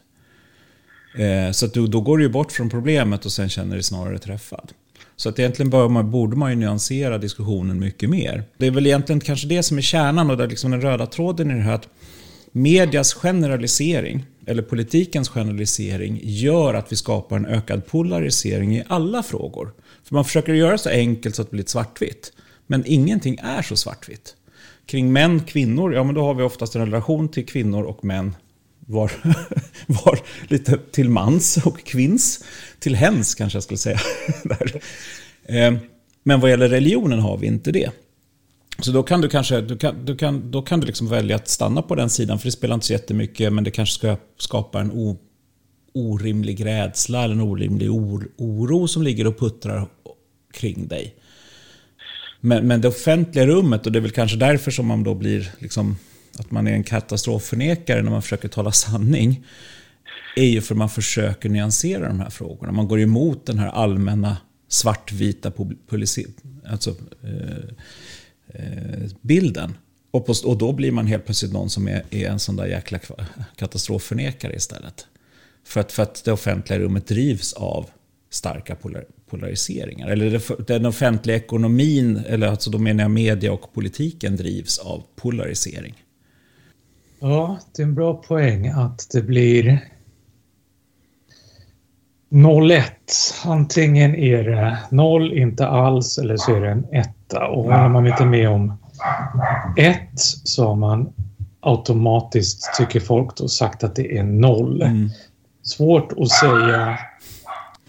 Eh, 1.13 1.51
så 1.51 1.65
att 1.65 1.73
då 1.73 2.01
går 2.01 2.17
du 2.17 2.23
ju 2.23 2.29
bort 2.29 2.51
från 2.51 2.69
problemet 2.69 3.25
och 3.25 3.31
sen 3.31 3.49
känner 3.49 3.75
dig 3.75 3.83
snarare 3.83 4.19
träffad. 4.19 4.71
Så 5.15 5.29
att 5.29 5.39
egentligen 5.39 5.69
bör 5.69 5.89
man, 5.89 6.11
borde 6.11 6.35
man 6.35 6.49
ju 6.49 6.55
nyansera 6.55 7.17
diskussionen 7.17 7.79
mycket 7.79 8.09
mer. 8.09 8.43
Det 8.57 8.67
är 8.67 8.71
väl 8.71 8.87
egentligen 8.87 9.19
kanske 9.19 9.47
det 9.47 9.63
som 9.63 9.77
är 9.77 9.81
kärnan 9.81 10.29
och 10.29 10.37
där 10.37 10.47
liksom 10.47 10.71
den 10.71 10.81
röda 10.81 11.05
tråden 11.05 11.51
i 11.51 11.53
det 11.53 11.61
här 11.61 11.73
att 11.73 11.87
medias 12.51 13.13
generalisering, 13.13 14.25
eller 14.45 14.63
politikens 14.63 15.29
generalisering, 15.29 16.19
gör 16.23 16.73
att 16.73 16.91
vi 16.91 16.95
skapar 16.95 17.35
en 17.35 17.45
ökad 17.45 17.85
polarisering 17.85 18.77
i 18.77 18.83
alla 18.87 19.23
frågor. 19.23 19.71
För 20.03 20.15
man 20.15 20.25
försöker 20.25 20.53
göra 20.53 20.71
det 20.71 20.77
så 20.77 20.89
enkelt 20.89 21.35
så 21.35 21.41
att 21.41 21.49
det 21.49 21.55
blir 21.55 21.65
svartvitt. 21.65 22.31
Men 22.67 22.83
ingenting 22.85 23.37
är 23.43 23.61
så 23.61 23.75
svartvitt. 23.75 24.35
Kring 24.85 25.13
män, 25.13 25.39
kvinnor, 25.39 25.93
ja 25.93 26.03
men 26.03 26.15
då 26.15 26.21
har 26.21 26.33
vi 26.33 26.43
oftast 26.43 26.75
en 26.75 26.85
relation 26.85 27.29
till 27.29 27.45
kvinnor 27.45 27.83
och 27.83 28.05
män 28.05 28.35
var, 28.89 29.11
var 29.87 30.19
lite 30.47 30.77
till 30.91 31.09
mans 31.09 31.57
och 31.57 31.83
kvinns. 31.83 32.43
Till 32.79 32.95
hens 32.95 33.35
kanske 33.35 33.55
jag 33.55 33.63
skulle 33.63 33.77
säga. 33.77 33.99
Ehm, 35.47 35.77
men 36.23 36.39
vad 36.39 36.49
gäller 36.49 36.69
religionen 36.69 37.19
har 37.19 37.37
vi 37.37 37.47
inte 37.47 37.71
det. 37.71 37.91
Så 38.79 38.91
då 38.91 39.03
kan 39.03 39.21
du 39.21 39.29
kanske 39.29 39.61
du 39.61 39.77
kan, 39.77 40.05
du 40.05 40.15
kan, 40.15 40.51
då 40.51 40.61
kan 40.61 40.79
du 40.79 40.87
liksom 40.87 41.07
välja 41.07 41.35
att 41.35 41.47
stanna 41.47 41.81
på 41.81 41.95
den 41.95 42.09
sidan, 42.09 42.39
för 42.39 42.45
det 42.45 42.51
spelar 42.51 42.75
inte 42.75 42.87
så 42.87 42.93
jättemycket, 42.93 43.53
men 43.53 43.63
det 43.63 43.71
kanske 43.71 43.95
ska 43.95 44.17
skapa 44.37 44.81
en 44.81 44.91
o, 44.91 45.17
orimlig 45.93 46.65
rädsla 46.65 47.23
eller 47.23 47.35
en 47.35 47.41
orimlig 47.41 47.91
or, 47.91 48.27
oro 48.37 48.87
som 48.87 49.03
ligger 49.03 49.27
och 49.27 49.39
puttrar 49.39 49.87
kring 50.53 50.87
dig. 50.87 51.15
Men, 52.39 52.67
men 52.67 52.81
det 52.81 52.87
offentliga 52.87 53.45
rummet, 53.45 53.85
och 53.85 53.91
det 53.91 53.99
är 53.99 54.01
väl 54.01 54.11
kanske 54.11 54.37
därför 54.37 54.71
som 54.71 54.87
man 54.87 55.03
då 55.03 55.15
blir 55.15 55.51
liksom 55.59 55.97
att 56.39 56.51
man 56.51 56.67
är 56.67 56.71
en 56.71 56.83
katastrofförnekare 56.83 58.01
när 58.01 58.11
man 58.11 58.21
försöker 58.21 58.47
tala 58.47 58.71
sanning 58.71 59.45
är 60.35 60.45
ju 60.45 60.61
för 60.61 60.75
att 60.75 60.77
man 60.77 60.89
försöker 60.89 61.49
nyansera 61.49 62.07
de 62.07 62.19
här 62.19 62.29
frågorna. 62.29 62.71
Man 62.71 62.87
går 62.87 62.99
emot 62.99 63.45
den 63.45 63.59
här 63.59 63.69
allmänna 63.69 64.37
svartvita 64.67 65.51
alltså, 66.65 66.95
eh, 67.23 67.65
eh, 68.47 69.09
bilden. 69.21 69.77
Och, 70.11 70.25
på, 70.25 70.33
och, 70.45 70.57
då 70.57 70.73
blir 70.73 70.91
man 70.91 71.07
helt 71.07 71.25
plötsligt 71.25 71.53
någon 71.53 71.69
som 71.69 71.87
är, 71.87 72.03
är 72.09 72.29
en 72.29 72.39
sån 72.39 72.55
där 72.55 72.65
jäkla 72.65 72.99
katastrofförnekare 73.55 74.55
istället. 74.55 75.07
För 75.65 75.79
att, 75.79 75.91
för 75.91 76.03
att 76.03 76.23
det 76.25 76.31
offentliga 76.31 76.79
rummet 76.79 77.07
drivs 77.07 77.53
av 77.53 77.89
starka 78.29 78.75
polar, 78.75 79.05
polariseringar. 79.29 80.07
Eller 80.07 80.29
det, 80.29 80.67
den 80.67 80.85
offentliga 80.85 81.35
ekonomin, 81.37 82.21
eller 82.27 82.47
alltså 82.47 82.69
då 82.69 82.77
menar 82.77 83.03
jag 83.03 83.11
media 83.11 83.53
och 83.53 83.73
politiken, 83.73 84.35
drivs 84.35 84.77
av 84.77 85.03
polarisering. 85.15 86.03
Ja, 87.19 87.59
det 87.75 87.81
är 87.81 87.87
en 87.87 87.95
bra 87.95 88.13
poäng 88.13 88.67
att 88.67 89.07
det 89.11 89.21
blir 89.21 89.89
0-1. 92.29 92.83
Antingen 93.45 94.15
är 94.15 94.43
det 94.43 94.77
0, 94.89 95.33
inte 95.33 95.67
alls, 95.67 96.17
eller 96.17 96.37
så 96.37 96.55
är 96.55 96.61
det 96.61 96.69
en 96.69 96.85
etta. 96.91 97.47
Och 97.47 97.63
håller 97.63 97.89
man 97.89 98.07
inte 98.07 98.25
med 98.25 98.49
om 98.49 98.77
1 99.77 99.99
så 100.43 100.67
har 100.67 100.75
man 100.75 101.13
automatiskt, 101.59 102.73
tycker 102.77 102.99
folk, 102.99 103.37
då, 103.37 103.47
sagt 103.47 103.83
att 103.83 103.95
det 103.95 104.17
är 104.17 104.23
0. 104.23 104.81
Mm. 104.81 105.09
Svårt 105.63 106.13
att 106.17 106.29
säga 106.29 106.99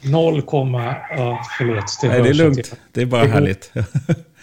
0, 0.02 0.42
ja, 0.46 1.40
förlåt. 1.58 1.98
Det, 2.02 2.08
Nej, 2.08 2.22
det 2.22 2.28
är 2.28 2.34
lugnt. 2.34 2.76
Det 2.92 3.02
är 3.02 3.06
bara 3.06 3.22
det 3.22 3.28
härligt. 3.28 3.72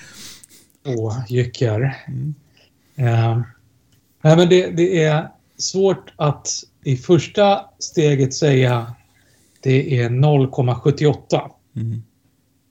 Två 0.86 1.13
jyckar. 1.28 1.97
Mm. 2.08 2.36
Uh, 3.00 3.41
Nej, 4.28 4.38
men 4.38 4.50
det, 4.50 4.70
det 4.70 5.04
är 5.04 5.28
svårt 5.58 6.13
att 6.16 6.50
i 6.84 6.98
första 6.98 7.66
steget 7.80 8.34
säga 8.34 8.96
det 9.62 10.00
är 10.00 10.10
0,78. 10.10 11.52
Mm. 11.76 12.04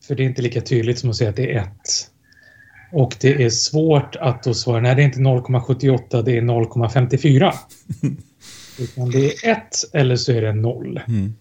För 0.07 0.14
det 0.14 0.23
är 0.23 0.25
inte 0.25 0.42
lika 0.42 0.61
tydligt 0.61 0.99
som 0.99 1.11
att 1.11 1.16
säga 1.16 1.31
att 1.31 1.37
det 1.37 1.53
är 1.53 1.62
1. 1.62 1.69
Och 2.92 3.16
det 3.21 3.45
är 3.45 3.51
svårt 3.51 4.16
att 4.16 4.42
då 4.42 4.55
svara, 4.55 4.81
nej 4.81 4.95
det 4.95 5.03
är 5.03 5.05
inte 5.05 5.19
0,78, 5.19 6.23
det 6.23 6.37
är 6.37 6.42
0,54. 6.42 7.53
Utan 8.79 9.11
det 9.11 9.27
är 9.27 9.51
1 9.51 9.61
eller 9.92 10.16
så 10.16 10.33
är 10.33 10.42
det 10.42 10.53
0. 10.53 11.01
Mm. 11.09 11.35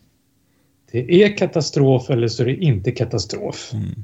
Det 0.91 1.23
är 1.23 1.37
katastrof 1.37 2.09
eller 2.09 2.27
så 2.27 2.43
är 2.43 2.47
det 2.47 2.55
inte 2.55 2.91
katastrof. 2.91 3.71
Mm 3.73 4.03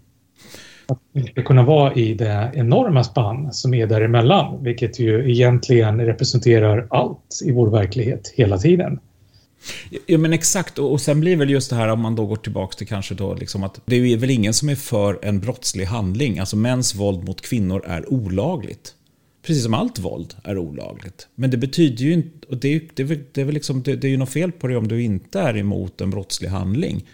att 0.91 0.99
vi 1.13 1.21
inte 1.21 1.41
kunna 1.41 1.63
vara 1.63 1.93
i 1.93 2.13
det 2.13 2.51
enorma 2.53 3.03
spann 3.03 3.53
som 3.53 3.73
är 3.73 3.87
däremellan, 3.87 4.63
vilket 4.63 4.99
ju 4.99 5.31
egentligen 5.31 6.01
representerar 6.01 6.87
allt 6.89 7.41
i 7.45 7.51
vår 7.51 7.69
verklighet 7.69 8.33
hela 8.35 8.57
tiden. 8.57 8.99
Ja 10.05 10.17
men 10.17 10.33
exakt, 10.33 10.79
och 10.79 11.01
sen 11.01 11.19
blir 11.19 11.35
väl 11.35 11.49
just 11.49 11.69
det 11.69 11.75
här 11.75 11.87
om 11.87 12.01
man 12.01 12.15
då 12.15 12.25
går 12.25 12.35
tillbaka 12.35 12.77
till 12.77 12.87
kanske 12.87 13.15
då 13.15 13.33
liksom 13.33 13.63
att 13.63 13.81
det 13.85 13.95
är 13.95 14.17
väl 14.17 14.29
ingen 14.29 14.53
som 14.53 14.69
är 14.69 14.75
för 14.75 15.19
en 15.21 15.39
brottslig 15.39 15.85
handling. 15.85 16.39
Alltså 16.39 16.55
mäns 16.55 16.95
våld 16.95 17.23
mot 17.23 17.41
kvinnor 17.41 17.83
är 17.87 18.13
olagligt. 18.13 18.95
Precis 19.45 19.63
som 19.63 19.73
allt 19.73 19.99
våld 19.99 20.33
är 20.43 20.57
olagligt. 20.57 21.27
Men 21.35 21.51
det 21.51 21.57
betyder 21.57 22.03
ju 22.03 22.13
inte, 22.13 22.47
och 22.47 22.57
det 22.57 22.75
är, 22.75 22.81
det 22.93 23.03
är, 23.03 23.19
det 23.31 23.41
är 23.41 23.45
väl 23.45 23.53
liksom, 23.53 23.83
det, 23.83 23.95
det 23.95 24.07
är 24.07 24.11
ju 24.11 24.17
något 24.17 24.29
fel 24.29 24.51
på 24.51 24.67
det 24.67 24.77
om 24.77 24.87
du 24.87 25.03
inte 25.03 25.39
är 25.39 25.57
emot 25.57 26.01
en 26.01 26.09
brottslig 26.09 26.49
handling. 26.49 27.05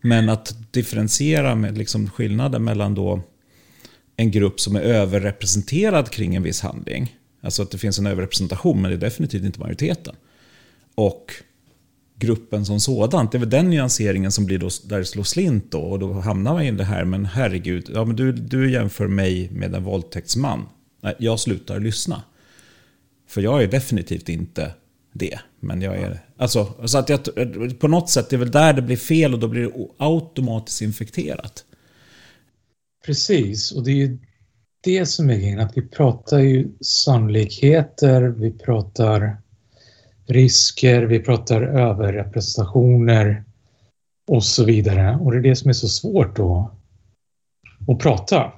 Men 0.00 0.28
att 0.28 0.72
differentiera 0.72 1.54
med 1.54 1.78
liksom 1.78 2.10
skillnaden 2.10 2.64
mellan 2.64 2.94
då 2.94 3.20
en 4.16 4.30
grupp 4.30 4.60
som 4.60 4.76
är 4.76 4.80
överrepresenterad 4.80 6.10
kring 6.10 6.34
en 6.34 6.42
viss 6.42 6.60
handling. 6.60 7.16
Alltså 7.40 7.62
att 7.62 7.70
det 7.70 7.78
finns 7.78 7.98
en 7.98 8.06
överrepresentation, 8.06 8.82
men 8.82 8.90
det 8.90 8.96
är 8.96 9.00
definitivt 9.00 9.44
inte 9.44 9.60
majoriteten. 9.60 10.14
Och 10.94 11.32
gruppen 12.16 12.66
som 12.66 12.80
sådant. 12.80 13.32
Det 13.32 13.38
är 13.38 13.40
väl 13.40 13.50
den 13.50 13.70
nyanseringen 13.70 14.32
som 14.32 14.46
blir 14.46 14.58
då, 14.58 14.68
där 14.84 14.98
det 14.98 15.04
slår 15.04 15.22
slint 15.22 15.70
då. 15.70 15.80
Och 15.80 15.98
då 15.98 16.12
hamnar 16.12 16.52
man 16.52 16.62
i 16.62 16.70
det 16.70 16.84
här, 16.84 17.04
men 17.04 17.24
herregud, 17.26 17.90
ja, 17.94 18.04
men 18.04 18.16
du, 18.16 18.32
du 18.32 18.72
jämför 18.72 19.06
mig 19.06 19.50
med 19.52 19.74
en 19.74 19.84
våldtäktsman. 19.84 20.66
Nej, 21.00 21.14
jag 21.18 21.40
slutar 21.40 21.80
lyssna. 21.80 22.22
För 23.28 23.40
jag 23.40 23.62
är 23.62 23.68
definitivt 23.68 24.28
inte 24.28 24.72
det. 25.12 25.40
Men 25.60 25.82
jag 25.82 25.96
är... 25.96 26.20
Alltså, 26.36 26.88
så 26.88 26.98
att 26.98 27.08
jag, 27.08 27.20
på 27.80 27.88
något 27.88 28.10
sätt, 28.10 28.30
det 28.30 28.36
är 28.36 28.38
väl 28.38 28.50
där 28.50 28.72
det 28.72 28.82
blir 28.82 28.96
fel 28.96 29.34
och 29.34 29.40
då 29.40 29.48
blir 29.48 29.62
det 29.62 29.88
automatiskt 29.96 30.82
infekterat. 30.82 31.64
Precis, 33.06 33.72
och 33.72 33.84
det 33.84 33.90
är 33.90 33.96
ju 33.96 34.18
det 34.82 35.06
som 35.06 35.30
är 35.30 35.36
grejen, 35.36 35.60
att 35.60 35.76
vi 35.76 35.88
pratar 35.88 36.38
ju 36.38 36.68
sannolikheter, 36.80 38.22
vi 38.22 38.50
pratar 38.50 39.36
risker, 40.26 41.02
vi 41.02 41.20
pratar 41.20 41.62
överrepresentationer 41.62 43.44
och 44.28 44.44
så 44.44 44.64
vidare. 44.64 45.18
Och 45.20 45.32
det 45.32 45.38
är 45.38 45.42
det 45.42 45.56
som 45.56 45.68
är 45.68 45.72
så 45.72 45.88
svårt 45.88 46.36
då 46.36 46.70
att 47.88 47.98
prata. 47.98 48.52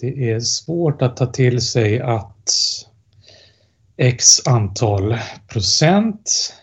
Det 0.00 0.30
är 0.30 0.40
svårt 0.40 1.02
att 1.02 1.16
ta 1.16 1.26
till 1.26 1.60
sig 1.60 2.00
att 2.00 2.50
x 3.96 4.46
antal 4.46 5.18
procent 5.48 6.54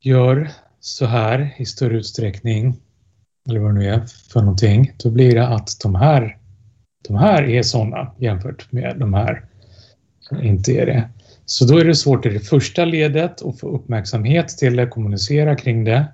gör 0.00 0.50
så 0.80 1.06
här 1.06 1.54
i 1.56 1.66
större 1.66 1.96
utsträckning, 1.96 2.76
eller 3.48 3.60
vad 3.60 3.74
det 3.74 3.78
nu 3.78 3.88
är 3.88 4.06
för 4.32 4.40
någonting, 4.40 4.92
då 4.98 5.10
blir 5.10 5.34
det 5.34 5.48
att 5.48 5.80
de 5.82 5.94
här 5.94 6.38
de 7.08 7.16
här 7.16 7.42
är 7.42 7.62
sådana 7.62 8.12
jämfört 8.18 8.72
med 8.72 8.96
de 8.98 9.14
här 9.14 9.44
som 10.20 10.42
inte 10.42 10.72
är 10.72 10.86
det. 10.86 11.08
Så 11.44 11.64
då 11.64 11.78
är 11.78 11.84
det 11.84 11.94
svårt 11.94 12.26
i 12.26 12.28
det 12.28 12.40
första 12.40 12.84
ledet 12.84 13.42
att 13.42 13.60
få 13.60 13.68
uppmärksamhet 13.68 14.48
till 14.48 14.76
det, 14.76 14.86
kommunicera 14.86 15.56
kring 15.56 15.84
det. 15.84 16.06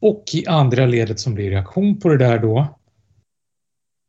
Och 0.00 0.24
i 0.32 0.46
andra 0.46 0.86
ledet 0.86 1.20
som 1.20 1.34
blir 1.34 1.50
reaktion 1.50 2.00
på 2.00 2.08
det 2.08 2.18
där 2.18 2.38
då, 2.38 2.78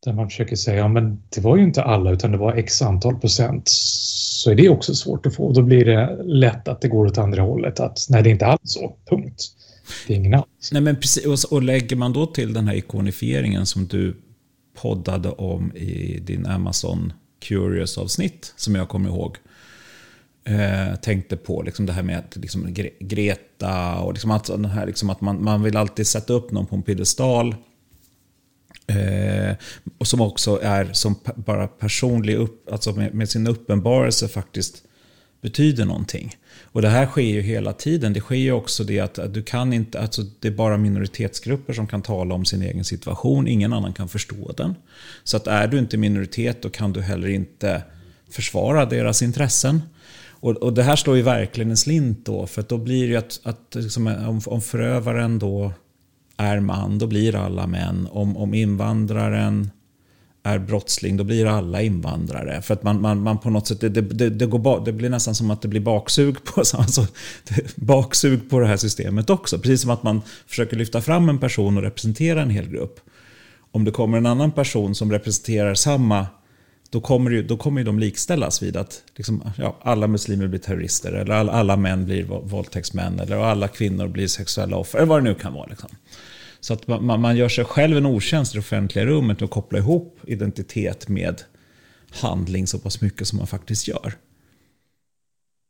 där 0.06 0.14
man 0.14 0.30
försöker 0.30 0.56
säga 0.56 0.78
ja 0.78 0.88
men 0.88 1.24
det 1.30 1.42
var 1.42 1.58
ju 1.58 1.64
inte 1.64 1.84
alla 1.84 2.12
utan 2.12 2.32
det 2.32 2.38
var 2.38 2.54
x 2.54 2.82
antal 2.82 3.16
procent, 3.16 3.64
så 3.68 4.52
är 4.52 4.56
det 4.56 4.70
också 4.70 4.96
svårt 4.96 5.26
att 5.26 5.36
få. 5.36 5.52
Då 5.52 5.62
blir 5.62 5.86
det 5.86 6.24
lätt 6.24 6.68
att 6.68 6.82
det 6.82 6.88
går 6.88 7.06
åt 7.06 7.18
andra 7.18 7.42
hållet, 7.42 7.80
att 7.80 8.06
nej 8.10 8.24
det 8.24 8.30
är 8.30 8.32
inte 8.32 8.46
alls 8.46 8.60
så, 8.64 8.96
punkt. 9.10 9.44
Det 10.08 10.14
är 10.14 10.18
ingen 10.18 10.34
alls. 10.34 10.72
Nej, 10.72 10.82
men 10.82 10.96
precis, 10.96 11.44
och 11.44 11.64
lägger 11.64 11.96
man 11.96 12.14
då 12.14 12.26
till 12.26 12.54
den 12.54 12.68
här 12.68 12.76
ikonifieringen 12.76 13.66
som 13.66 13.88
du 13.88 14.18
poddade 14.82 15.30
om 15.30 15.76
i 15.76 16.20
din 16.20 16.46
Amazon 16.46 17.14
Curious-avsnitt, 17.40 18.54
som 18.56 18.76
jag 18.76 18.90
kommer 18.90 19.10
ihåg, 19.10 19.38
eh, 20.44 20.96
tänkte 20.96 21.38
på 21.38 21.62
liksom 21.62 21.86
det 21.86 21.94
här 21.94 22.04
med 22.04 22.18
att, 22.18 22.36
liksom, 22.36 22.74
Greta 23.00 24.00
och 24.00 24.14
liksom 24.14 24.32
att, 24.32 24.50
här, 24.50 24.86
liksom 24.86 25.10
att 25.10 25.22
man, 25.22 25.44
man 25.44 25.64
vill 25.64 25.78
alltid 25.78 26.08
sätta 26.08 26.34
upp 26.34 26.52
någon 26.52 26.66
på 26.66 26.76
en 26.76 26.84
piedestal. 26.84 27.56
Eh, 28.88 29.56
och 29.98 30.08
som 30.08 30.22
också 30.22 30.60
är 30.64 30.90
som 30.94 31.16
bara 31.36 31.68
personlig, 31.68 32.36
upp, 32.36 32.72
alltså 32.72 32.92
med, 32.92 33.14
med 33.14 33.30
sin 33.30 33.48
uppenbarelse 33.48 34.28
faktiskt 34.28 34.84
betyder 35.42 35.86
någonting. 35.86 36.36
Och 36.64 36.82
det 36.82 36.90
här 36.90 37.06
sker 37.06 37.22
ju 37.22 37.42
hela 37.42 37.74
tiden. 37.74 38.14
Det 38.14 38.20
sker 38.20 38.36
ju 38.36 38.52
också 38.52 38.84
det 38.84 39.00
att, 39.00 39.20
att 39.20 39.34
du 39.34 39.44
kan 39.44 39.74
inte, 39.74 40.00
alltså 40.00 40.22
det 40.40 40.48
är 40.48 40.52
bara 40.52 40.78
minoritetsgrupper 40.78 41.74
som 41.74 41.88
kan 41.88 42.02
tala 42.02 42.36
om 42.36 42.46
sin 42.46 42.62
egen 42.62 42.84
situation. 42.84 43.48
Ingen 43.48 43.74
annan 43.74 43.94
kan 43.94 44.10
förstå 44.10 44.52
den. 44.58 44.76
Så 45.24 45.38
att 45.38 45.48
är 45.48 45.68
du 45.68 45.80
inte 45.80 45.98
minoritet 45.98 46.62
då 46.62 46.70
kan 46.70 46.94
du 46.94 47.02
heller 47.02 47.28
inte 47.28 47.84
försvara 48.30 48.86
deras 48.86 49.22
intressen. 49.22 49.82
Och, 50.30 50.52
och 50.52 50.74
det 50.74 50.84
här 50.84 50.96
slår 50.96 51.18
ju 51.18 51.22
verkligen 51.22 51.70
en 51.70 51.78
slint 51.78 52.26
då, 52.26 52.48
för 52.48 52.66
då 52.70 52.78
blir 52.78 53.02
det 53.02 53.10
ju 53.10 53.16
att, 53.16 53.40
att 53.44 53.76
liksom, 53.76 54.08
om, 54.08 54.42
om 54.46 54.62
förövaren 54.62 55.40
då 55.40 55.74
är 56.38 56.60
man, 56.60 56.98
då 56.98 57.08
blir 57.08 57.36
alla 57.36 57.68
män. 57.68 58.08
Om, 58.12 58.38
om 58.38 58.54
invandraren 58.54 59.70
är 60.44 60.60
brottsling, 60.60 61.18
då 61.18 61.24
blir 61.24 61.46
alla 61.46 61.82
invandrare. 61.82 62.62
För 62.62 62.74
att 62.74 62.84
man, 62.84 63.02
man, 63.02 63.22
man 63.22 63.38
på 63.38 63.50
något 63.50 63.68
sätt, 63.68 63.82
det, 63.82 63.90
det, 63.90 64.30
det, 64.30 64.46
går 64.46 64.86
det 64.86 64.94
blir 64.94 65.10
nästan 65.10 65.36
som 65.36 65.52
att 65.52 65.62
det 65.62 65.68
blir 65.68 65.82
baksug 65.82 66.44
på, 66.44 66.60
alltså, 66.74 67.08
baksug 67.76 68.50
på 68.50 68.60
det 68.60 68.68
här 68.68 68.78
systemet 68.78 69.30
också. 69.30 69.60
Precis 69.60 69.82
som 69.82 69.92
att 69.92 70.04
man 70.04 70.22
försöker 70.48 70.78
lyfta 70.78 71.02
fram 71.02 71.30
en 71.30 71.38
person 71.38 71.78
och 71.78 71.84
representera 71.84 72.42
en 72.42 72.50
hel 72.50 72.70
grupp. 72.70 73.00
Om 73.72 73.86
det 73.86 73.92
kommer 73.92 74.18
en 74.18 74.26
annan 74.26 74.52
person 74.52 74.96
som 74.96 75.12
representerar 75.12 75.76
samma 75.76 76.28
då 76.96 77.02
kommer, 77.02 77.32
ju, 77.32 77.44
då 77.44 77.58
kommer 77.58 77.82
ju 77.82 77.86
de 77.86 78.00
likställas 78.00 78.64
vid 78.64 78.78
att 78.78 79.04
liksom, 79.16 79.52
ja, 79.58 79.80
alla 79.82 80.08
muslimer 80.08 80.48
blir 80.48 80.60
terrorister, 80.60 81.12
eller 81.12 81.36
alla, 81.36 81.52
alla 81.52 81.78
män 81.78 82.06
blir 82.06 82.24
våldtäktsmän, 82.24 83.20
eller 83.20 83.38
alla 83.38 83.68
kvinnor 83.68 84.08
blir 84.08 84.28
sexuella 84.28 84.78
offer, 84.78 84.98
eller 84.98 85.08
vad 85.08 85.24
det 85.24 85.30
nu 85.30 85.36
kan 85.36 85.54
vara. 85.54 85.66
Liksom. 85.66 85.90
Så 86.60 86.74
att 86.74 86.88
man, 86.88 87.22
man 87.22 87.38
gör 87.38 87.50
sig 87.50 87.66
själv 87.66 87.98
en 87.98 88.06
otjänst 88.06 88.54
i 88.54 88.58
det 88.58 88.60
offentliga 88.60 89.06
rummet 89.06 89.42
och 89.42 89.50
kopplar 89.50 89.80
ihop 89.80 90.20
identitet 90.28 91.08
med 91.08 91.42
handling 92.12 92.68
så 92.68 92.80
pass 92.80 93.02
mycket 93.02 93.28
som 93.28 93.38
man 93.38 93.48
faktiskt 93.48 93.88
gör. 93.88 94.14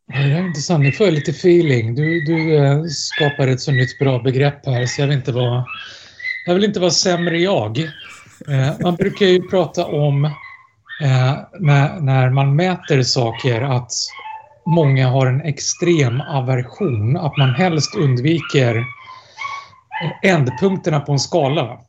Det 0.08 0.18
är 0.18 0.48
intressant. 0.48 0.84
Nu 0.84 0.92
får 0.92 1.08
jag 1.08 1.14
lite 1.14 1.32
feeling. 1.32 1.96
Du, 1.96 2.26
du 2.26 2.56
eh, 2.56 2.84
skapar 2.84 3.48
ett 3.48 3.62
så 3.62 3.72
nytt 3.72 4.00
bra 4.00 4.20
begrepp 4.20 4.66
här 4.66 4.86
så 4.86 5.02
jag 5.02 5.08
vill 5.08 5.18
inte 5.18 5.32
vara, 5.32 5.66
jag 6.46 6.54
vill 6.54 6.64
inte 6.64 6.80
vara 6.80 6.92
sämre 6.92 7.38
jag. 7.38 7.80
Eh, 8.48 8.80
man 8.82 8.96
brukar 8.96 9.26
ju 9.26 9.42
prata 9.42 9.86
om 9.86 10.32
eh, 11.02 11.38
när, 11.60 12.00
när 12.00 12.30
man 12.30 12.56
mäter 12.56 13.02
saker 13.02 13.62
att 13.62 13.92
många 14.66 15.08
har 15.08 15.28
en 15.28 15.42
extrem 15.42 16.22
aversion, 16.22 17.18
att 17.18 17.38
man 17.38 17.50
helst 17.50 17.96
undviker 17.96 18.86
ändpunkterna 20.24 21.00
på 21.00 21.12
en 21.12 21.20
skala. 21.20 21.80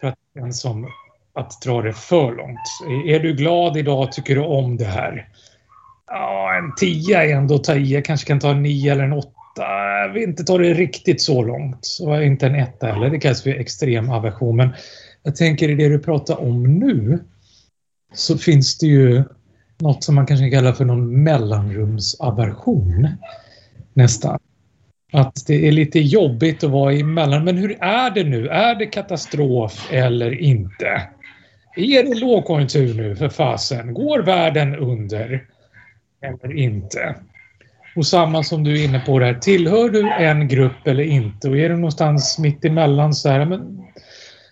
För 0.00 0.08
att, 0.08 0.14
en 0.38 0.52
som, 0.52 0.88
att 1.34 1.62
dra 1.62 1.82
det 1.82 1.92
för 1.92 2.34
långt. 2.34 2.58
Är 3.06 3.20
du 3.20 3.34
glad 3.34 3.76
idag? 3.76 4.12
Tycker 4.12 4.34
du 4.34 4.40
om 4.40 4.76
det 4.76 4.84
här? 4.84 5.28
Ja, 6.06 6.54
en 6.58 6.74
tia 6.74 7.24
är 7.24 7.34
ändå 7.34 7.54
att 7.54 7.64
ta 7.64 7.74
i. 7.74 7.94
Jag 7.94 8.04
kanske 8.04 8.26
kan 8.26 8.40
ta 8.40 8.50
en 8.50 8.62
nio 8.62 8.92
eller 8.92 9.04
en 9.04 9.12
åtta. 9.12 9.64
Jag 10.02 10.08
vill 10.08 10.22
inte 10.22 10.44
ta 10.44 10.58
det 10.58 10.74
riktigt 10.74 11.22
så 11.22 11.42
långt. 11.42 11.98
Och 12.02 12.24
inte 12.24 12.46
en 12.46 12.54
etta 12.54 12.86
heller. 12.86 13.10
Det 13.10 13.18
kallas 13.18 13.42
för 13.42 13.50
extrem 13.50 14.10
aversion. 14.10 14.56
Men 14.56 14.70
jag 15.22 15.36
tänker 15.36 15.68
i 15.68 15.74
det 15.74 15.88
du 15.88 15.98
pratar 15.98 16.40
om 16.40 16.78
nu 16.78 17.24
så 18.12 18.38
finns 18.38 18.78
det 18.78 18.86
ju 18.86 19.24
något 19.78 20.04
som 20.04 20.14
man 20.14 20.26
kanske 20.26 20.50
kallar 20.50 20.72
för 20.72 20.84
någon 20.84 21.22
mellanrumsaversion. 21.22 23.08
Nästan. 23.94 24.38
Att 25.12 25.46
det 25.46 25.68
är 25.68 25.72
lite 25.72 26.00
jobbigt 26.00 26.64
att 26.64 26.70
vara 26.70 26.92
emellan. 26.92 27.44
Men 27.44 27.56
hur 27.56 27.82
är 27.82 28.10
det 28.10 28.24
nu? 28.24 28.48
Är 28.48 28.74
det 28.74 28.86
katastrof 28.86 29.88
eller 29.92 30.40
inte? 30.40 31.02
Är 31.76 32.02
det 32.02 32.14
lågkonjunktur 32.14 32.94
nu 32.94 33.16
för 33.16 33.28
fasen? 33.28 33.94
Går 33.94 34.18
världen 34.18 34.74
under? 34.76 35.44
Eller 36.22 36.56
inte? 36.56 37.14
Och 37.96 38.06
samma 38.06 38.42
som 38.42 38.64
du 38.64 38.80
är 38.80 38.84
inne 38.84 39.00
på 39.00 39.18
där, 39.18 39.34
tillhör 39.34 39.90
du 39.90 40.12
en 40.12 40.48
grupp 40.48 40.86
eller 40.86 41.04
inte? 41.04 41.48
Och 41.48 41.58
är 41.58 41.68
du 41.68 41.76
någonstans 41.76 42.38
mitt 42.38 42.64
emellan 42.64 43.14
så 43.14 43.28
här, 43.28 43.44
men 43.44 43.82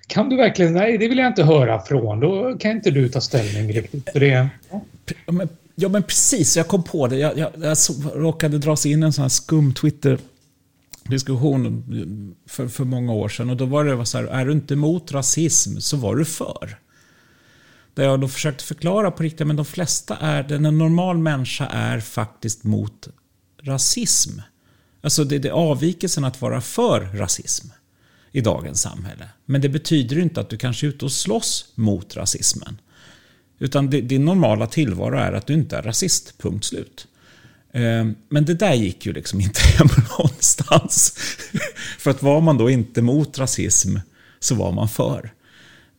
kan 0.07 0.29
du 0.29 0.37
verkligen, 0.37 0.73
nej 0.73 0.99
det 0.99 1.09
vill 1.09 1.19
jag 1.19 1.27
inte 1.27 1.45
höra 1.45 1.81
från, 1.81 2.21
då 2.21 2.59
kan 2.59 2.71
inte 2.71 2.91
du 2.91 3.09
ta 3.09 3.21
ställning 3.21 3.73
riktigt 3.73 4.11
för 4.13 4.21
det. 4.21 4.49
Ja 5.27 5.33
men, 5.33 5.49
ja, 5.75 5.89
men 5.89 6.03
precis, 6.03 6.57
jag 6.57 6.69
kom 6.69 6.83
på 6.83 7.07
det. 7.07 7.17
Jag, 7.17 7.39
jag, 7.39 7.51
jag 7.61 7.77
råkade 8.15 8.59
dras 8.59 8.87
in 8.87 9.03
en 9.03 9.13
sån 9.13 9.23
här 9.23 9.29
skum 9.29 9.75
Twitter 9.75 10.19
diskussion 11.09 11.85
för, 12.47 12.69
för 12.69 12.85
många 12.85 13.13
år 13.13 13.29
sedan 13.29 13.51
och 13.51 13.57
då 13.57 13.65
var 13.65 13.85
det 13.85 14.07
så 14.07 14.19
här, 14.19 14.25
är 14.25 14.47
du 14.47 14.53
inte 14.53 14.75
emot 14.75 15.13
rasism 15.13 15.79
så 15.79 15.97
var 15.97 16.17
du 16.17 16.25
för. 16.25 16.79
Där 17.95 18.05
jag 18.05 18.21
då 18.21 18.29
försökte 18.29 18.65
förklara 18.65 19.11
på 19.11 19.23
riktigt, 19.23 19.47
men 19.47 19.57
de 19.57 19.65
flesta 19.65 20.17
är, 20.17 20.53
en 20.53 20.63
normal 20.63 21.19
människa 21.19 21.67
är 21.67 22.01
faktiskt 22.01 22.65
mot 22.65 23.09
rasism. 23.63 24.41
Alltså 25.01 25.25
det, 25.25 25.39
det 25.39 25.49
är 25.49 25.53
avvikelsen 25.53 26.25
att 26.25 26.41
vara 26.41 26.61
för 26.61 27.01
rasism 27.01 27.69
i 28.37 28.41
dagens 28.41 28.83
samhälle. 28.83 29.29
Men 29.47 29.61
det 29.61 29.69
betyder 29.69 30.19
inte 30.19 30.41
att 30.41 30.51
du 30.51 30.57
kanske 30.57 30.87
är 30.87 30.89
ute 30.89 31.05
och 31.05 31.13
slåss 31.13 31.73
mot 31.75 32.17
rasismen. 32.17 32.81
Utan 33.59 33.91
din 33.91 34.25
normala 34.25 34.67
tillvaro 34.67 35.17
är 35.17 35.33
att 35.33 35.47
du 35.47 35.55
inte 35.55 35.77
är 35.77 35.83
rasist, 35.83 36.39
punkt 36.39 36.65
slut. 36.65 37.07
Ehm, 37.73 38.15
men 38.29 38.45
det 38.45 38.55
där 38.55 38.75
gick 38.75 39.07
ju 39.07 39.13
liksom 39.13 39.41
inte 39.41 39.61
hem 39.79 39.89
någonstans. 40.19 41.15
För 41.99 42.11
att 42.11 42.23
var 42.23 42.41
man 42.41 42.59
då 42.59 42.71
inte 42.71 43.03
mot 43.03 43.39
rasism 43.39 43.97
så 44.41 44.55
var 44.55 44.73
man 44.73 44.89
för. 44.89 45.33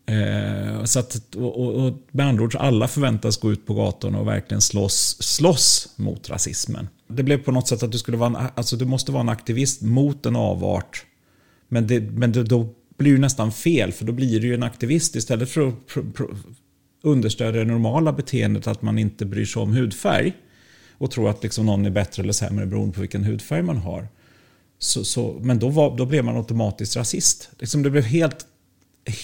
Ehm, 0.05 0.87
så 0.87 0.99
att, 0.99 1.35
och, 1.35 1.75
och 1.75 1.93
med 2.11 2.27
andra 2.27 2.43
ord, 2.43 2.55
alla 2.55 2.87
förväntas 2.87 3.37
gå 3.37 3.51
ut 3.51 3.65
på 3.65 3.73
gatorna 3.73 4.19
och 4.19 4.27
verkligen 4.27 4.61
slåss, 4.61 5.17
slåss 5.19 5.89
mot 5.95 6.29
rasismen. 6.29 6.87
Det 7.07 7.23
blev 7.23 7.37
på 7.37 7.51
något 7.51 7.67
sätt 7.67 7.83
att 7.83 7.91
du, 7.91 7.97
skulle 7.97 8.17
vara 8.17 8.39
en, 8.39 8.47
alltså 8.55 8.75
du 8.75 8.85
måste 8.85 9.11
vara 9.11 9.21
en 9.21 9.29
aktivist 9.29 9.81
mot 9.81 10.25
en 10.25 10.35
avart. 10.35 11.05
Men, 11.67 11.87
det, 11.87 11.99
men 11.99 12.31
det, 12.31 12.43
då 12.43 12.69
blir 12.97 13.13
det 13.13 13.19
nästan 13.19 13.51
fel, 13.51 13.91
för 13.91 14.05
då 14.05 14.13
blir 14.13 14.39
du 14.39 14.47
ju 14.47 14.53
en 14.53 14.63
aktivist 14.63 15.15
istället 15.15 15.49
för 15.49 15.67
att 15.67 15.75
understödja 17.03 17.63
det 17.63 17.71
normala 17.71 18.13
beteendet 18.13 18.67
att 18.67 18.81
man 18.81 18.97
inte 18.97 19.25
bryr 19.25 19.45
sig 19.45 19.61
om 19.61 19.73
hudfärg 19.73 20.33
och 20.97 21.11
tror 21.11 21.29
att 21.29 21.43
liksom 21.43 21.65
någon 21.65 21.85
är 21.85 21.89
bättre 21.89 22.23
eller 22.23 22.33
sämre 22.33 22.65
beroende 22.65 22.93
på 22.93 23.01
vilken 23.01 23.23
hudfärg 23.23 23.61
man 23.61 23.77
har. 23.77 24.07
Så, 24.79 25.03
så, 25.03 25.39
men 25.41 25.59
då, 25.59 25.69
var, 25.69 25.97
då 25.97 26.05
blev 26.05 26.25
man 26.25 26.37
automatiskt 26.37 26.95
rasist. 26.95 27.49
Liksom 27.59 27.83
det 27.83 27.89
blev 27.89 28.03
helt, 28.03 28.45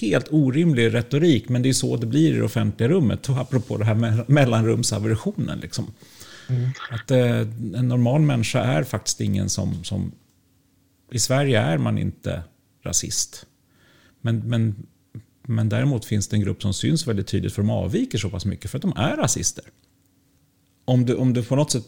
helt 0.02 0.28
orimlig 0.32 0.94
retorik, 0.94 1.50
men 1.50 1.62
det 1.62 1.70
är 1.70 1.74
så 1.74 1.98
det 1.98 2.06
blir 2.06 2.34
i 2.34 2.38
det 2.38 2.44
offentliga 2.44 2.90
rummet. 2.90 3.30
Apropå 3.30 3.78
det 3.78 3.86
här 3.86 3.96
med 3.96 4.30
mellanrumsaversionen. 4.30 5.60
Liksom. 5.60 5.94
Mm. 6.50 6.70
Att, 6.92 7.12
eh, 7.12 7.40
en 7.80 7.88
normal 7.88 8.22
människa 8.22 8.60
är 8.60 8.84
faktiskt 8.84 9.22
ingen 9.22 9.50
som, 9.50 9.84
som... 9.84 10.12
I 11.14 11.20
Sverige 11.20 11.60
är 11.60 11.78
man 11.78 11.98
inte 11.98 12.44
rasist. 12.84 13.46
Men, 14.22 14.40
men, 14.40 14.88
men 15.48 15.70
däremot 15.70 16.06
finns 16.06 16.28
det 16.28 16.36
en 16.36 16.42
grupp 16.42 16.62
som 16.62 16.74
syns 16.74 17.08
väldigt 17.08 17.28
tydligt 17.28 17.54
för 17.54 17.62
de 17.62 17.70
avviker 17.70 18.18
så 18.18 18.30
pass 18.30 18.46
mycket 18.46 18.72
för 18.72 18.78
att 18.78 18.82
de 18.82 18.94
är 18.96 19.18
rasister 19.18 19.66
om 20.86 21.06
du, 21.06 21.16
om 21.16 21.34
du 21.34 21.44
på 21.44 21.56
något 21.56 21.72
sätt 21.72 21.86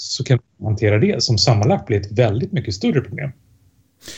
så 0.00 0.24
kan 0.24 0.38
vi 0.58 0.64
hantera 0.64 0.98
det 0.98 1.22
som 1.22 1.38
sammanlagt 1.38 1.86
blir 1.86 2.00
ett 2.00 2.12
väldigt 2.12 2.52
mycket 2.52 2.74
större 2.74 3.00
problem. 3.00 3.30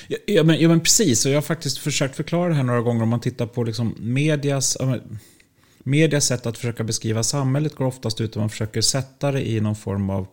Ja, 0.08 0.16
ja, 0.26 0.42
men, 0.42 0.60
ja, 0.60 0.68
men 0.68 0.80
precis, 0.80 1.26
och 1.26 1.32
jag 1.32 1.36
har 1.36 1.42
faktiskt 1.42 1.78
försökt 1.78 2.16
förklara 2.16 2.48
det 2.48 2.54
här 2.54 2.62
några 2.62 2.80
gånger 2.80 3.02
om 3.02 3.08
man 3.08 3.20
tittar 3.20 3.46
på 3.46 3.64
liksom 3.64 3.94
medias... 3.98 4.78
Medias 5.84 6.26
sätt 6.26 6.46
att 6.46 6.58
försöka 6.58 6.84
beskriva 6.84 7.22
samhället 7.22 7.74
går 7.74 7.84
oftast 7.84 8.20
ut 8.20 8.36
om 8.36 8.40
man 8.40 8.50
försöker 8.50 8.80
sätta 8.80 9.32
det 9.32 9.48
i 9.48 9.60
någon 9.60 9.76
form 9.76 10.10
av 10.10 10.26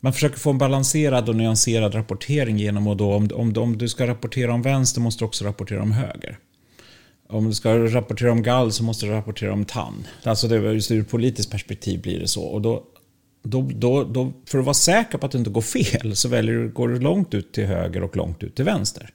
man 0.00 0.12
försöker 0.12 0.38
få 0.38 0.50
en 0.50 0.58
balanserad 0.58 1.28
och 1.28 1.36
nyanserad 1.36 1.94
rapportering 1.94 2.58
genom 2.58 2.86
att 2.86 2.98
då, 2.98 3.14
om, 3.14 3.28
om, 3.34 3.52
om 3.56 3.78
du 3.78 3.88
ska 3.88 4.06
rapportera 4.06 4.54
om 4.54 4.62
vänster 4.62 5.00
måste 5.00 5.24
du 5.24 5.26
också 5.26 5.44
rapportera 5.44 5.82
om 5.82 5.92
höger. 5.92 6.38
Om 7.28 7.48
du 7.48 7.54
ska 7.54 7.78
rapportera 7.78 8.32
om 8.32 8.42
gall 8.42 8.72
så 8.72 8.84
måste 8.84 9.06
du 9.06 9.12
rapportera 9.12 9.52
om 9.52 9.64
tann. 9.64 10.06
Alltså 10.22 10.48
det, 10.48 10.56
just 10.56 10.90
ur 10.90 11.02
politiskt 11.02 11.50
perspektiv 11.50 12.02
blir 12.02 12.20
det 12.20 12.28
så. 12.28 12.42
Och 12.42 12.62
då, 12.62 12.82
då, 13.50 13.70
då, 13.74 14.04
då, 14.04 14.32
för 14.46 14.58
att 14.58 14.64
vara 14.64 14.74
säker 14.74 15.18
på 15.18 15.26
att 15.26 15.32
det 15.32 15.38
inte 15.38 15.50
går 15.50 15.60
fel 15.60 16.16
så 16.16 16.28
väljer 16.28 16.54
du, 16.54 16.68
går 16.68 16.88
du 16.88 17.00
långt 17.00 17.34
ut 17.34 17.52
till 17.52 17.66
höger 17.66 18.02
och 18.02 18.16
långt 18.16 18.42
ut 18.42 18.54
till 18.54 18.64
vänster. 18.64 19.10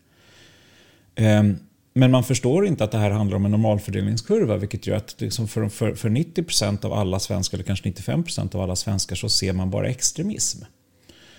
Um, 1.20 1.58
men 1.94 2.12
man 2.12 2.24
förstår 2.24 2.66
inte 2.66 2.84
att 2.84 2.92
det 2.92 2.98
här 2.98 3.12
handlar 3.12 3.38
om 3.38 3.46
en 3.46 3.52
normalfördelningskurva, 3.52 4.58
vilket 4.58 4.88
gör 4.88 4.96
att 4.96 5.22
liksom 5.22 5.48
för, 5.48 5.70
för, 5.70 5.96
för 5.96 6.10
90% 6.10 6.86
av 6.86 6.94
alla 6.94 7.20
svenskar, 7.20 7.58
eller 7.58 7.66
kanske 7.66 7.90
95% 7.90 8.56
av 8.56 8.62
alla 8.62 8.76
svenskar, 8.76 9.16
så 9.16 9.30
ser 9.30 9.54
man 9.54 9.70
bara 9.70 9.88
extremism. 9.88 10.64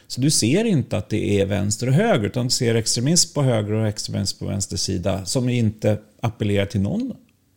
Så 0.07 0.20
du 0.20 0.30
ser 0.30 0.64
inte 0.64 0.96
att 0.96 1.09
det 1.09 1.40
är 1.40 1.46
vänster 1.46 1.87
och 1.87 1.92
höger, 1.92 2.26
utan 2.26 2.46
du 2.46 2.50
ser 2.50 2.74
extremism 2.74 3.35
på 3.35 3.42
höger 3.42 3.72
och 3.72 3.87
extremism 3.87 4.38
på 4.38 4.46
vänster 4.46 4.76
sida 4.76 5.24
som 5.24 5.48
inte 5.48 5.98
appellerar 6.20 6.66
till 6.66 6.80
någon, 6.80 7.12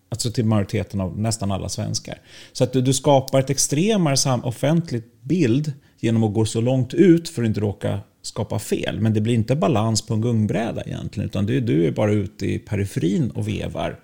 alltså 0.10 0.32
till 0.32 0.46
majoriteten 0.46 1.02
av 1.02 1.20
nästan 1.20 1.52
alla 1.52 1.70
svenskar. 1.70 2.22
Så 2.52 2.64
att 2.64 2.74
du, 2.74 2.82
du 2.82 2.94
skapar 2.94 3.40
ett 3.40 3.50
extremare 3.50 4.42
offentligt 4.44 5.22
bild 5.22 5.74
genom 6.00 6.24
att 6.24 6.34
gå 6.34 6.46
så 6.46 6.62
långt 6.62 6.94
ut 6.94 7.30
för 7.30 7.42
att 7.42 7.48
inte 7.48 7.60
råka 7.60 8.00
skapa 8.22 8.60
fel. 8.60 9.00
Men 9.00 9.14
det 9.14 9.22
blir 9.22 9.34
inte 9.34 9.56
balans 9.56 10.02
på 10.02 10.14
en 10.14 10.22
gungbräda 10.22 10.84
egentligen, 10.84 11.30
utan 11.30 11.46
du, 11.46 11.60
du 11.60 11.88
är 11.88 11.92
bara 11.92 12.12
ute 12.12 12.46
i 12.46 12.60
periferin 12.60 13.32
och 13.32 13.48
vevar. 13.48 14.00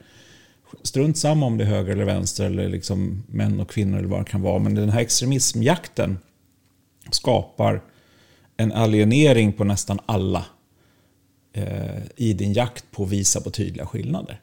Strunt 0.82 1.18
samma 1.18 1.46
om 1.46 1.58
det 1.58 1.64
är 1.64 1.68
höger 1.68 1.92
eller 1.92 2.06
vänster 2.06 2.46
eller 2.46 2.70
liksom 2.70 3.24
män 3.28 3.60
och 3.60 3.70
kvinnor 3.70 3.98
eller 3.98 4.08
vad 4.08 4.20
det 4.20 4.32
kan 4.32 4.42
vara. 4.42 4.60
Men 4.60 4.76
den 4.76 4.90
här 4.90 5.00
extremismjakten 5.00 6.18
skapar 7.12 7.82
en 8.58 8.72
alienering 8.72 9.54
på 9.54 9.64
nästan 9.64 10.00
alla 10.06 10.46
eh, 11.54 12.02
i 12.16 12.34
din 12.34 12.54
jakt 12.54 12.92
på 12.92 13.04
att 13.04 13.10
visa 13.10 13.42
på 13.42 13.50
tydliga 13.50 13.86
skillnader. 13.86 14.42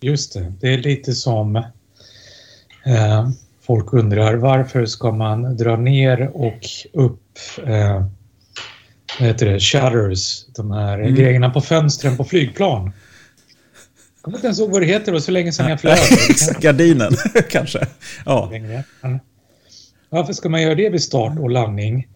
Just 0.00 0.32
det, 0.32 0.52
det 0.60 0.74
är 0.74 0.78
lite 0.78 1.12
som 1.12 1.56
eh, 2.86 3.30
folk 3.62 3.92
undrar 3.92 4.34
varför 4.34 4.86
ska 4.86 5.12
man 5.12 5.56
dra 5.56 5.76
ner 5.76 6.30
och 6.34 6.60
upp 6.92 7.38
eh, 7.66 8.06
vad 9.18 9.28
heter 9.28 9.46
det, 9.46 9.60
shutters, 9.60 10.46
de 10.56 10.70
här 10.70 10.98
mm. 10.98 11.14
grejerna 11.14 11.50
på 11.50 11.60
fönstren 11.60 12.16
på 12.16 12.24
flygplan. 12.24 12.84
Jag 12.84 14.22
kommer 14.22 14.36
inte 14.36 14.46
ens 14.46 14.60
ihåg 14.60 14.70
vad 14.70 14.82
det 14.82 14.86
heter, 14.86 15.12
var 15.12 15.18
så 15.18 15.30
länge 15.30 15.52
sedan 15.52 15.70
jag 15.70 15.80
flög. 15.80 15.98
Gardinen, 16.60 17.12
kanske. 17.50 17.86
Ja. 18.24 18.50
Varför 20.08 20.32
ska 20.32 20.48
man 20.48 20.62
göra 20.62 20.74
det 20.74 20.88
vid 20.88 21.02
start 21.02 21.38
och 21.38 21.50
landning? 21.50 22.08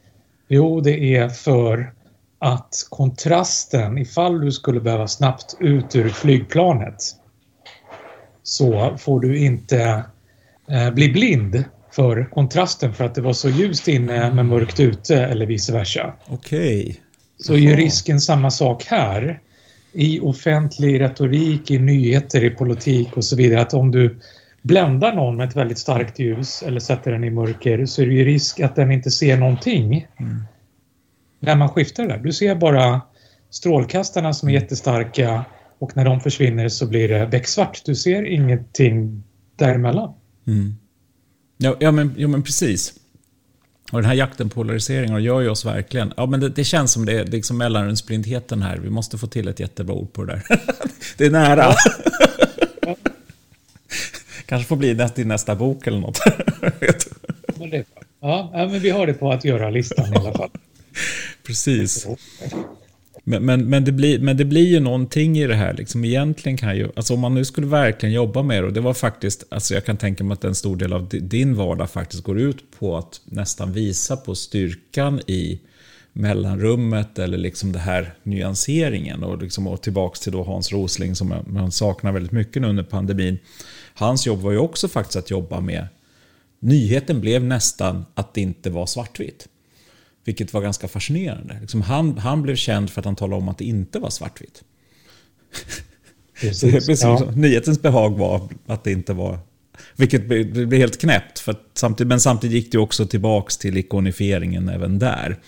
Jo, 0.49 0.81
det 0.81 1.17
är 1.17 1.29
för 1.29 1.93
att 2.39 2.87
kontrasten, 2.89 3.99
ifall 3.99 4.41
du 4.41 4.53
skulle 4.53 4.81
behöva 4.81 5.09
snabbt 5.09 5.57
ut 5.61 5.97
ur 5.97 6.09
flygplanet, 6.09 7.17
så 8.45 8.97
får 8.99 9.21
du 9.21 9.39
inte 9.39 10.05
eh, 10.71 10.91
bli 10.91 11.09
blind 11.09 11.65
för 11.91 12.25
kontrasten 12.31 12.95
för 12.95 13.05
att 13.05 13.15
det 13.15 13.21
var 13.21 13.33
så 13.33 13.49
ljust 13.49 13.89
inne 13.89 14.35
men 14.35 14.47
mörkt 14.47 14.81
ute 14.81 15.17
eller 15.17 15.47
vice 15.47 15.73
versa. 15.73 16.15
Okej. 16.27 16.81
Okay. 16.83 16.97
Så 17.39 17.57
är 17.57 17.77
risken 17.77 18.21
samma 18.21 18.51
sak 18.51 18.85
här. 18.85 19.41
I 19.93 20.21
offentlig 20.21 21.01
retorik, 21.01 21.71
i 21.71 21.79
nyheter, 21.79 22.45
i 22.45 22.51
politik 22.51 23.17
och 23.17 23.25
så 23.25 23.37
vidare 23.37 23.61
att 23.61 23.75
om 23.75 23.91
du 23.91 24.19
bländar 24.63 25.15
någon 25.15 25.37
med 25.37 25.49
ett 25.49 25.57
väldigt 25.57 25.79
starkt 25.79 26.19
ljus 26.19 26.63
eller 26.63 26.81
sätter 26.81 27.13
den 27.13 27.25
i 27.25 27.31
mörker 27.31 27.87
så 27.87 28.03
är 28.03 28.07
det 28.07 28.13
ju 28.13 28.25
risk 28.25 28.61
att 28.61 28.77
den 28.77 28.93
inte 28.93 29.11
ser 29.11 29.37
någonting. 29.37 30.07
Mm. 30.21 30.43
När 31.41 31.57
man 31.57 31.69
skiftar 31.69 32.07
där. 32.07 32.19
Du 32.19 32.33
ser 32.33 32.55
bara 32.55 33.01
strålkastarna 33.51 34.33
som 34.33 34.49
är 34.49 34.53
mm. 34.53 34.63
jättestarka 34.63 35.45
och 35.85 35.97
när 35.97 36.05
de 36.05 36.21
försvinner 36.21 36.69
så 36.69 36.87
blir 36.87 37.09
det 37.09 37.27
becksvart. 37.27 37.83
Du 37.85 37.95
ser 37.95 38.25
ingenting 38.27 39.23
däremellan. 39.57 40.15
Mm. 40.47 40.75
Ja, 41.57 41.77
ja, 41.81 41.91
men, 41.91 42.15
ja 42.17 42.29
men 42.29 42.43
precis. 42.43 42.95
Och 43.93 44.01
den 44.01 44.05
här 44.05 44.15
jakten 44.15 44.49
på 44.49 44.55
polariseringar 44.55 45.19
gör 45.19 45.41
ju 45.41 45.49
oss 45.49 45.65
verkligen... 45.65 46.13
Ja, 46.17 46.27
men 46.27 46.41
det, 46.41 46.49
det 46.49 46.65
känns 46.65 46.93
som 46.93 47.05
det 47.05 47.13
är 47.13 47.25
liksom 47.25 47.59
mellanrumsblindheten 47.59 48.63
här. 48.63 48.79
Vi 48.79 48.91
måste 48.91 49.19
få 49.19 49.27
till 49.27 49.49
ett 49.49 49.61
jättebra 49.61 49.95
ord 49.95 50.13
på 50.13 50.25
det 50.25 50.33
där. 50.33 50.43
det 51.17 51.25
är 51.27 51.31
nära. 51.31 51.75
Kanske 54.47 54.69
får 54.69 54.77
bli 54.77 54.95
nästa, 54.95 55.23
nästa 55.23 55.55
bok 55.55 55.87
eller 55.87 55.99
något. 55.99 56.19
ja, 58.21 58.51
men 58.53 58.81
vi 58.81 58.91
har 58.91 59.07
det 59.07 59.15
på 59.15 59.33
att 59.33 59.45
göra-listan 59.45 60.15
i 60.15 60.17
alla 60.17 60.33
fall. 60.33 60.51
Precis. 61.47 62.07
Men, 63.25 63.45
men, 63.45 63.71
men, 63.71 63.85
det 63.85 63.93
blir, 63.93 64.19
men 64.19 64.37
det 64.37 64.45
blir 64.45 64.67
ju 64.67 64.81
någonting 64.81 65.39
i 65.39 65.47
det 65.47 65.55
här. 65.55 65.75
Liksom, 65.75 66.05
egentligen 66.05 66.59
kan 66.59 66.77
ju, 66.77 66.89
alltså 66.97 67.15
om 67.15 67.21
man 67.21 67.35
nu 67.35 67.45
skulle 67.45 67.67
verkligen 67.67 68.13
jobba 68.13 68.43
med 68.43 68.63
det, 68.63 68.67
och 68.67 68.73
det 68.73 68.81
var 68.81 68.95
faktiskt, 68.95 69.45
alltså 69.49 69.75
jag 69.75 69.85
kan 69.85 69.97
tänka 69.97 70.25
mig 70.25 70.33
att 70.33 70.45
en 70.45 70.55
stor 70.55 70.77
del 70.77 70.93
av 70.93 71.09
din 71.09 71.55
vardag 71.55 71.91
faktiskt 71.91 72.23
går 72.23 72.41
ut 72.41 72.79
på 72.79 72.97
att 72.97 73.21
nästan 73.25 73.73
visa 73.73 74.17
på 74.17 74.35
styrkan 74.35 75.21
i 75.27 75.61
mellanrummet 76.13 77.19
eller 77.19 77.39
liksom 77.39 77.73
det 77.73 77.79
här 77.79 78.15
nyanseringen. 78.23 79.25
Och, 79.25 79.43
liksom, 79.43 79.67
och 79.67 79.83
tillbaks 79.83 80.21
till 80.21 80.33
då 80.33 80.43
Hans 80.43 80.73
Rosling 80.73 81.15
som 81.15 81.35
man 81.47 81.73
saknar 81.73 82.13
väldigt 82.13 82.33
mycket 82.33 82.63
nu 82.63 82.69
under 82.69 82.83
pandemin. 82.83 83.39
Hans 83.95 84.27
jobb 84.27 84.41
var 84.41 84.53
ju 84.53 84.59
också 84.59 84.89
faktiskt 84.89 85.17
att 85.17 85.31
jobba 85.31 85.61
med 85.61 85.87
Nyheten 86.65 87.21
blev 87.21 87.45
nästan 87.45 88.05
att 88.15 88.35
det 88.35 88.41
inte 88.41 88.71
var 88.71 88.87
svartvitt. 88.87 89.49
Vilket 90.25 90.53
var 90.53 90.63
ganska 90.63 90.89
fascinerande. 90.89 91.59
Liksom 91.61 91.83
han, 91.83 92.19
han 92.19 92.43
blev 92.43 92.57
känd 92.57 92.91
för 92.91 93.01
att 93.01 93.05
han 93.05 93.17
talade 93.17 93.43
om 93.43 93.49
att 93.49 93.59
det 93.59 93.65
inte 93.65 93.99
var 93.99 94.11
svartvitt. 94.11 94.65
Precis, 96.41 97.03
ja. 97.03 97.31
Nyhetens 97.37 97.83
behag 97.83 98.19
var 98.19 98.49
att 98.67 98.85
det 98.85 98.93
inte 98.93 99.13
var... 99.13 99.39
Vilket 99.97 100.27
blev 100.27 100.73
helt 100.73 101.01
knäppt. 101.01 101.39
För 101.39 101.57
samtidigt, 101.75 102.09
men 102.09 102.21
samtidigt 102.21 102.55
gick 102.55 102.73
det 102.73 102.79
också 102.79 103.07
tillbaks 103.07 103.57
till 103.59 103.77
ikonifieringen 103.77 104.69
även 104.69 104.99
där. 104.99 105.39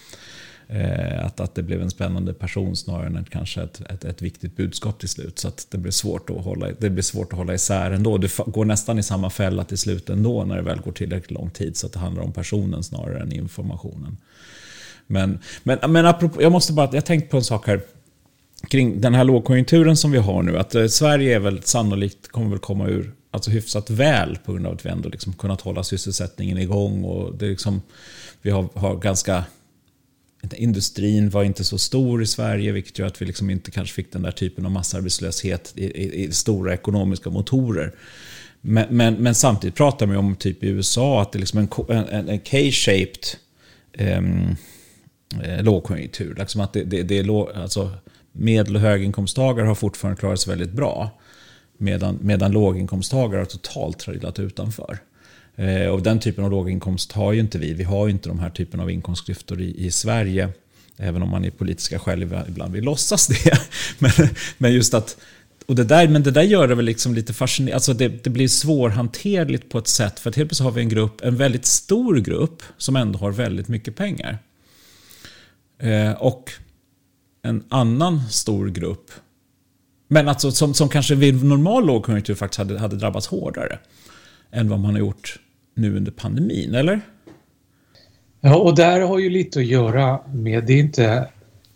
Eh, 0.68 1.24
att, 1.27 1.41
att 1.41 1.55
det 1.55 1.62
blev 1.62 1.83
en 1.83 1.91
spännande 1.91 2.35
person 2.35 2.77
snarare 2.77 3.07
än 3.07 3.24
kanske 3.31 3.62
ett, 3.62 3.81
ett, 3.81 4.05
ett 4.05 4.22
viktigt 4.22 4.57
budskap 4.57 4.99
till 4.99 5.09
slut. 5.09 5.39
Så 5.39 5.49
att 5.49 5.66
det 5.70 5.79
blir 5.79 5.93
svårt 5.93 6.31
att 6.31 6.45
hålla, 6.45 6.68
det 6.79 6.91
blir 6.91 7.03
svårt 7.03 7.33
att 7.33 7.39
hålla 7.39 7.55
isär 7.55 7.91
ändå. 7.91 8.18
Du 8.18 8.29
går 8.47 8.64
nästan 8.64 8.99
i 8.99 9.03
samma 9.03 9.31
fälla 9.31 9.64
till 9.64 9.79
slut 9.79 10.11
ändå 10.11 10.45
när 10.45 10.57
det 10.57 10.62
väl 10.62 10.81
går 10.81 10.93
tillräckligt 10.93 11.31
lång 11.31 11.51
tid. 11.51 11.77
Så 11.77 11.87
att 11.87 11.93
det 11.93 11.99
handlar 11.99 12.22
om 12.22 12.33
personen 12.33 12.83
snarare 12.83 13.20
än 13.20 13.33
informationen. 13.33 14.16
Men, 15.07 15.38
men, 15.62 15.78
men 15.92 16.07
apropå, 16.07 16.42
jag 16.42 16.52
måste 16.52 16.72
bara, 16.72 16.90
jag 16.92 17.04
tänkte 17.04 17.30
på 17.30 17.36
en 17.36 17.44
sak 17.44 17.66
här. 17.66 17.80
Kring 18.68 19.00
den 19.00 19.14
här 19.14 19.24
lågkonjunkturen 19.24 19.96
som 19.96 20.11
vi 20.11 20.18
har 20.18 20.42
nu. 20.42 20.59
Att 20.59 20.74
eh, 20.74 20.86
Sverige 20.86 21.36
är 21.36 21.40
väl 21.40 21.62
sannolikt 21.62 22.28
kommer 22.28 22.50
väl 22.50 22.59
komma 22.59 22.88
ur 22.88 23.12
alltså 23.30 23.50
hyfsat 23.50 23.90
väl 23.90 24.38
på 24.44 24.52
grund 24.52 24.66
av 24.66 24.72
att 24.72 24.86
vi 24.86 24.90
ändå 24.90 25.09
liksom 25.09 25.32
kunnat 25.32 25.61
hålla 25.61 25.84
sysselsättningen 25.84 26.59
igång. 26.59 27.04
Och 27.04 27.34
det 27.34 27.46
liksom, 27.46 27.82
vi 28.42 28.50
har, 28.50 28.68
har 28.74 28.96
ganska 28.96 29.44
Industrin 30.54 31.30
var 31.30 31.44
inte 31.44 31.64
så 31.64 31.78
stor 31.78 32.22
i 32.22 32.26
Sverige, 32.26 32.72
vilket 32.72 32.98
gör 32.98 33.07
att 33.07 33.22
vi 33.22 33.26
liksom 33.26 33.50
inte 33.50 33.70
kanske 33.70 33.94
fick 33.94 34.12
den 34.12 34.22
där 34.22 34.30
typen 34.30 34.66
av 34.66 34.72
massarbetslöshet 34.72 35.72
i, 35.76 35.84
i, 35.84 36.24
i 36.24 36.32
stora 36.32 36.74
ekonomiska 36.74 37.30
motorer. 37.30 37.94
Men, 38.61 38.86
men, 38.90 39.14
men, 39.14 39.34
samtidigt 39.34 39.74
pratar 39.74 40.07
man 40.07 40.14
ju 40.14 40.18
om 40.18 40.36
typ 40.36 40.64
i 40.64 40.68
USA 40.68 41.22
att 41.22 41.32
det 41.32 41.36
är 41.36 41.40
liksom 41.40 41.59
en, 41.59 41.68
en, 41.88 42.28
en 42.28 42.38
K-shaped 42.38 43.24
um, 43.98 44.57
Eh, 45.43 45.62
lågkonjunktur. 45.62 46.35
Liksom 46.39 46.61
att 46.61 46.72
det, 46.72 46.85
det, 46.85 47.03
det 47.03 47.18
är 47.18 47.24
låg, 47.24 47.51
alltså 47.51 47.91
medel 48.33 48.77
och 48.77 48.83
höginkomsttagare 48.83 49.66
har 49.66 49.74
fortfarande 49.74 50.20
klarat 50.20 50.41
sig 50.41 50.51
väldigt 50.51 50.72
bra. 50.72 51.11
Medan, 51.79 52.18
medan 52.22 52.53
låginkomsttagare 52.53 53.41
har 53.41 53.47
totalt 53.47 53.99
trillat 53.99 54.39
utanför. 54.39 54.99
Eh, 55.57 55.87
och 55.87 56.03
den 56.03 56.20
typen 56.20 56.45
av 56.45 56.51
låginkomst 56.51 57.12
har 57.12 57.33
ju 57.33 57.41
inte 57.41 57.59
vi. 57.59 57.74
Vi 57.74 57.85
har 57.85 58.07
ju 58.07 58.12
inte 58.12 58.29
de 58.29 58.39
här 58.39 58.51
typen 58.51 58.81
av 58.81 58.91
inkomstklyftor 58.91 59.61
i, 59.61 59.87
i 59.87 59.91
Sverige. 59.91 60.49
Även 60.97 61.22
om 61.22 61.31
man 61.31 61.45
i 61.45 61.51
politiska 61.51 61.99
skäl 61.99 62.22
ibland 62.22 62.72
vill 62.72 62.85
låtsas 62.85 63.27
det. 63.45 63.59
Men, 63.99 64.11
men 64.59 64.72
just 64.72 64.95
att 64.95 65.16
och 65.66 65.74
det 65.74 65.85
där, 65.85 66.09
men 66.09 66.22
det 66.22 66.31
där 66.31 66.43
gör 66.43 66.68
det 66.68 66.74
väl 66.74 66.85
liksom 66.85 67.14
lite 67.14 67.33
fascinerande. 67.33 67.74
Alltså 67.74 67.93
det, 67.93 68.24
det, 68.24 68.31
blir 68.31 68.49
svårhanterligt 68.49 69.68
på 69.68 69.79
ett 69.79 69.89
sätt. 69.89 70.20
För 70.20 70.31
att 70.31 70.37
helt 70.37 70.49
plötsligt 70.49 70.64
har 70.64 70.72
vi 70.72 70.81
en 70.81 70.89
grupp, 70.89 71.20
en 71.20 71.37
väldigt 71.37 71.66
stor 71.66 72.16
grupp, 72.16 72.62
som 72.77 72.97
ändå 72.97 73.18
har 73.18 73.33
väldigt 73.33 73.68
mycket 73.68 73.97
pengar. 73.97 74.39
Eh, 75.79 76.12
och 76.12 76.51
en 77.43 77.64
annan 77.68 78.20
stor 78.20 78.68
grupp, 78.68 79.11
men 80.09 80.29
alltså 80.29 80.51
som, 80.51 80.74
som 80.74 80.89
kanske 80.89 81.14
vid 81.14 81.45
normal 81.45 81.87
lågkonjunktur 81.87 82.35
faktiskt 82.35 82.59
hade, 82.59 82.79
hade 82.79 82.97
drabbats 82.97 83.27
hårdare. 83.27 83.79
Än 84.51 84.68
vad 84.68 84.81
man 84.81 84.91
har 84.91 84.99
gjort 84.99 85.41
nu 85.74 85.97
under 85.97 86.12
pandemin, 86.12 86.74
eller? 86.74 87.01
Ja, 88.41 88.57
och 88.57 88.74
där 88.74 89.01
har 89.01 89.18
ju 89.18 89.31
lite 89.31 89.59
att 89.59 89.66
göra 89.66 90.20
med, 90.33 90.64
det 90.66 90.72
är 90.72 90.79
inte 90.79 91.29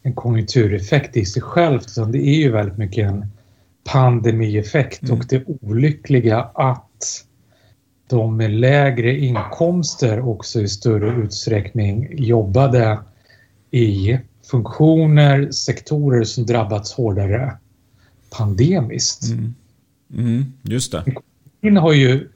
en 0.03 0.15
konjunktureffekt 0.15 1.17
i 1.17 1.27
sig 1.27 1.43
självt 1.43 1.89
utan 1.89 2.13
det 2.13 2.19
är 2.19 2.37
ju 2.37 2.51
väldigt 2.51 2.79
mycket 2.79 3.09
en 3.09 3.27
pandemieffekt 3.85 5.03
mm. 5.03 5.19
och 5.19 5.27
det 5.29 5.45
olyckliga 5.47 6.39
att 6.55 7.27
de 8.09 8.37
med 8.37 8.51
lägre 8.51 9.19
inkomster 9.19 10.29
också 10.29 10.61
i 10.61 10.69
större 10.69 11.23
utsträckning 11.23 12.09
jobbade 12.13 12.99
i 13.71 14.19
funktioner, 14.51 15.51
sektorer 15.51 16.25
som 16.25 16.47
drabbats 16.47 16.93
hårdare 16.93 17.57
pandemiskt. 18.31 19.25
Mm. 19.31 19.55
Mm, 20.17 20.53
just 20.63 20.93
det. 20.93 21.05
Den 21.61 21.77
har 21.77 21.93
ju 21.93 22.29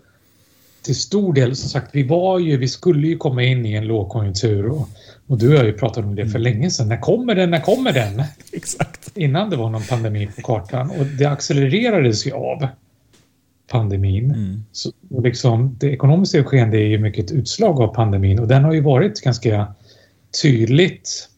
till 0.82 0.97
stor 0.97 1.32
del, 1.32 1.57
som 1.57 1.70
sagt, 1.70 1.91
vi 1.93 2.03
var 2.03 2.39
ju, 2.39 2.57
vi 2.57 2.68
skulle 2.68 3.07
ju 3.07 3.16
komma 3.16 3.43
in 3.43 3.66
i 3.66 3.72
en 3.72 3.87
lågkonjunktur 3.87 4.66
och, 4.66 4.89
och 5.26 5.39
du 5.39 5.57
har 5.57 5.64
ju 5.64 5.72
pratat 5.72 6.05
om 6.05 6.14
det 6.14 6.22
för 6.22 6.39
mm. 6.39 6.43
länge 6.43 6.70
sedan. 6.70 6.89
När 6.89 7.01
kommer 7.01 7.35
den? 7.35 7.51
När 7.51 7.61
kommer 7.61 7.93
den? 7.93 8.22
Exakt. 8.53 9.11
Innan 9.14 9.51
det 9.51 9.57
var 9.57 9.70
någon 9.70 9.82
pandemi 9.82 10.28
på 10.37 10.43
kartan 10.43 10.91
och 10.91 11.07
det 11.07 11.24
accelererades 11.24 12.26
ju 12.26 12.32
av 12.32 12.66
pandemin. 13.70 14.30
Mm. 14.30 14.64
Så, 14.72 14.93
liksom, 15.22 15.76
det 15.80 15.87
ekonomiska 15.87 16.45
skeendet 16.45 16.78
är 16.78 16.85
ju 16.85 16.99
mycket 16.99 17.24
ett 17.24 17.32
utslag 17.32 17.80
av 17.80 17.95
pandemin 17.95 18.39
och 18.39 18.49
den 18.49 18.64
har 18.64 18.72
ju 18.72 18.80
varit 18.80 19.20
ganska 19.20 19.74
tydligt 20.43 21.28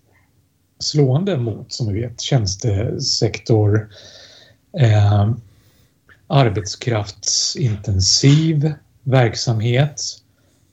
slående 0.78 1.38
mot, 1.38 1.72
som 1.72 1.92
vi 1.92 2.00
vet, 2.00 2.20
tjänstesektor, 2.20 3.88
eh, 4.78 5.30
arbetskraftsintensiv 6.26 8.72
verksamhet 9.02 10.02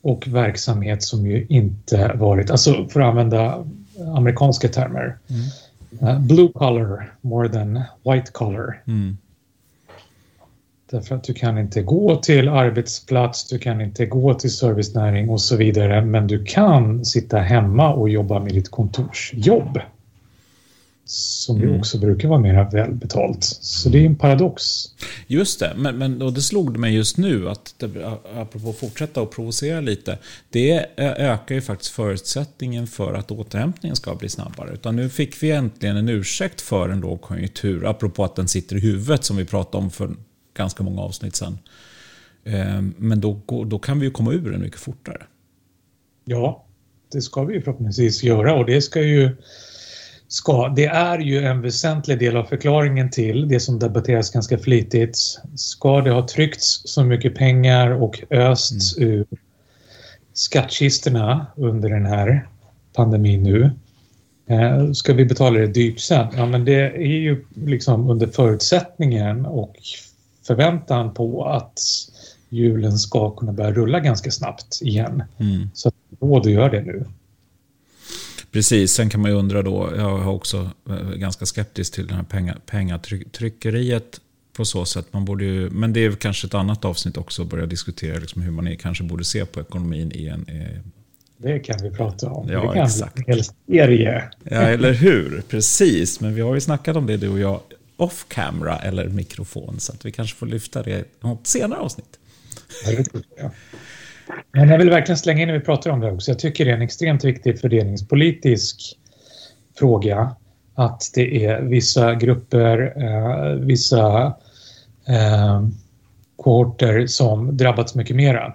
och 0.02 0.28
verksamhet 0.28 1.04
som 1.04 1.28
ju 1.28 1.46
inte 1.50 2.12
varit, 2.16 2.52
alltså 2.52 2.88
för 2.88 3.02
att 3.02 3.10
använda 3.10 3.66
amerikanska 4.16 4.68
termer, 4.68 5.18
mm. 5.28 5.44
uh, 6.10 6.20
blue 6.20 6.52
collar 6.54 7.14
more 7.22 7.50
than 7.50 7.82
white 8.04 8.32
collar. 8.32 8.82
Mm. 8.88 9.18
Därför 10.94 11.16
att 11.16 11.24
du 11.24 11.34
kan 11.34 11.58
inte 11.58 11.82
gå 11.82 12.16
till 12.16 12.50
arbetsplats, 12.50 13.48
du 13.48 13.60
kan 13.60 13.82
inte 13.82 14.06
gå 14.06 14.34
till 14.34 14.52
servicenäring 14.52 15.30
och 15.30 15.42
så 15.42 15.56
vidare, 15.56 16.06
men 16.06 16.28
du 16.28 16.46
kan 16.46 17.06
sitta 17.06 17.38
hemma 17.38 17.94
och 17.94 18.10
jobba 18.10 18.40
med 18.40 18.54
ditt 18.54 18.72
kontorsjobb 18.72 19.80
som 21.06 21.56
mm. 21.56 21.70
ju 21.70 21.80
också 21.80 21.98
brukar 21.98 22.28
vara 22.28 22.40
mer 22.40 22.72
välbetalt. 22.72 23.44
Så 23.44 23.90
det 23.90 24.00
är 24.00 24.06
en 24.06 24.16
paradox. 24.16 24.64
Just 25.28 25.60
det, 25.60 25.74
men, 25.78 25.98
men 25.98 26.22
och 26.22 26.34
det 26.34 26.42
slog 26.42 26.78
mig 26.78 26.96
just 26.96 27.18
nu 27.18 27.50
att, 27.50 27.76
det, 27.78 28.20
apropå 28.36 28.70
att 28.70 28.76
fortsätta 28.76 29.22
och 29.22 29.32
provocera 29.32 29.82
lite, 29.82 30.18
det 30.50 30.86
ökar 30.98 31.56
ju 31.56 31.62
faktiskt 31.62 31.92
förutsättningen 31.92 32.88
för 32.88 33.14
att 33.14 33.32
återhämtningen 33.32 33.96
ska 33.96 34.16
bli 34.16 34.30
snabbare. 34.30 34.74
Utan 34.74 34.96
nu 34.96 35.10
fick 35.10 35.44
vi 35.44 35.52
äntligen 35.52 35.98
en 35.98 36.10
ursäkt 36.10 36.62
för 36.62 36.90
en 36.90 37.00
lågkonjunktur, 37.00 37.86
apropå 37.86 38.24
att 38.24 38.36
den 38.36 38.48
sitter 38.48 38.76
i 38.76 38.80
huvudet 38.80 39.24
som 39.24 39.38
vi 39.38 39.46
pratade 39.46 39.84
om 39.84 39.92
för 39.92 40.10
ganska 40.54 40.84
många 40.84 41.02
avsnitt 41.02 41.36
sedan. 41.36 41.60
Ehm, 42.46 42.94
men 42.98 43.22
då, 43.22 43.40
då 43.66 43.80
kan 43.80 44.00
vi 44.00 44.06
ju 44.06 44.12
komma 44.12 44.34
ur 44.34 44.52
den 44.52 44.62
mycket 44.62 44.80
fortare. 44.80 45.24
Ja, 46.26 46.66
det 47.12 47.22
ska 47.22 47.44
vi 47.44 47.54
ju 47.54 47.62
förhoppningsvis 47.62 48.24
göra 48.24 48.56
och 48.56 48.66
det 48.66 48.82
ska 48.82 49.02
ju 49.02 49.36
ska, 50.34 50.70
det 50.70 50.86
är 50.86 51.20
ju 51.20 51.40
en 51.40 51.62
väsentlig 51.62 52.20
del 52.20 52.38
av 52.38 52.44
förklaringen 52.44 53.10
till 53.10 53.48
det 53.48 53.60
som 53.60 53.80
debatteras 53.80 54.32
ganska 54.32 54.58
flitigt. 54.58 55.18
Ska 55.56 56.02
det 56.02 56.12
ha 56.12 56.28
tryckts 56.28 56.82
så 56.86 57.04
mycket 57.04 57.36
pengar 57.36 57.92
och 57.92 58.24
östs 58.30 58.98
mm. 58.98 59.10
ur 59.10 59.26
skattkistorna 60.34 61.46
under 61.56 61.90
den 61.90 62.06
här 62.06 62.48
pandemin 62.94 63.44
nu? 63.44 63.72
Eh, 64.48 64.92
ska 64.92 65.14
vi 65.14 65.26
betala 65.26 65.60
det 65.60 65.68
dyrt 65.68 66.00
sen? 66.00 66.28
Ja, 66.36 66.46
men 66.46 66.66
det 66.66 66.82
är 66.82 67.20
ju 67.20 67.46
liksom 67.56 68.10
under 68.10 68.28
förutsättningen 68.28 69.46
och 69.46 69.76
förväntan 70.48 71.14
på 71.14 71.46
att 71.46 71.80
hjulen 72.50 72.98
ska 72.98 73.32
kunna 73.32 73.54
börja 73.54 73.72
rulla 73.72 74.00
ganska 74.00 74.32
snabbt 74.32 74.82
igen. 74.82 75.24
Mm. 75.38 75.70
Så 75.74 75.92
råd 76.20 76.46
att 76.46 76.52
göra 76.52 76.70
det 76.70 76.82
nu. 76.82 77.06
Precis, 78.52 78.94
sen 78.94 79.10
kan 79.10 79.22
man 79.22 79.32
ju 79.32 79.38
undra 79.38 79.62
då, 79.62 79.94
jag 79.98 80.18
har 80.18 80.34
också 80.34 80.70
eh, 80.90 81.10
ganska 81.10 81.46
skeptisk 81.46 81.94
till 81.94 82.08
det 82.08 82.14
här 82.14 82.24
penga, 82.24 82.58
pengatryckeriet 82.66 84.20
på 84.54 84.66
så 84.66 84.86
sätt. 84.86 85.06
Man 85.12 85.26
borde 85.26 85.46
ju, 85.46 85.70
men 85.70 85.94
det 85.94 86.06
är 86.06 86.12
kanske 86.12 86.48
ett 86.48 86.54
annat 86.54 86.86
avsnitt 86.86 87.18
också 87.18 87.42
att 87.42 87.48
börja 87.48 87.66
diskutera 87.66 88.20
liksom 88.20 88.42
hur 88.42 88.52
man 88.52 88.78
kanske 88.78 89.04
borde 89.04 89.24
se 89.24 89.46
på 89.46 89.62
ekonomin 89.62 90.12
i 90.16 90.28
en... 90.28 90.46
Eh, 90.48 90.80
det 91.38 91.60
kan 91.60 91.76
vi 91.84 91.92
prata 91.92 92.30
om. 92.30 92.50
Ja, 92.50 92.62
det 92.62 92.74
kan 92.74 92.86
exakt. 92.86 93.18
En 93.18 93.24
hel 93.28 93.44
serie. 93.44 94.24
Ja, 94.44 94.62
eller 94.62 94.94
hur? 94.94 95.44
Precis, 95.50 96.20
men 96.20 96.36
vi 96.36 96.42
har 96.42 96.54
ju 96.54 96.62
snackat 96.62 96.96
om 96.96 97.08
det 97.08 97.18
du 97.18 97.30
och 97.30 97.40
jag 97.40 97.60
off 97.98 98.26
camera 98.28 98.80
eller 98.80 99.08
mikrofon. 99.08 99.80
Så 99.80 99.94
att 99.94 100.06
vi 100.06 100.12
kanske 100.12 100.36
får 100.38 100.46
lyfta 100.46 100.84
det 100.84 101.00
i 101.00 101.04
något 101.20 101.48
senare 101.48 101.80
avsnitt. 101.80 102.20
Ja, 103.38 103.52
men 104.52 104.70
jag 104.70 104.78
vill 104.78 104.90
verkligen 104.90 105.18
slänga 105.18 105.42
in 105.42 105.48
när 105.48 105.54
vi 105.54 105.66
pratar 105.66 105.90
om 105.90 106.00
det 106.00 106.12
också. 106.12 106.32
Jag 106.32 106.40
tycker 106.40 106.66
det 106.66 106.72
är 106.72 106.76
en 106.76 106.82
extremt 106.82 107.24
viktig 107.24 107.60
fördelningspolitisk 107.60 108.98
fråga 109.80 110.36
att 110.76 111.12
det 111.14 111.46
är 111.46 111.62
vissa 111.62 112.16
grupper, 112.16 112.94
eh, 112.98 113.54
vissa 113.54 114.34
eh, 115.08 115.68
kohorter 116.36 117.08
som 117.08 117.58
drabbats 117.58 117.96
mycket 117.96 118.16
mera. 118.16 118.54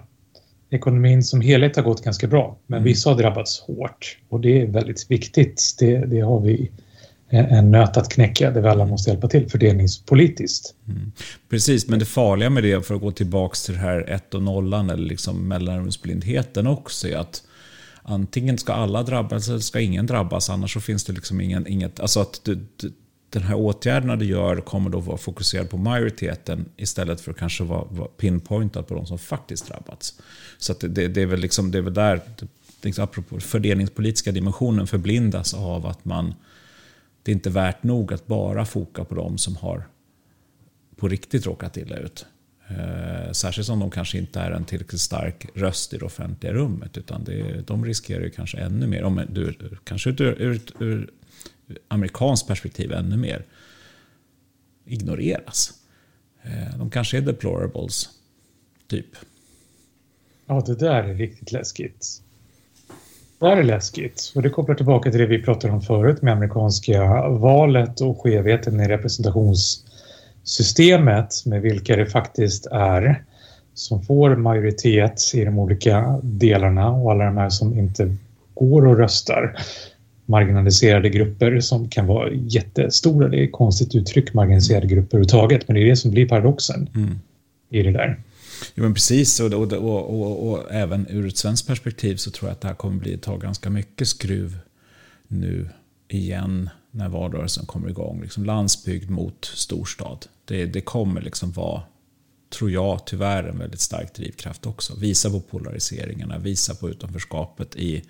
Ekonomin 0.69 1.23
som 1.23 1.41
helhet 1.41 1.75
har 1.75 1.83
gått 1.83 2.03
ganska 2.03 2.27
bra, 2.27 2.57
men 2.67 2.77
mm. 2.77 2.83
vissa 2.83 3.09
har 3.09 3.17
drabbats 3.17 3.59
hårt 3.59 4.17
och 4.29 4.39
det 4.39 4.61
är 4.61 4.67
väldigt 4.67 5.11
viktigt. 5.11 5.75
Det, 5.79 5.97
det 5.97 6.19
har 6.19 6.39
vi 6.39 6.71
en 7.29 7.71
nöt 7.71 7.97
att 7.97 8.09
knäcka 8.09 8.51
där 8.51 8.61
vi 8.61 8.67
alla 8.67 8.85
måste 8.85 9.09
hjälpa 9.09 9.27
till 9.27 9.49
fördelningspolitiskt. 9.49 10.73
Mm. 10.87 11.11
Precis, 11.49 11.87
men 11.87 11.99
det 11.99 12.05
farliga 12.05 12.49
med 12.49 12.63
det, 12.63 12.85
för 12.85 12.95
att 12.95 13.01
gå 13.01 13.11
tillbaka 13.11 13.55
till 13.65 13.73
det 13.73 13.79
här 13.79 14.09
ett 14.09 14.33
och 14.33 14.43
nollan 14.43 14.89
eller 14.89 15.07
liksom 15.07 15.47
mellanrumsblindheten 15.47 16.67
också, 16.67 17.07
är 17.07 17.17
att 17.17 17.43
antingen 18.03 18.57
ska 18.57 18.73
alla 18.73 19.03
drabbas 19.03 19.47
eller 19.47 19.59
ska 19.59 19.79
ingen 19.79 20.05
drabbas, 20.05 20.49
annars 20.49 20.73
så 20.73 20.81
finns 20.81 21.03
det 21.03 21.13
liksom 21.13 21.41
ingen, 21.41 21.67
inget... 21.67 21.99
Alltså 21.99 22.19
att 22.19 22.41
du, 22.43 22.67
du, 22.77 22.91
den 23.29 23.43
här 23.43 23.55
åtgärderna 23.55 24.15
du 24.15 24.25
gör 24.25 24.61
kommer 24.61 24.89
då 24.89 24.99
vara 24.99 25.17
fokuserad 25.17 25.69
på 25.69 25.77
majoriteten 25.77 26.65
istället 26.77 27.21
för 27.21 27.31
att 27.31 27.37
kanske 27.37 27.63
vara, 27.63 27.83
vara 27.89 28.07
pinpointad 28.07 28.87
på 28.87 28.95
de 28.95 29.05
som 29.05 29.19
faktiskt 29.19 29.67
drabbats. 29.67 30.13
Så 30.57 30.73
det, 30.73 31.07
det, 31.07 31.21
är 31.21 31.25
väl 31.25 31.39
liksom, 31.39 31.71
det 31.71 31.77
är 31.77 31.81
väl 31.81 31.93
där 31.93 32.21
liksom, 32.81 33.03
apropå 33.03 33.39
fördelningspolitiska 33.39 34.31
dimensionen 34.31 34.87
förblindas 34.87 35.53
av 35.53 35.85
att 35.85 36.05
man 36.05 36.33
det 37.23 37.31
är 37.31 37.33
inte 37.33 37.49
värt 37.49 37.83
nog 37.83 38.13
att 38.13 38.27
bara 38.27 38.65
foka 38.65 39.03
på 39.03 39.15
de 39.15 39.37
som 39.37 39.55
har 39.55 39.87
på 40.95 41.07
riktigt 41.07 41.45
råkat 41.45 41.77
illa 41.77 41.97
ut. 41.97 42.25
Eh, 42.69 43.31
särskilt 43.31 43.67
som 43.67 43.79
de 43.79 43.91
kanske 43.91 44.17
inte 44.17 44.39
är 44.39 44.51
en 44.51 44.65
tillräckligt 44.65 45.01
stark 45.01 45.45
röst 45.55 45.93
i 45.93 45.97
det 45.97 46.05
offentliga 46.05 46.53
rummet. 46.53 46.97
Utan 46.97 47.23
det, 47.23 47.67
de 47.67 47.85
riskerar 47.85 48.23
ju 48.23 48.29
kanske 48.29 48.57
ännu 48.57 48.87
mer, 48.87 49.03
om 49.03 49.25
du, 49.29 49.55
kanske 49.83 50.09
ur, 50.09 50.41
ur, 50.41 50.61
ur 50.79 51.09
amerikanskt 51.87 52.47
perspektiv 52.47 52.91
ännu 52.93 53.17
mer, 53.17 53.45
ignoreras. 54.85 55.73
Eh, 56.41 56.77
de 56.77 56.89
kanske 56.89 57.17
är 57.17 57.21
deplorables, 57.21 58.09
typ. 58.87 59.15
Ja, 60.45 60.63
det 60.65 60.75
där 60.75 61.03
är 61.03 61.15
riktigt 61.15 61.51
läskigt. 61.51 62.21
Det 63.39 63.47
här 63.47 63.57
är 63.57 63.63
läskigt. 63.63 64.31
Och 64.35 64.41
det 64.41 64.49
kopplar 64.49 64.75
tillbaka 64.75 65.11
till 65.11 65.19
det 65.19 65.25
vi 65.25 65.43
pratade 65.43 65.73
om 65.73 65.81
förut 65.81 66.21
med 66.21 66.33
amerikanska 66.33 67.29
valet 67.29 68.01
och 68.01 68.21
skevheten 68.21 68.79
i 68.79 68.87
representationssystemet 68.87 71.45
med 71.45 71.61
vilka 71.61 71.95
det 71.95 72.05
faktiskt 72.05 72.67
är 72.71 73.23
som 73.73 74.01
får 74.01 74.35
majoritet 74.35 75.21
i 75.33 75.45
de 75.45 75.59
olika 75.59 76.19
delarna 76.23 76.91
och 76.91 77.11
alla 77.11 77.25
de 77.25 77.37
här 77.37 77.49
som 77.49 77.77
inte 77.77 78.15
går 78.53 78.87
och 78.87 78.97
röstar. 78.97 79.55
Marginaliserade 80.25 81.09
grupper 81.09 81.59
som 81.59 81.89
kan 81.89 82.07
vara 82.07 82.29
jättestora. 82.31 83.27
Det 83.27 83.39
är 83.39 83.43
ett 83.43 83.51
konstigt 83.51 83.95
uttryck, 83.95 84.33
marginaliserade 84.33 84.87
grupper 84.87 85.17
överhuvudtaget, 85.17 85.67
men 85.67 85.75
det 85.75 85.81
är 85.81 85.85
det 85.85 85.95
som 85.95 86.11
blir 86.11 86.27
paradoxen 86.27 86.89
mm. 86.95 87.19
i 87.69 87.83
det 87.83 87.91
där. 87.91 88.19
Jo 88.75 88.83
men 88.83 88.93
precis, 88.93 89.39
och, 89.39 89.53
och, 89.53 89.73
och, 89.73 90.49
och, 90.49 90.71
även 90.71 91.07
ur 91.09 91.27
ett 91.27 91.37
svenskt 91.37 91.67
perspektiv 91.67 92.15
så 92.15 92.31
tror 92.31 92.49
jag 92.49 92.53
att 92.53 92.61
det 92.61 92.67
här 92.67 92.75
kommer 92.75 92.99
bli 92.99 93.17
ta 93.17 93.37
ganska 93.37 93.69
mycket 93.69 94.07
skruv 94.07 94.57
nu 95.27 95.69
igen 96.07 96.69
när 96.91 97.09
valrörelsen 97.09 97.65
kommer 97.65 97.89
igång. 97.89 98.21
Liksom 98.21 98.45
landsbygd 98.45 99.09
mot 99.09 99.45
storstad. 99.45 100.25
Det, 100.45 100.65
det 100.65 100.81
kommer 100.81 101.21
liksom 101.21 101.51
vara, 101.51 101.81
tror 102.49 102.71
jag, 102.71 103.05
tyvärr 103.05 103.43
en 103.43 103.59
väldigt 103.59 103.79
stark 103.79 104.13
drivkraft 104.13 104.65
också. 104.65 104.95
Visa 104.95 105.29
på 105.29 105.39
polariseringarna, 105.39 106.37
visa 106.37 106.75
på 106.75 106.89
utanförskapet 106.89 107.75
i, 107.75 108.03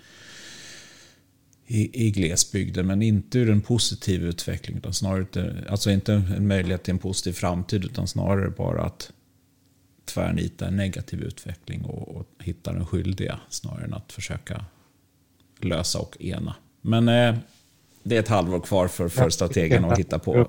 i, 1.66 2.06
i 2.06 2.10
glesbygden, 2.10 2.86
men 2.86 3.02
inte 3.02 3.38
ur 3.38 3.50
en 3.50 3.60
positiv 3.60 4.22
utveckling. 4.22 4.76
Utan 4.76 4.94
snarare, 4.94 5.64
alltså 5.68 5.90
inte 5.90 6.12
en 6.12 6.46
möjlighet 6.46 6.82
till 6.82 6.92
en 6.92 6.98
positiv 6.98 7.32
framtid, 7.32 7.84
utan 7.84 8.08
snarare 8.08 8.50
bara 8.50 8.82
att 8.82 9.12
tvärnita 10.14 10.66
en 10.66 10.76
negativ 10.76 11.22
utveckling 11.22 11.84
och, 11.84 12.16
och 12.16 12.26
hitta 12.38 12.72
den 12.72 12.86
skyldiga 12.86 13.40
snarare 13.48 13.84
än 13.84 13.94
att 13.94 14.12
försöka 14.12 14.64
lösa 15.60 15.98
och 15.98 16.16
ena. 16.20 16.56
Men 16.80 17.08
eh, 17.08 17.34
det 18.02 18.16
är 18.16 18.20
ett 18.20 18.28
halvår 18.28 18.60
kvar 18.60 18.88
för, 18.88 19.08
för 19.08 19.30
strategen 19.30 19.84
att 19.84 19.98
hitta 19.98 20.18
på. 20.18 20.46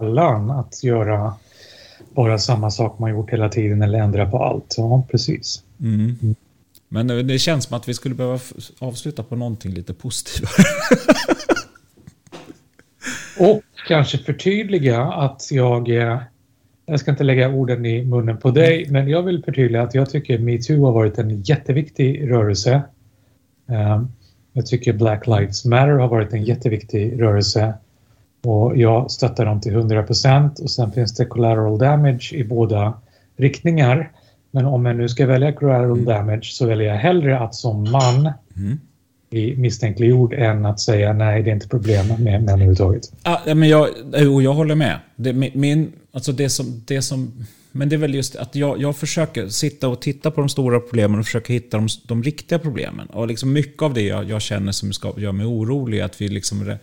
Lön 0.00 0.50
att 0.50 0.84
göra 0.84 1.34
bara 2.14 2.38
samma 2.38 2.70
sak 2.70 2.98
man 2.98 3.10
gjort 3.10 3.30
hela 3.30 3.48
tiden 3.48 3.82
eller 3.82 3.98
ändra 3.98 4.30
på 4.30 4.44
allt. 4.44 4.74
Ja, 4.76 5.06
precis. 5.10 5.62
Mm. 5.80 6.18
Mm. 6.22 6.34
Men 6.88 7.26
det 7.26 7.38
känns 7.38 7.64
som 7.64 7.76
att 7.76 7.88
vi 7.88 7.94
skulle 7.94 8.14
behöva 8.14 8.38
avsluta 8.78 9.22
på 9.22 9.36
någonting 9.36 9.72
lite 9.72 9.94
positivare. 9.94 10.52
och 13.50 13.62
kanske 13.88 14.18
förtydliga 14.18 15.02
att 15.02 15.48
jag 15.50 15.88
jag 16.86 17.00
ska 17.00 17.10
inte 17.10 17.24
lägga 17.24 17.48
orden 17.48 17.86
i 17.86 18.04
munnen 18.04 18.38
på 18.38 18.50
dig, 18.50 18.86
men 18.90 19.08
jag 19.08 19.22
vill 19.22 19.44
förtydliga 19.44 19.82
att 19.82 19.94
jag 19.94 20.10
tycker 20.10 20.38
metoo 20.38 20.84
har 20.84 20.92
varit 20.92 21.18
en 21.18 21.42
jätteviktig 21.42 22.30
rörelse. 22.30 22.82
Ehm, 23.68 24.08
jag 24.52 24.66
tycker 24.66 24.92
Black 24.92 25.26
Lives 25.26 25.64
Matter 25.64 25.92
har 25.92 26.08
varit 26.08 26.32
en 26.32 26.44
jätteviktig 26.44 27.22
rörelse 27.22 27.74
och 28.44 28.76
jag 28.76 29.10
stöttar 29.10 29.46
dem 29.46 29.60
till 29.60 29.72
100 29.72 30.02
procent 30.02 30.58
och 30.58 30.70
sen 30.70 30.92
finns 30.92 31.14
det 31.14 31.24
collateral 31.24 31.78
damage 31.78 32.30
i 32.34 32.44
båda 32.44 32.94
riktningar. 33.36 34.12
Men 34.50 34.66
om 34.66 34.86
jag 34.86 34.96
nu 34.96 35.08
ska 35.08 35.26
välja 35.26 35.52
collateral 35.52 35.98
mm. 35.98 36.04
damage 36.04 36.44
så 36.44 36.66
väljer 36.66 36.88
jag 36.88 36.96
hellre 36.96 37.38
att 37.38 37.54
som 37.54 37.90
man 37.90 38.32
mm 38.56 38.78
misstänkliggjord 39.32 40.32
än 40.32 40.66
att 40.66 40.80
säga 40.80 41.12
nej, 41.12 41.42
det 41.42 41.50
är 41.50 41.54
inte 41.54 41.68
problem 41.68 42.08
med 42.08 42.20
män 42.20 42.48
överhuvudtaget. 42.48 43.12
Ja, 43.22 43.40
men 43.46 43.68
jag, 43.68 43.88
och 44.34 44.42
jag 44.42 44.54
håller 44.54 44.74
med. 44.74 44.98
Det, 45.16 45.32
min, 45.32 45.92
alltså 46.12 46.32
det 46.32 46.48
som, 46.48 46.82
det 46.86 47.02
som, 47.02 47.46
men 47.72 47.88
det 47.88 47.96
är 47.96 47.98
väl 47.98 48.14
just 48.14 48.36
att 48.36 48.54
jag, 48.54 48.82
jag 48.82 48.96
försöker 48.96 49.48
sitta 49.48 49.88
och 49.88 50.00
titta 50.00 50.30
på 50.30 50.40
de 50.40 50.48
stora 50.48 50.80
problemen 50.80 51.18
och 51.18 51.26
försöka 51.26 51.52
hitta 51.52 51.76
de, 51.76 51.88
de 52.06 52.22
riktiga 52.22 52.58
problemen. 52.58 53.06
Och 53.06 53.28
liksom 53.28 53.52
mycket 53.52 53.82
av 53.82 53.94
det 53.94 54.02
jag, 54.02 54.30
jag 54.30 54.42
känner 54.42 54.72
som 54.72 54.92
ska, 54.92 55.12
gör 55.16 55.32
mig 55.32 55.46
orolig 55.46 55.98
är 55.98 56.04
att 56.04 56.20
vi, 56.20 56.28
liksom, 56.28 56.76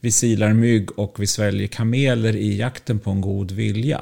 vi 0.00 0.12
silar 0.12 0.52
mygg 0.52 0.98
och 0.98 1.16
vi 1.18 1.26
sväljer 1.26 1.66
kameler 1.66 2.36
i 2.36 2.56
jakten 2.56 2.98
på 2.98 3.10
en 3.10 3.20
god 3.20 3.50
vilja. 3.50 4.00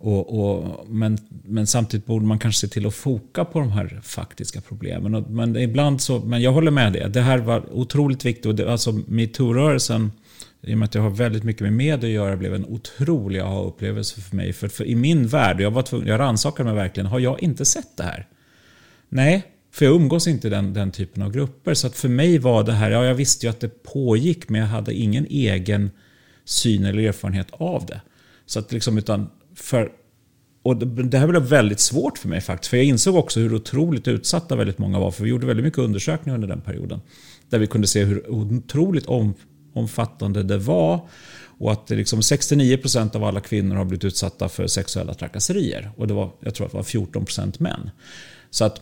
Och, 0.00 0.40
och, 0.40 0.86
men, 0.88 1.18
men 1.44 1.66
samtidigt 1.66 2.06
borde 2.06 2.26
man 2.26 2.38
kanske 2.38 2.66
se 2.66 2.72
till 2.72 2.86
att 2.86 2.94
foka 2.94 3.44
på 3.44 3.58
de 3.58 3.70
här 3.70 4.00
faktiska 4.02 4.60
problemen. 4.60 5.14
Och, 5.14 5.30
men 5.30 5.56
ibland 5.56 6.00
så, 6.00 6.18
men 6.18 6.42
jag 6.42 6.52
håller 6.52 6.70
med 6.70 6.92
det. 6.92 7.08
Det 7.08 7.20
här 7.20 7.38
var 7.38 7.72
otroligt 7.72 8.24
viktigt. 8.24 8.46
Och 8.46 8.54
det, 8.54 8.72
alltså 8.72 8.92
metoo-rörelsen, 8.92 10.10
i 10.62 10.74
och 10.74 10.78
med 10.78 10.86
att 10.86 10.94
jag 10.94 11.02
har 11.02 11.10
väldigt 11.10 11.44
mycket 11.44 11.62
med 11.62 11.72
media 11.72 12.08
att 12.08 12.14
göra, 12.14 12.36
blev 12.36 12.54
en 12.54 12.64
otrolig 12.64 13.40
aha-upplevelse 13.40 14.20
för 14.20 14.36
mig. 14.36 14.52
För, 14.52 14.68
för 14.68 14.84
i 14.84 14.94
min 14.94 15.26
värld, 15.26 15.60
jag, 15.60 15.70
var 15.70 15.82
tvungen, 15.82 16.08
jag 16.08 16.20
rannsakade 16.20 16.64
mig 16.64 16.74
verkligen, 16.74 17.06
har 17.06 17.18
jag 17.18 17.42
inte 17.42 17.64
sett 17.64 17.96
det 17.96 18.02
här? 18.02 18.26
Nej, 19.08 19.42
för 19.72 19.84
jag 19.84 19.94
umgås 19.94 20.26
inte 20.26 20.46
i 20.46 20.50
den, 20.50 20.74
den 20.74 20.90
typen 20.90 21.22
av 21.22 21.32
grupper. 21.32 21.74
Så 21.74 21.86
att 21.86 21.96
för 21.96 22.08
mig 22.08 22.38
var 22.38 22.64
det 22.64 22.72
här, 22.72 22.90
ja 22.90 23.04
jag 23.04 23.14
visste 23.14 23.46
ju 23.46 23.50
att 23.50 23.60
det 23.60 23.82
pågick 23.82 24.48
men 24.48 24.60
jag 24.60 24.68
hade 24.68 24.94
ingen 24.94 25.26
egen 25.30 25.90
syn 26.44 26.84
eller 26.84 27.02
erfarenhet 27.02 27.46
av 27.50 27.86
det. 27.86 28.00
Så 28.46 28.58
att 28.58 28.72
liksom, 28.72 28.98
utan 28.98 29.30
för, 29.58 29.92
och 30.62 30.76
det 30.86 31.18
här 31.18 31.26
blev 31.26 31.42
väldigt 31.42 31.80
svårt 31.80 32.18
för 32.18 32.28
mig 32.28 32.40
faktiskt. 32.40 32.70
För 32.70 32.76
jag 32.76 32.86
insåg 32.86 33.16
också 33.16 33.40
hur 33.40 33.54
otroligt 33.54 34.08
utsatta 34.08 34.56
väldigt 34.56 34.78
många 34.78 34.98
var. 34.98 35.10
För 35.10 35.24
vi 35.24 35.30
gjorde 35.30 35.46
väldigt 35.46 35.64
mycket 35.64 35.78
undersökningar 35.78 36.34
under 36.34 36.48
den 36.48 36.60
perioden. 36.60 37.00
Där 37.48 37.58
vi 37.58 37.66
kunde 37.66 37.86
se 37.86 38.04
hur 38.04 38.30
otroligt 38.30 39.06
om, 39.06 39.34
omfattande 39.74 40.42
det 40.42 40.58
var. 40.58 41.08
Och 41.58 41.72
att 41.72 41.90
liksom 41.90 42.20
69% 42.20 43.16
av 43.16 43.24
alla 43.24 43.40
kvinnor 43.40 43.76
har 43.76 43.84
blivit 43.84 44.04
utsatta 44.04 44.48
för 44.48 44.66
sexuella 44.66 45.14
trakasserier. 45.14 45.90
Och 45.96 46.06
det 46.06 46.14
var, 46.14 46.30
jag 46.40 46.54
tror 46.54 46.66
att 46.66 46.72
det 46.72 46.78
var 46.78 46.84
14% 46.84 47.62
män. 47.62 47.90
Så 48.50 48.64
att 48.64 48.80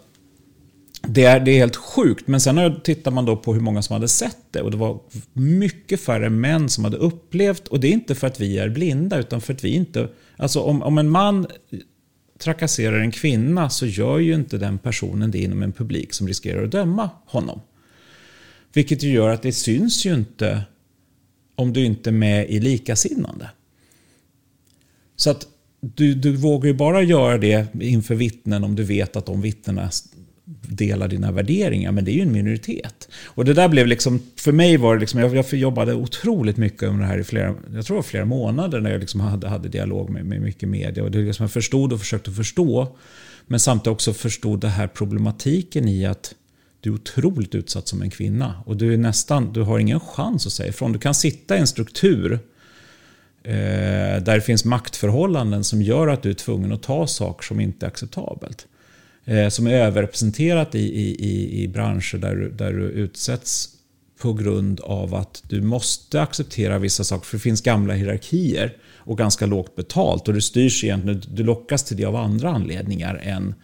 det 1.08 1.24
är, 1.24 1.40
det 1.40 1.50
är 1.50 1.58
helt 1.58 1.76
sjukt. 1.76 2.26
Men 2.26 2.40
sen 2.40 2.80
tittar 2.80 3.10
man 3.10 3.24
då 3.24 3.36
på 3.36 3.54
hur 3.54 3.60
många 3.60 3.82
som 3.82 3.94
hade 3.94 4.08
sett 4.08 4.38
det. 4.50 4.62
Och 4.62 4.70
det 4.70 4.76
var 4.76 5.00
mycket 5.32 6.00
färre 6.00 6.30
män 6.30 6.68
som 6.68 6.84
hade 6.84 6.96
upplevt. 6.96 7.68
Och 7.68 7.80
det 7.80 7.88
är 7.88 7.92
inte 7.92 8.14
för 8.14 8.26
att 8.26 8.40
vi 8.40 8.58
är 8.58 8.68
blinda, 8.68 9.18
utan 9.18 9.40
för 9.40 9.54
att 9.54 9.64
vi 9.64 9.68
inte 9.68 10.08
Alltså 10.36 10.60
om, 10.60 10.82
om 10.82 10.98
en 10.98 11.10
man 11.10 11.46
trakasserar 12.38 13.00
en 13.00 13.10
kvinna 13.10 13.70
så 13.70 13.86
gör 13.86 14.18
ju 14.18 14.34
inte 14.34 14.58
den 14.58 14.78
personen 14.78 15.30
det 15.30 15.38
inom 15.38 15.62
en 15.62 15.72
publik 15.72 16.14
som 16.14 16.28
riskerar 16.28 16.64
att 16.64 16.70
döma 16.70 17.10
honom. 17.26 17.60
Vilket 18.72 19.02
ju 19.02 19.12
gör 19.12 19.28
att 19.28 19.42
det 19.42 19.52
syns 19.52 20.06
ju 20.06 20.14
inte 20.14 20.62
om 21.54 21.72
du 21.72 21.84
inte 21.84 22.10
är 22.10 22.12
med 22.12 22.50
i 22.50 22.60
likasinnande. 22.60 23.50
Så 25.16 25.30
att 25.30 25.46
du, 25.80 26.14
du 26.14 26.36
vågar 26.36 26.68
ju 26.68 26.74
bara 26.74 27.02
göra 27.02 27.38
det 27.38 27.74
inför 27.80 28.14
vittnen 28.14 28.64
om 28.64 28.74
du 28.74 28.84
vet 28.84 29.16
att 29.16 29.26
de 29.26 29.40
vittnena 29.40 29.90
delar 30.62 31.08
dina 31.08 31.32
värderingar, 31.32 31.92
men 31.92 32.04
det 32.04 32.10
är 32.10 32.14
ju 32.14 32.22
en 32.22 32.32
minoritet. 32.32 33.08
Och 33.24 33.44
det 33.44 33.54
där 33.54 33.68
blev 33.68 33.86
liksom, 33.86 34.22
för 34.36 34.52
mig 34.52 34.76
var 34.76 34.94
det 34.94 35.00
liksom, 35.00 35.20
jag, 35.20 35.36
jag 35.36 35.52
jobbade 35.52 35.94
otroligt 35.94 36.56
mycket 36.56 36.92
med 36.92 37.00
det 37.00 37.06
här 37.06 37.18
i 37.18 37.24
flera, 37.24 37.54
jag 37.74 37.86
tror 37.86 37.94
det 37.94 37.98
var 37.98 38.02
flera 38.02 38.24
månader 38.24 38.80
när 38.80 38.90
jag 38.90 39.00
liksom 39.00 39.20
hade, 39.20 39.48
hade 39.48 39.68
dialog 39.68 40.10
med, 40.10 40.26
med 40.26 40.40
mycket 40.40 40.68
media. 40.68 41.04
Och 41.04 41.10
det 41.10 41.18
liksom 41.18 41.44
jag 41.44 41.50
förstod 41.50 41.92
och 41.92 42.00
försökte 42.00 42.30
förstå, 42.30 42.96
men 43.46 43.60
samtidigt 43.60 43.92
också 43.92 44.12
förstod 44.12 44.60
det 44.60 44.68
här 44.68 44.86
problematiken 44.86 45.88
i 45.88 46.06
att 46.06 46.34
du 46.80 46.90
är 46.90 46.94
otroligt 46.94 47.54
utsatt 47.54 47.88
som 47.88 48.02
en 48.02 48.10
kvinna. 48.10 48.54
Och 48.66 48.76
du 48.76 48.92
är 48.92 48.96
nästan, 48.96 49.52
du 49.52 49.62
har 49.62 49.78
ingen 49.78 50.00
chans 50.00 50.46
att 50.46 50.52
säga 50.52 50.68
ifrån. 50.68 50.92
Du 50.92 50.98
kan 50.98 51.14
sitta 51.14 51.56
i 51.56 51.60
en 51.60 51.66
struktur 51.66 52.32
eh, 53.42 53.52
där 54.22 54.34
det 54.34 54.40
finns 54.40 54.64
maktförhållanden 54.64 55.64
som 55.64 55.82
gör 55.82 56.08
att 56.08 56.22
du 56.22 56.30
är 56.30 56.34
tvungen 56.34 56.72
att 56.72 56.82
ta 56.82 57.06
saker 57.06 57.44
som 57.44 57.60
inte 57.60 57.86
är 57.86 57.88
acceptabelt. 57.88 58.66
Eh, 59.28 59.48
som 59.48 59.66
är 59.66 59.72
överrepresenterat 59.72 60.74
i, 60.74 60.78
i, 60.78 61.62
i 61.62 61.68
branscher 61.68 62.18
där, 62.18 62.36
där 62.36 62.72
du 62.72 62.82
utsätts 62.82 63.68
på 64.20 64.32
grund 64.32 64.80
av 64.80 65.14
att 65.14 65.42
du 65.48 65.62
måste 65.62 66.22
acceptera 66.22 66.78
vissa 66.78 67.04
saker. 67.04 67.26
För 67.26 67.36
det 67.36 67.42
finns 67.42 67.60
gamla 67.60 67.94
hierarkier 67.94 68.76
och 68.96 69.18
ganska 69.18 69.46
lågt 69.46 69.76
betalt. 69.76 70.28
Och 70.28 70.34
du 70.34 70.40
styrs 70.40 70.84
egentligen, 70.84 71.22
du 71.28 71.42
lockas 71.42 71.84
till 71.84 71.96
det 71.96 72.04
av 72.04 72.16
andra 72.16 72.50
anledningar 72.50 73.20
än 73.22 73.54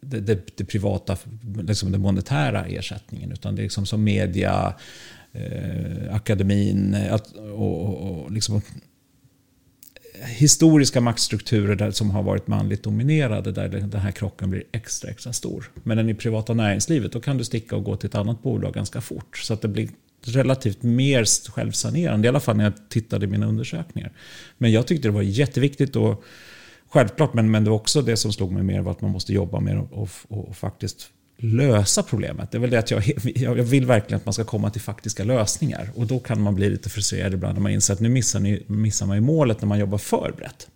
det, 0.00 0.20
det, 0.20 0.56
det 0.56 0.64
privata, 0.64 1.16
liksom 1.62 1.92
den 1.92 2.00
monetära 2.00 2.66
ersättningen. 2.66 3.32
Utan 3.32 3.54
det 3.54 3.60
är 3.60 3.64
liksom 3.64 3.86
som 3.86 4.04
media, 4.04 4.74
eh, 5.32 6.14
akademin 6.14 6.94
eh, 6.94 7.14
och, 7.54 7.82
och, 7.82 8.10
och 8.10 8.32
liksom 8.32 8.62
historiska 10.26 11.00
maktstrukturer 11.00 11.76
där, 11.76 11.90
som 11.90 12.10
har 12.10 12.22
varit 12.22 12.46
manligt 12.46 12.82
dominerade 12.82 13.52
där 13.52 13.68
den 13.68 14.00
här 14.00 14.10
krocken 14.10 14.50
blir 14.50 14.62
extra, 14.72 15.10
extra 15.10 15.32
stor. 15.32 15.70
Men 15.82 16.08
i 16.08 16.14
privata 16.14 16.54
näringslivet, 16.54 17.12
då 17.12 17.20
kan 17.20 17.38
du 17.38 17.44
sticka 17.44 17.76
och 17.76 17.84
gå 17.84 17.96
till 17.96 18.08
ett 18.08 18.14
annat 18.14 18.42
bolag 18.42 18.74
ganska 18.74 19.00
fort. 19.00 19.38
Så 19.38 19.54
att 19.54 19.62
det 19.62 19.68
blir 19.68 19.88
relativt 20.24 20.82
mer 20.82 21.50
självsanerande, 21.50 22.26
i 22.26 22.28
alla 22.28 22.40
fall 22.40 22.56
när 22.56 22.64
jag 22.64 22.88
tittade 22.88 23.26
i 23.26 23.28
mina 23.28 23.46
undersökningar. 23.46 24.12
Men 24.58 24.72
jag 24.72 24.86
tyckte 24.86 25.08
det 25.08 25.12
var 25.12 25.22
jätteviktigt 25.22 25.96
och 25.96 26.24
självklart, 26.88 27.34
men, 27.34 27.50
men 27.50 27.64
det 27.64 27.70
var 27.70 27.76
också 27.76 28.02
det 28.02 28.16
som 28.16 28.32
slog 28.32 28.52
mig 28.52 28.62
mer 28.62 28.80
var 28.80 28.92
att 28.92 29.00
man 29.00 29.10
måste 29.10 29.32
jobba 29.32 29.60
mer 29.60 29.78
och, 29.78 30.02
och, 30.02 30.10
och 30.28 30.56
faktiskt 30.56 31.10
lösa 31.40 32.02
problemet. 32.02 32.50
Det 32.50 32.58
är 32.58 32.60
väl 32.60 32.70
det 32.70 32.78
att 32.78 32.90
jag, 32.90 33.02
jag 33.34 33.54
vill 33.54 33.86
verkligen 33.86 34.16
att 34.16 34.26
man 34.26 34.32
ska 34.32 34.44
komma 34.44 34.70
till 34.70 34.80
faktiska 34.80 35.24
lösningar. 35.24 35.90
Och 35.94 36.06
då 36.06 36.18
kan 36.18 36.40
man 36.40 36.54
bli 36.54 36.70
lite 36.70 36.90
frustrerad 36.90 37.34
ibland 37.34 37.54
när 37.54 37.62
man 37.62 37.72
inser 37.72 37.94
att 37.94 38.00
nu 38.00 38.08
missar, 38.08 38.40
ni, 38.40 38.62
missar 38.66 39.06
man 39.06 39.16
ju 39.16 39.20
målet 39.20 39.60
när 39.62 39.68
man 39.68 39.78
jobbar 39.78 39.98
för 39.98 40.32
brett. 40.36 40.68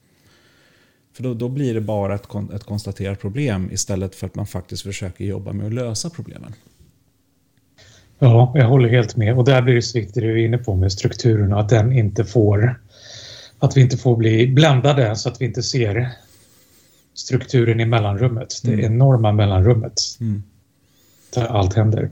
För 1.16 1.22
då, 1.22 1.34
då 1.34 1.48
blir 1.48 1.74
det 1.74 1.80
bara 1.80 2.14
ett, 2.14 2.26
ett 2.54 2.64
konstaterat 2.64 3.20
problem 3.20 3.68
istället 3.72 4.14
för 4.14 4.26
att 4.26 4.34
man 4.34 4.46
faktiskt 4.46 4.82
försöker 4.82 5.24
jobba 5.24 5.52
med 5.52 5.66
att 5.66 5.72
lösa 5.72 6.10
problemen. 6.10 6.52
Ja, 8.18 8.52
jag 8.54 8.68
håller 8.68 8.88
helt 8.88 9.16
med. 9.16 9.38
Och 9.38 9.44
där 9.44 9.62
blir 9.62 9.74
det 9.74 9.82
så 9.82 9.98
viktigt 9.98 10.14
det 10.14 10.20
du 10.20 10.42
är 10.42 10.46
inne 10.46 10.58
på 10.58 10.74
med 10.74 10.92
strukturen 10.92 11.52
att 11.52 11.68
den 11.68 11.92
inte 11.92 12.24
får 12.24 12.80
att 13.58 13.76
vi 13.76 13.80
inte 13.80 13.96
får 13.96 14.16
bli 14.16 14.46
bländade 14.46 15.16
så 15.16 15.28
att 15.28 15.40
vi 15.40 15.44
inte 15.44 15.62
ser 15.62 16.08
strukturen 17.14 17.80
i 17.80 17.84
mellanrummet. 17.84 18.60
Det 18.64 18.72
mm. 18.72 18.84
enorma 18.84 19.32
mellanrummet. 19.32 20.00
Mm. 20.20 20.42
Där 21.34 21.46
allt 21.46 21.74
händer. 21.74 22.10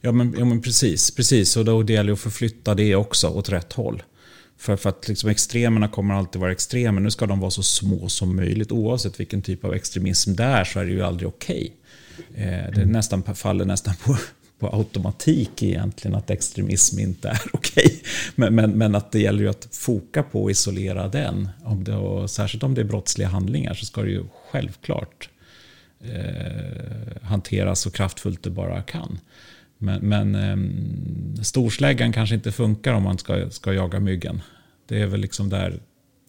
Ja 0.00 0.12
men, 0.12 0.34
ja, 0.38 0.44
men 0.44 0.62
precis, 0.62 1.10
precis. 1.10 1.56
Och 1.56 1.64
då 1.64 1.82
det 1.82 1.92
gäller 1.92 2.12
att 2.12 2.20
förflytta 2.20 2.74
det 2.74 2.96
också 2.96 3.28
åt 3.28 3.48
rätt 3.48 3.72
håll. 3.72 4.02
För, 4.58 4.76
för 4.76 4.88
att 4.88 5.08
liksom 5.08 5.30
extremerna 5.30 5.88
kommer 5.88 6.14
alltid 6.14 6.40
vara 6.40 6.52
extremer. 6.52 7.00
Nu 7.00 7.10
ska 7.10 7.26
de 7.26 7.40
vara 7.40 7.50
så 7.50 7.62
små 7.62 8.08
som 8.08 8.36
möjligt. 8.36 8.72
Oavsett 8.72 9.20
vilken 9.20 9.42
typ 9.42 9.64
av 9.64 9.74
extremism 9.74 10.34
det 10.34 10.44
är 10.44 10.64
så 10.64 10.80
är 10.80 10.84
det 10.84 10.92
ju 10.92 11.02
aldrig 11.02 11.28
okej. 11.28 11.72
Okay. 12.30 12.44
Eh, 12.44 12.70
det 12.70 12.82
mm. 12.82 12.88
nästan, 12.88 13.22
faller 13.34 13.64
nästan 13.64 13.94
på, 14.04 14.16
på 14.58 14.76
automatik 14.76 15.62
egentligen 15.62 16.14
att 16.14 16.30
extremism 16.30 16.98
inte 16.98 17.28
är 17.28 17.40
okej. 17.52 17.84
Okay. 17.86 18.00
Men, 18.34 18.54
men, 18.54 18.70
men, 18.70 18.94
att 18.94 19.12
det 19.12 19.20
gäller 19.20 19.42
ju 19.42 19.48
att 19.48 19.68
foka 19.72 20.22
på 20.22 20.46
att 20.46 20.50
isolera 20.50 21.08
den. 21.08 21.48
Om 21.64 21.84
det, 21.84 21.96
och 21.96 22.30
särskilt 22.30 22.62
om 22.62 22.74
det 22.74 22.80
är 22.80 22.84
brottsliga 22.84 23.28
handlingar 23.28 23.74
så 23.74 23.86
ska 23.86 24.02
det 24.02 24.10
ju 24.10 24.24
självklart 24.50 25.28
eh, 26.02 27.22
hanteras 27.22 27.80
så 27.80 27.90
kraftfullt 27.90 28.42
det 28.42 28.50
bara 28.50 28.82
kan. 28.82 29.18
Men, 29.78 30.08
men 30.08 30.34
eh, 30.34 31.42
storsläggan 31.42 32.12
kanske 32.12 32.34
inte 32.34 32.52
funkar 32.52 32.92
om 32.92 33.02
man 33.02 33.18
ska, 33.18 33.50
ska 33.50 33.72
jaga 33.72 34.00
myggen. 34.00 34.42
Det 34.86 35.02
är 35.02 35.06
väl 35.06 35.20
liksom 35.20 35.48
där 35.48 35.80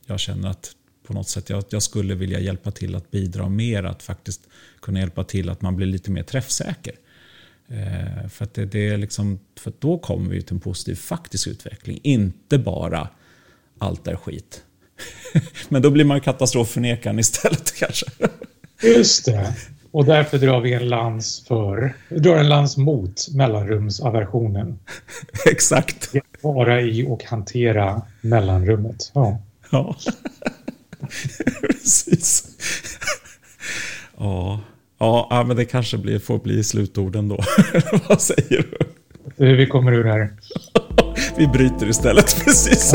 jag 0.05 0.19
känner 0.19 0.49
att 0.49 0.71
på 1.07 1.13
något 1.13 1.29
sätt 1.29 1.49
jag, 1.49 1.63
jag 1.69 1.83
skulle 1.83 2.15
vilja 2.15 2.39
hjälpa 2.39 2.71
till 2.71 2.95
att 2.95 3.11
bidra 3.11 3.49
mer, 3.49 3.83
att 3.83 4.03
faktiskt 4.03 4.41
kunna 4.81 4.99
hjälpa 4.99 5.23
till 5.23 5.49
att 5.49 5.61
man 5.61 5.75
blir 5.75 5.87
lite 5.87 6.11
mer 6.11 6.23
träffsäker. 6.23 6.93
Eh, 7.67 8.27
för, 8.29 8.43
att 8.43 8.53
det, 8.53 8.65
det, 8.65 8.87
är 8.87 8.97
liksom, 8.97 9.39
för 9.59 9.73
då 9.79 9.97
kommer 9.97 10.29
vi 10.29 10.41
till 10.41 10.53
en 10.53 10.59
positiv 10.59 10.95
faktisk 10.95 11.47
utveckling, 11.47 11.99
inte 12.03 12.57
bara 12.57 13.09
allt 13.77 14.07
är 14.07 14.15
skit. 14.15 14.63
Men 15.69 15.81
då 15.81 15.91
blir 15.91 16.05
man 16.05 16.21
katastrofförnekaren 16.21 17.19
istället 17.19 17.75
kanske. 17.79 18.05
Just 18.83 19.25
det. 19.25 19.53
Och 19.91 20.05
därför 20.05 20.37
drar 20.37 20.61
vi 20.61 20.73
en 20.73 20.89
lans 20.89 21.45
för, 21.47 21.93
drar 22.09 22.37
en 22.37 22.49
lans 22.49 22.77
mot 22.77 23.27
mellanrumsaversionen. 23.33 24.79
Exakt. 25.51 26.11
Vara 26.41 26.81
i 26.81 27.05
och 27.07 27.23
hantera 27.23 28.01
mellanrummet. 28.21 29.11
Ja. 29.13 29.41
Ja. 29.71 29.95
Precis. 31.61 32.47
Ja. 34.17 34.59
Ja, 34.99 35.43
men 35.47 35.57
det 35.57 35.65
kanske 35.65 35.97
blir, 35.97 36.19
får 36.19 36.39
bli 36.39 36.63
slutorden 36.63 37.29
då. 37.29 37.39
Vad 38.07 38.21
säger 38.21 38.65
du? 39.35 39.55
Vi 39.55 39.67
kommer 39.67 39.91
ur 39.91 40.03
här. 40.03 40.33
Vi 41.37 41.47
bryter 41.47 41.89
istället, 41.89 42.43
precis. 42.45 42.93